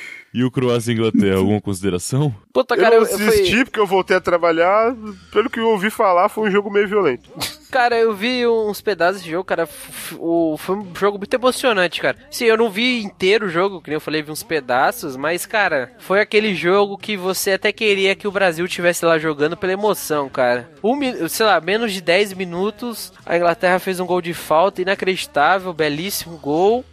E 0.35 0.43
o 0.43 0.51
Croácia 0.51 0.91
e 0.91 0.95
Inglaterra, 0.95 1.37
alguma 1.39 1.61
consideração? 1.61 2.35
Puta, 2.53 2.75
Eu 2.75 2.81
cara, 2.83 2.95
eu, 2.97 3.07
eu 3.07 3.29
assisti 3.29 3.65
porque 3.65 3.79
eu 3.79 3.87
voltei 3.87 4.17
a 4.17 4.21
trabalhar. 4.21 4.93
Pelo 5.33 5.49
que 5.49 5.61
eu 5.61 5.69
ouvi 5.69 5.91
falar, 5.91 6.29
foi 6.29 6.49
um 6.49 6.51
jogo 6.51 6.71
meio 6.71 6.89
violento. 6.89 7.31
Cara, 7.75 7.99
eu 7.99 8.15
vi 8.15 8.47
uns 8.47 8.81
pedaços 8.81 9.21
de 9.21 9.33
jogo, 9.33 9.43
cara. 9.43 9.69
O, 10.13 10.57
foi 10.57 10.77
um 10.77 10.95
jogo 10.95 11.19
muito 11.19 11.35
emocionante, 11.35 12.01
cara. 12.01 12.17
Sim, 12.31 12.45
eu 12.45 12.57
não 12.57 12.71
vi 12.71 13.03
inteiro 13.03 13.47
o 13.47 13.49
jogo, 13.49 13.81
que 13.81 13.91
nem 13.91 13.97
eu 13.97 14.01
falei, 14.01 14.23
vi 14.23 14.31
uns 14.31 14.45
pedaços, 14.45 15.17
mas, 15.17 15.45
cara, 15.45 15.93
foi 15.99 16.21
aquele 16.21 16.55
jogo 16.55 16.97
que 16.97 17.17
você 17.17 17.55
até 17.55 17.73
queria 17.73 18.15
que 18.15 18.29
o 18.29 18.31
Brasil 18.31 18.69
tivesse 18.69 19.05
lá 19.05 19.19
jogando 19.19 19.57
pela 19.57 19.73
emoção, 19.73 20.29
cara. 20.29 20.71
Um, 20.85 21.29
sei 21.29 21.47
lá, 21.47 21.61
menos 21.61 21.93
de 21.93 22.01
10 22.01 22.35
minutos, 22.35 23.13
a 23.27 23.37
Inglaterra 23.37 23.81
fez 23.81 23.99
um 23.99 24.07
gol 24.07 24.23
de 24.23 24.35
falta 24.35 24.81
inacreditável, 24.81 25.73
belíssimo 25.73 26.37
gol. 26.37 26.85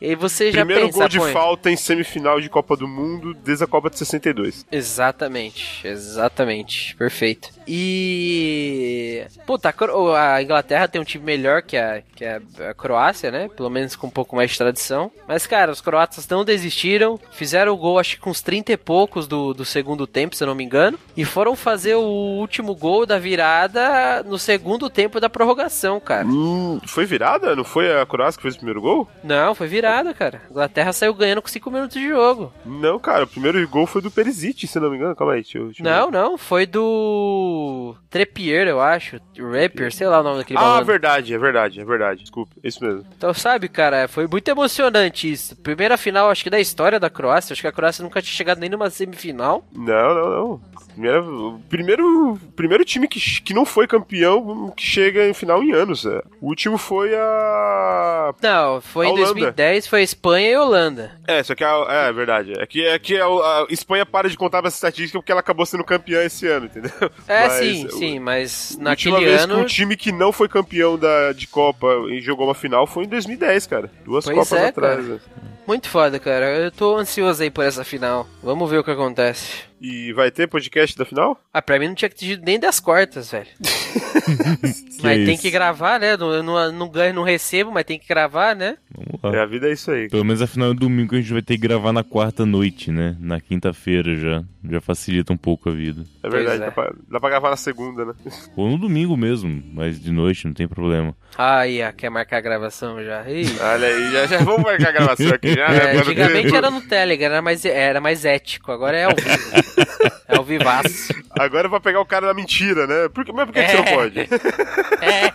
E 0.00 0.06
aí 0.06 0.14
você 0.16 0.50
já 0.50 0.64
Primeiro 0.64 0.86
pensa, 0.86 0.98
gol 0.98 1.08
de 1.08 1.18
pô, 1.18 1.26
falta 1.28 1.70
em 1.70 1.76
semifinal 1.76 2.40
de 2.40 2.48
Copa 2.48 2.76
do 2.76 2.88
Mundo 2.88 3.32
desde 3.32 3.62
a 3.62 3.66
Copa 3.68 3.90
de 3.90 3.98
62. 3.98 4.66
Exatamente, 4.72 5.86
exatamente, 5.86 6.96
perfeito. 6.96 7.50
E. 7.68 9.24
Puta, 9.46 9.68
a 9.68 9.72
a 10.16 10.42
Inglaterra 10.42 10.88
tem 10.88 11.00
um 11.00 11.04
time 11.04 11.24
melhor 11.24 11.62
que 11.62 11.76
a, 11.76 12.02
que 12.14 12.24
a, 12.24 12.40
a 12.70 12.74
Croácia, 12.74 13.30
né? 13.30 13.48
Pelo 13.56 13.70
menos 13.70 13.94
com 13.94 14.06
um 14.06 14.10
pouco 14.10 14.34
mais 14.36 14.50
de 14.50 14.58
tradição. 14.58 15.10
Mas, 15.28 15.46
cara, 15.46 15.70
os 15.70 15.80
croatas 15.80 16.26
não 16.28 16.44
desistiram, 16.44 17.18
fizeram 17.32 17.72
o 17.72 17.76
gol, 17.76 17.98
acho 17.98 18.16
que 18.16 18.22
com 18.22 18.30
uns 18.30 18.40
30 18.42 18.72
e 18.72 18.76
poucos 18.76 19.26
do, 19.28 19.52
do 19.54 19.64
segundo 19.64 20.06
tempo, 20.06 20.34
se 20.34 20.42
eu 20.42 20.48
não 20.48 20.54
me 20.54 20.64
engano, 20.64 20.98
e 21.16 21.24
foram 21.24 21.54
fazer 21.54 21.94
o 21.94 22.00
último 22.02 22.74
gol 22.74 23.04
da 23.06 23.18
virada 23.18 24.22
no 24.24 24.38
segundo 24.38 24.88
tempo 24.90 25.20
da 25.20 25.28
prorrogação, 25.28 26.00
cara. 26.00 26.26
Hum, 26.26 26.80
foi 26.86 27.04
virada? 27.04 27.54
Não 27.54 27.64
foi 27.64 28.00
a 28.00 28.06
Croácia 28.06 28.38
que 28.38 28.42
fez 28.42 28.54
o 28.54 28.58
primeiro 28.58 28.80
gol? 28.80 29.08
Não, 29.22 29.54
foi 29.54 29.66
virada, 29.66 30.12
cara. 30.14 30.42
A 30.46 30.50
Inglaterra 30.50 30.92
saiu 30.92 31.14
ganhando 31.14 31.42
com 31.42 31.48
5 31.48 31.70
minutos 31.70 31.96
de 31.96 32.08
jogo. 32.08 32.52
Não, 32.64 32.98
cara, 32.98 33.24
o 33.24 33.28
primeiro 33.28 33.66
gol 33.68 33.86
foi 33.86 34.00
do 34.02 34.10
Perisic, 34.10 34.66
se 34.66 34.80
não 34.80 34.90
me 34.90 34.96
engano. 34.96 35.14
Calma 35.16 35.34
aí, 35.34 35.42
deixa 35.42 35.58
eu, 35.58 35.66
deixa 35.66 35.82
eu 35.82 35.84
Não, 35.84 36.10
ver. 36.10 36.12
não, 36.18 36.38
foi 36.38 36.66
do 36.66 37.94
Treppier, 38.10 38.66
eu 38.68 38.80
acho. 38.80 39.16
Rapier, 39.38 39.92
sei 39.92 40.05
lá 40.08 40.20
o 40.20 40.22
nome 40.22 40.38
daquele 40.38 40.58
Ah, 40.58 40.62
malandro. 40.62 40.86
verdade, 40.86 41.34
é 41.34 41.38
verdade, 41.38 41.80
é 41.80 41.84
verdade. 41.84 42.20
Desculpa, 42.22 42.52
é 42.62 42.68
isso 42.68 42.84
mesmo. 42.84 43.04
Então, 43.16 43.32
sabe, 43.34 43.68
cara, 43.68 44.08
foi 44.08 44.26
muito 44.26 44.48
emocionante 44.48 45.30
isso. 45.30 45.56
Primeira 45.56 45.96
final, 45.96 46.30
acho 46.30 46.42
que 46.44 46.50
da 46.50 46.60
história 46.60 46.98
da 47.00 47.10
Croácia. 47.10 47.52
Acho 47.52 47.62
que 47.62 47.68
a 47.68 47.72
Croácia 47.72 48.02
nunca 48.02 48.20
tinha 48.22 48.32
chegado 48.34 48.58
nem 48.58 48.68
numa 48.70 48.90
semifinal. 48.90 49.64
Não, 49.74 50.14
não, 50.14 50.30
não. 50.30 50.60
Primeira, 50.96 51.22
o 51.22 51.60
primeiro, 51.68 52.40
primeiro 52.56 52.84
time 52.84 53.06
que, 53.06 53.20
que 53.42 53.52
não 53.52 53.66
foi 53.66 53.86
campeão 53.86 54.72
que 54.74 54.82
chega 54.82 55.28
em 55.28 55.34
final 55.34 55.62
em 55.62 55.72
anos. 55.72 56.06
é. 56.06 56.22
O 56.40 56.46
último 56.48 56.78
foi 56.78 57.14
a. 57.14 58.34
Não, 58.42 58.80
foi 58.80 59.06
A 59.06 59.08
em 59.10 59.12
Holanda. 59.12 59.26
2010, 59.34 59.86
foi 59.86 60.02
Espanha 60.02 60.50
e 60.50 60.56
Holanda. 60.56 61.12
É, 61.26 61.42
só 61.42 61.54
que 61.54 61.62
a, 61.62 61.86
é, 61.88 62.08
é 62.08 62.12
verdade. 62.12 62.52
É 62.58 62.66
que, 62.66 62.84
é 62.86 62.98
que 62.98 63.18
a, 63.20 63.26
a 63.26 63.66
Espanha 63.68 64.06
para 64.06 64.28
de 64.30 64.36
contar 64.38 64.58
essa 64.64 64.68
estatística 64.76 65.18
porque 65.18 65.30
ela 65.30 65.40
acabou 65.40 65.66
sendo 65.66 65.84
campeã 65.84 66.22
esse 66.24 66.46
ano, 66.46 66.64
entendeu? 66.66 66.90
É, 67.28 67.42
Mas 67.46 67.52
sim, 67.52 67.86
o- 67.86 67.90
sim, 67.92 68.18
mas 68.18 68.76
A 68.80 68.82
naquele 68.84 69.18
vez 69.18 69.42
ano. 69.44 69.56
que 69.56 69.60
um 69.60 69.64
time 69.66 69.85
que 69.94 70.10
não 70.10 70.32
foi 70.32 70.48
campeão 70.48 70.96
da, 70.98 71.32
de 71.34 71.46
Copa 71.46 71.86
e 72.08 72.22
jogou 72.22 72.46
uma 72.46 72.54
final 72.54 72.86
foi 72.86 73.04
em 73.04 73.08
2010, 73.08 73.66
cara. 73.66 73.90
Duas 74.06 74.24
Pois 74.24 74.34
Copas 74.38 74.52
é, 74.58 74.68
atrás. 74.68 74.96
cara. 74.96 75.08
né? 75.08 75.20
Muito 75.66 75.88
foda, 75.90 76.18
cara. 76.18 76.46
Eu 76.56 76.70
tô 76.70 76.96
ansioso 76.96 77.42
aí 77.42 77.50
por 77.50 77.64
essa 77.64 77.84
final. 77.84 78.26
Vamos 78.42 78.70
ver 78.70 78.78
o 78.78 78.84
que 78.84 78.90
acontece. 78.90 79.64
E 79.80 80.12
vai 80.12 80.30
ter 80.30 80.48
podcast 80.48 80.96
da 80.96 81.04
final? 81.04 81.38
Ah, 81.52 81.60
pra 81.60 81.78
mim 81.78 81.88
não 81.88 81.94
tinha 81.94 82.08
que 82.08 82.14
ter 82.14 82.40
nem 82.40 82.58
das 82.58 82.80
quartas, 82.80 83.30
velho. 83.30 83.48
Que 84.96 85.02
mas 85.02 85.20
é 85.20 85.24
tem 85.24 85.34
isso? 85.34 85.42
que 85.42 85.50
gravar, 85.50 86.00
né? 86.00 86.16
Não, 86.16 86.42
não, 86.42 86.72
não 86.72 86.88
ganho, 86.88 87.14
não 87.14 87.22
recebo, 87.22 87.70
mas 87.70 87.84
tem 87.84 87.98
que 87.98 88.08
gravar, 88.08 88.54
né? 88.56 88.76
Vamos 88.94 89.34
É, 89.34 89.36
lá. 89.38 89.42
a 89.42 89.46
vida 89.46 89.68
é 89.68 89.72
isso 89.72 89.90
aí. 89.90 90.08
Pelo 90.08 90.24
menos 90.24 90.40
a 90.42 90.46
final 90.46 90.70
é 90.70 90.74
domingo 90.74 91.14
a 91.14 91.18
gente 91.18 91.32
vai 91.32 91.42
ter 91.42 91.54
que 91.54 91.60
gravar 91.62 91.92
na 91.92 92.02
quarta 92.04 92.44
noite, 92.46 92.90
né? 92.90 93.16
Na 93.20 93.40
quinta-feira 93.40 94.16
já. 94.16 94.42
Já 94.68 94.80
facilita 94.80 95.32
um 95.32 95.36
pouco 95.36 95.68
a 95.68 95.72
vida. 95.72 96.02
É 96.24 96.28
verdade, 96.28 96.62
é. 96.62 96.66
Dá, 96.66 96.72
pra, 96.72 96.92
dá 97.08 97.20
pra 97.20 97.30
gravar 97.30 97.50
na 97.50 97.56
segunda, 97.56 98.04
né? 98.04 98.12
Ou 98.56 98.68
no 98.70 98.78
domingo 98.78 99.16
mesmo, 99.16 99.62
mas 99.72 100.00
de 100.02 100.10
noite 100.10 100.44
não 100.46 100.52
tem 100.54 100.66
problema. 100.66 101.14
Ai, 101.38 101.82
ah, 101.82 101.92
quer 101.92 102.10
marcar 102.10 102.38
a 102.38 102.40
gravação 102.40 103.02
já. 103.04 103.28
Ih. 103.30 103.46
Olha 103.60 103.86
aí, 103.86 104.10
já, 104.12 104.26
já 104.26 104.38
vamos 104.38 104.62
marcar 104.62 104.88
a 104.88 104.92
gravação 104.92 105.28
aqui 105.28 105.54
já, 105.54 105.68
né? 105.68 105.94
É, 105.94 105.98
antigamente 105.98 106.54
era 106.56 106.70
no 106.70 106.80
Telegram, 106.80 107.26
era 107.26 107.42
mais, 107.42 107.64
era 107.64 108.00
mais 108.00 108.24
ético, 108.24 108.72
agora 108.72 108.96
é 108.96 109.04
ao 109.04 109.14
vivo. 109.14 109.76
É 110.28 110.36
ao 110.36 110.42
vivaço. 110.42 111.14
Agora 111.38 111.68
vai 111.68 111.78
pegar 111.78 112.00
o 112.00 112.04
cara 112.04 112.26
na 112.26 112.34
mentira, 112.34 112.84
né? 112.84 113.08
Por 113.08 113.24
mas 113.32 113.46
por 113.46 113.52
que, 113.54 113.62
que 113.62 113.68
você 113.70 113.76
É. 113.76 113.78
não 113.78 113.84
pode? 113.84 114.18
É. 115.00 115.32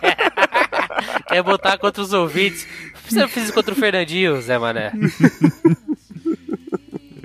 Quer 1.28 1.42
botar 1.42 1.78
contra 1.78 2.02
os 2.02 2.12
ouvintes. 2.12 2.66
Você 3.08 3.26
fez 3.28 3.50
contra 3.50 3.72
o 3.72 3.76
Fernandinho, 3.76 4.40
Zé 4.40 4.58
Mané. 4.58 4.92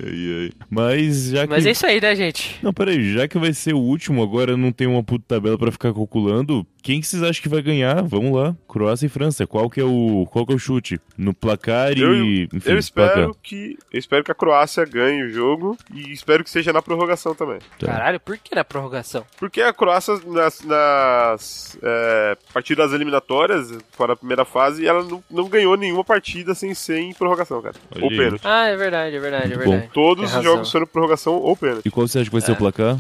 Ai, 0.08 0.44
ai. 0.44 0.52
Mas 0.70 1.30
já 1.30 1.46
que. 1.46 1.54
Mas 1.54 1.66
é 1.66 1.72
isso 1.72 1.86
aí, 1.86 2.00
né, 2.02 2.16
gente? 2.16 2.60
Não, 2.64 2.74
peraí, 2.74 3.14
já 3.14 3.28
que 3.28 3.38
vai 3.38 3.54
ser 3.54 3.74
o 3.74 3.80
último, 3.80 4.24
agora 4.24 4.56
não 4.56 4.72
tem 4.72 4.88
uma 4.88 5.04
puta 5.04 5.26
tabela 5.28 5.58
pra 5.58 5.72
ficar 5.72 5.94
calculando. 5.94 6.66
Quem 6.82 7.02
que 7.02 7.08
vocês 7.08 7.22
acham 7.22 7.42
que 7.44 7.50
vai 7.50 7.62
ganhar? 7.62 8.02
Vamos 8.04 8.34
lá. 8.34 8.56
Croácia 8.66 9.08
e 9.08 9.10
França. 9.10 9.46
Qual 9.46 9.70
que 9.70 9.82
é 9.82 9.84
o, 9.84 10.26
qual 10.32 10.46
que 10.46 10.54
é 10.54 10.56
o 10.56 10.60
chute? 10.60 11.00
No 11.18 11.34
placar 11.34 11.92
Eu, 11.98 12.16
e. 12.16 12.48
Enfim, 12.54 12.70
eu 12.72 12.78
espero 12.78 13.14
placar. 13.26 13.42
que 13.44 13.78
eu 13.92 14.00
espero 14.00 14.24
que 14.24 14.32
a 14.32 14.36
Croácia 14.36 14.86
ganhe 14.86 15.24
o 15.24 15.30
jogo 15.30 15.78
e 15.94 16.14
espero 16.14 16.46
que 16.46 16.50
seja 16.50 16.72
na 16.72 16.82
prorrogação 16.82 17.36
também. 17.36 17.60
Tá. 17.78 17.88
Caralho, 17.88 18.20
por 18.22 18.38
que 18.38 18.56
na 18.56 18.64
prorrogação? 18.64 19.26
Porque 19.38 19.62
a 19.62 19.74
Croácia 19.74 20.18
nas, 20.26 20.62
nas 20.62 21.78
é, 21.84 22.38
partidas 22.54 22.94
eliminatórias, 22.94 23.78
fora 23.92 24.14
a 24.14 24.16
primeira 24.16 24.46
fase, 24.46 24.88
ela 24.88 25.04
não, 25.04 25.22
não 25.30 25.50
ganhou 25.50 25.76
nenhuma 25.76 26.06
partida 26.06 26.56
sem 26.56 26.74
ser 26.74 27.00
em 27.00 27.14
prorrogação, 27.14 27.62
cara. 27.62 27.76
Olha 27.94 28.04
ou 28.06 28.10
pênalti. 28.10 28.42
Ah, 28.46 28.68
é 28.68 28.78
verdade, 28.78 29.16
é 29.16 29.20
verdade, 29.20 29.54
é 29.54 29.58
Muito 29.58 29.70
bom. 29.70 29.90
Todos 29.98 30.32
os 30.32 30.44
jogos 30.44 30.72
foram 30.72 30.86
prorrogação 30.86 31.34
ou 31.38 31.58
pênalti. 31.58 31.88
E 31.88 31.90
qual 31.90 32.08
você 32.08 32.20
acha 32.20 32.30
que 32.30 32.36
vai 32.36 32.42
ser 32.42 32.52
É. 32.52 32.54
o 32.54 32.58
placar? 32.58 33.00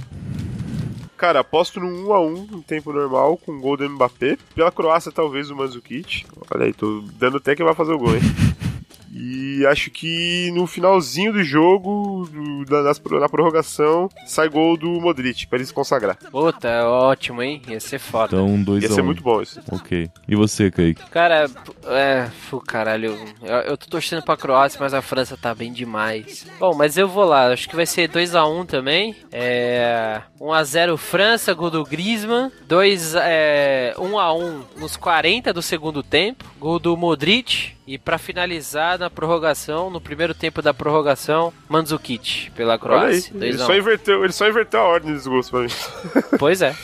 Cara, 1.15 1.41
aposto 1.41 1.79
no 1.79 1.85
1x1 1.87 2.53
em 2.57 2.61
tempo 2.63 2.91
normal, 2.91 3.37
com 3.37 3.59
gol 3.59 3.77
do 3.77 3.87
Mbappé. 3.87 4.35
Pela 4.55 4.71
Croácia, 4.71 5.11
talvez 5.11 5.51
o 5.51 5.55
Mandzukic. 5.55 6.25
Olha 6.49 6.65
aí, 6.65 6.73
tô 6.73 7.03
dando 7.19 7.37
até 7.37 7.55
que 7.55 7.63
vai 7.63 7.75
fazer 7.75 7.93
o 7.93 7.99
gol, 7.99 8.15
hein? 8.15 8.21
E 9.11 9.65
acho 9.67 9.89
que 9.89 10.51
no 10.53 10.67
finalzinho 10.67 11.31
do 11.33 11.43
jogo, 11.43 12.27
do- 12.31 12.65
da- 12.65 12.83
nas- 12.83 13.01
na 13.01 13.29
prorrogação, 13.29 14.09
sai 14.25 14.49
gol 14.49 14.77
do 14.77 14.89
Modric, 15.01 15.47
pra 15.47 15.57
ele 15.57 15.65
se 15.65 15.73
consagrar. 15.73 16.17
Puta, 16.31 16.67
é 16.67 16.83
ótimo, 16.83 17.41
hein? 17.41 17.61
Ia 17.67 17.79
ser 17.79 17.99
foda. 17.99 18.35
Então, 18.35 18.61
2 18.61 18.83
Ia 18.83 18.89
a 18.89 18.91
1 18.91 18.95
ser 18.95 19.01
muito 19.01 19.23
bom 19.23 19.41
isso. 19.41 19.61
Ok. 19.71 20.09
E 20.27 20.35
você, 20.35 20.69
Kaique? 20.69 21.01
Cara, 21.09 21.49
é. 21.85 22.27
Fu, 22.49 22.59
caralho. 22.59 23.17
Eu, 23.41 23.55
eu 23.61 23.77
tô 23.77 23.87
torcendo 23.87 24.21
pra 24.21 24.35
Croácia, 24.37 24.79
mas 24.79 24.93
a 24.93 25.01
França 25.01 25.37
tá 25.37 25.53
bem 25.55 25.71
demais. 25.71 26.45
Bom, 26.59 26.75
mas 26.75 26.97
eu 26.97 27.07
vou 27.07 27.23
lá. 27.25 27.47
Acho 27.51 27.69
que 27.69 27.75
vai 27.75 27.85
ser 27.85 28.09
2x1 28.09 28.65
também. 28.65 29.15
É. 29.31 30.21
1x0 30.39 30.97
França, 30.97 31.53
gol 31.53 31.69
do 31.71 31.83
Griezmann. 31.83 32.51
2 32.67 33.15
é, 33.15 33.93
1x1 33.97 34.61
nos 34.77 34.95
40 34.97 35.53
do 35.53 35.61
segundo 35.61 36.03
tempo. 36.03 36.45
Gol 36.59 36.79
do 36.79 36.95
Modric. 36.97 37.75
E 37.87 37.97
pra 37.97 38.17
finalizar 38.17 38.96
na 38.97 39.09
prorrogação, 39.09 39.89
no 39.89 39.99
primeiro 40.01 40.33
tempo 40.33 40.61
da 40.61 40.73
prorrogação, 40.73 41.53
Mandzukic 41.69 42.51
pela 42.51 42.73
Olha 42.73 42.75
aí, 42.75 42.79
Croácia. 42.79 43.31
ele 43.31 43.39
2 43.51 43.61
a 43.61 43.65
só, 43.65 43.71
1. 43.71 43.75
inverteu, 43.75 44.23
ele 44.23 44.33
só 44.33 44.47
inverteu 44.49 44.79
a 44.79 44.83
ordem 44.83 45.13
dos 45.13 45.27
gols 45.27 45.49
pra 45.49 45.61
mim. 45.61 45.67
Pois 46.39 46.61
é. 46.61 46.75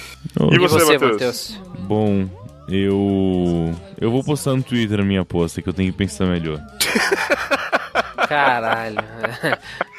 E 0.52 0.56
E 0.56 0.60
você, 0.60 0.80
você, 0.80 0.94
Matheus? 0.94 1.12
Matheus? 1.12 1.60
Bom, 1.80 2.28
eu. 2.68 3.74
Eu 4.00 4.12
vou 4.12 4.24
postar 4.24 4.54
no 4.56 4.64
Twitter 4.64 5.00
a 5.00 5.04
minha 5.04 5.22
aposta, 5.22 5.62
que 5.62 5.70
eu 5.70 5.74
tenho 5.74 5.92
que 5.92 5.98
pensar 5.98 6.26
melhor. 6.26 6.60
Caralho. 8.28 8.98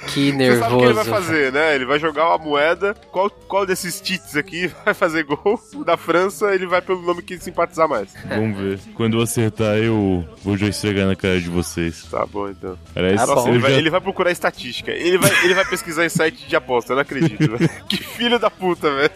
Que 0.05 0.31
Você 0.31 0.37
nervoso. 0.37 0.61
sabe 0.63 0.75
o 0.75 0.79
que 0.79 0.85
ele 0.85 0.93
vai 0.95 1.05
fazer, 1.05 1.53
né? 1.53 1.75
Ele 1.75 1.85
vai 1.85 1.99
jogar 1.99 2.29
uma 2.29 2.39
moeda. 2.39 2.95
Qual, 3.11 3.29
qual 3.31 3.67
desses 3.67 4.01
tits 4.01 4.37
aqui 4.37 4.71
vai 4.85 4.95
fazer 4.95 5.25
gol? 5.25 5.61
Da 5.85 5.97
França, 5.97 6.55
ele 6.55 6.67
vai 6.67 6.81
pelo 6.81 7.03
nome 7.03 7.23
que 7.23 7.39
simpatizar 7.39 7.89
mais. 7.89 8.09
Vamos 8.29 8.59
ver. 8.59 8.79
Quando 8.95 9.19
eu 9.19 9.23
acertar, 9.23 9.77
eu 9.77 10.25
vou 10.43 10.57
já 10.57 10.67
esfregar 10.69 11.07
na 11.07 11.17
cara 11.17 11.41
de 11.41 11.49
vocês. 11.49 12.05
Tá 12.11 12.25
bom, 12.27 12.49
então. 12.49 12.79
Aliás, 12.95 13.17
Tá 13.25 13.35
bom. 13.35 13.49
ele, 13.49 13.59
vai, 13.59 13.73
ele 13.73 13.91
vai 13.91 14.01
procurar 14.01 14.31
estatística. 14.31 14.91
Ele 14.91 15.19
vai, 15.19 15.31
ele 15.45 15.55
vai 15.55 15.65
pesquisar 15.65 16.05
em 16.05 16.09
site 16.09 16.47
de 16.49 16.57
aposta, 16.57 16.93
eu 16.93 16.97
não 16.97 17.03
acredito, 17.03 17.39
velho. 17.39 17.71
Que 17.89 17.97
filho 17.97 18.39
da 18.39 18.51
puta, 18.51 18.91
velho. 18.95 19.11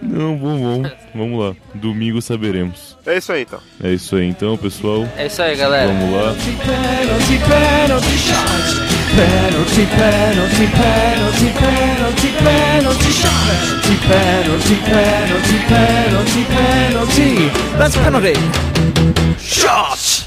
Não, 0.00 0.38
vamos, 0.38 0.60
vamos. 0.62 0.92
Vamos 1.14 1.44
lá. 1.44 1.56
Domingo 1.74 2.22
saberemos. 2.22 2.96
É 3.04 3.16
isso 3.18 3.32
aí, 3.32 3.42
então. 3.42 3.60
É 3.82 3.92
isso 3.92 4.16
aí 4.16 4.26
então, 4.28 4.56
pessoal. 4.56 5.06
É 5.16 5.26
isso 5.26 5.42
aí, 5.42 5.56
galera. 5.56 5.92
Vamos 5.92 6.14
lá. 6.14 6.34
penalty, 6.34 7.38
penalty 7.48 8.18
shot. 8.18 8.97
Penalty, 9.18 9.84
penalty, 9.86 10.66
penalty, 10.68 11.50
penalty, 11.50 12.30
penalty 12.38 13.10
shot. 13.10 13.78
Penalty, 14.06 14.76
penalty, 14.76 15.58
penalty, 15.66 16.44
penalty, 16.44 17.34
penalty. 17.34 17.48
That's 17.76 17.96
penalty. 17.96 18.34
Shot. 19.40 20.17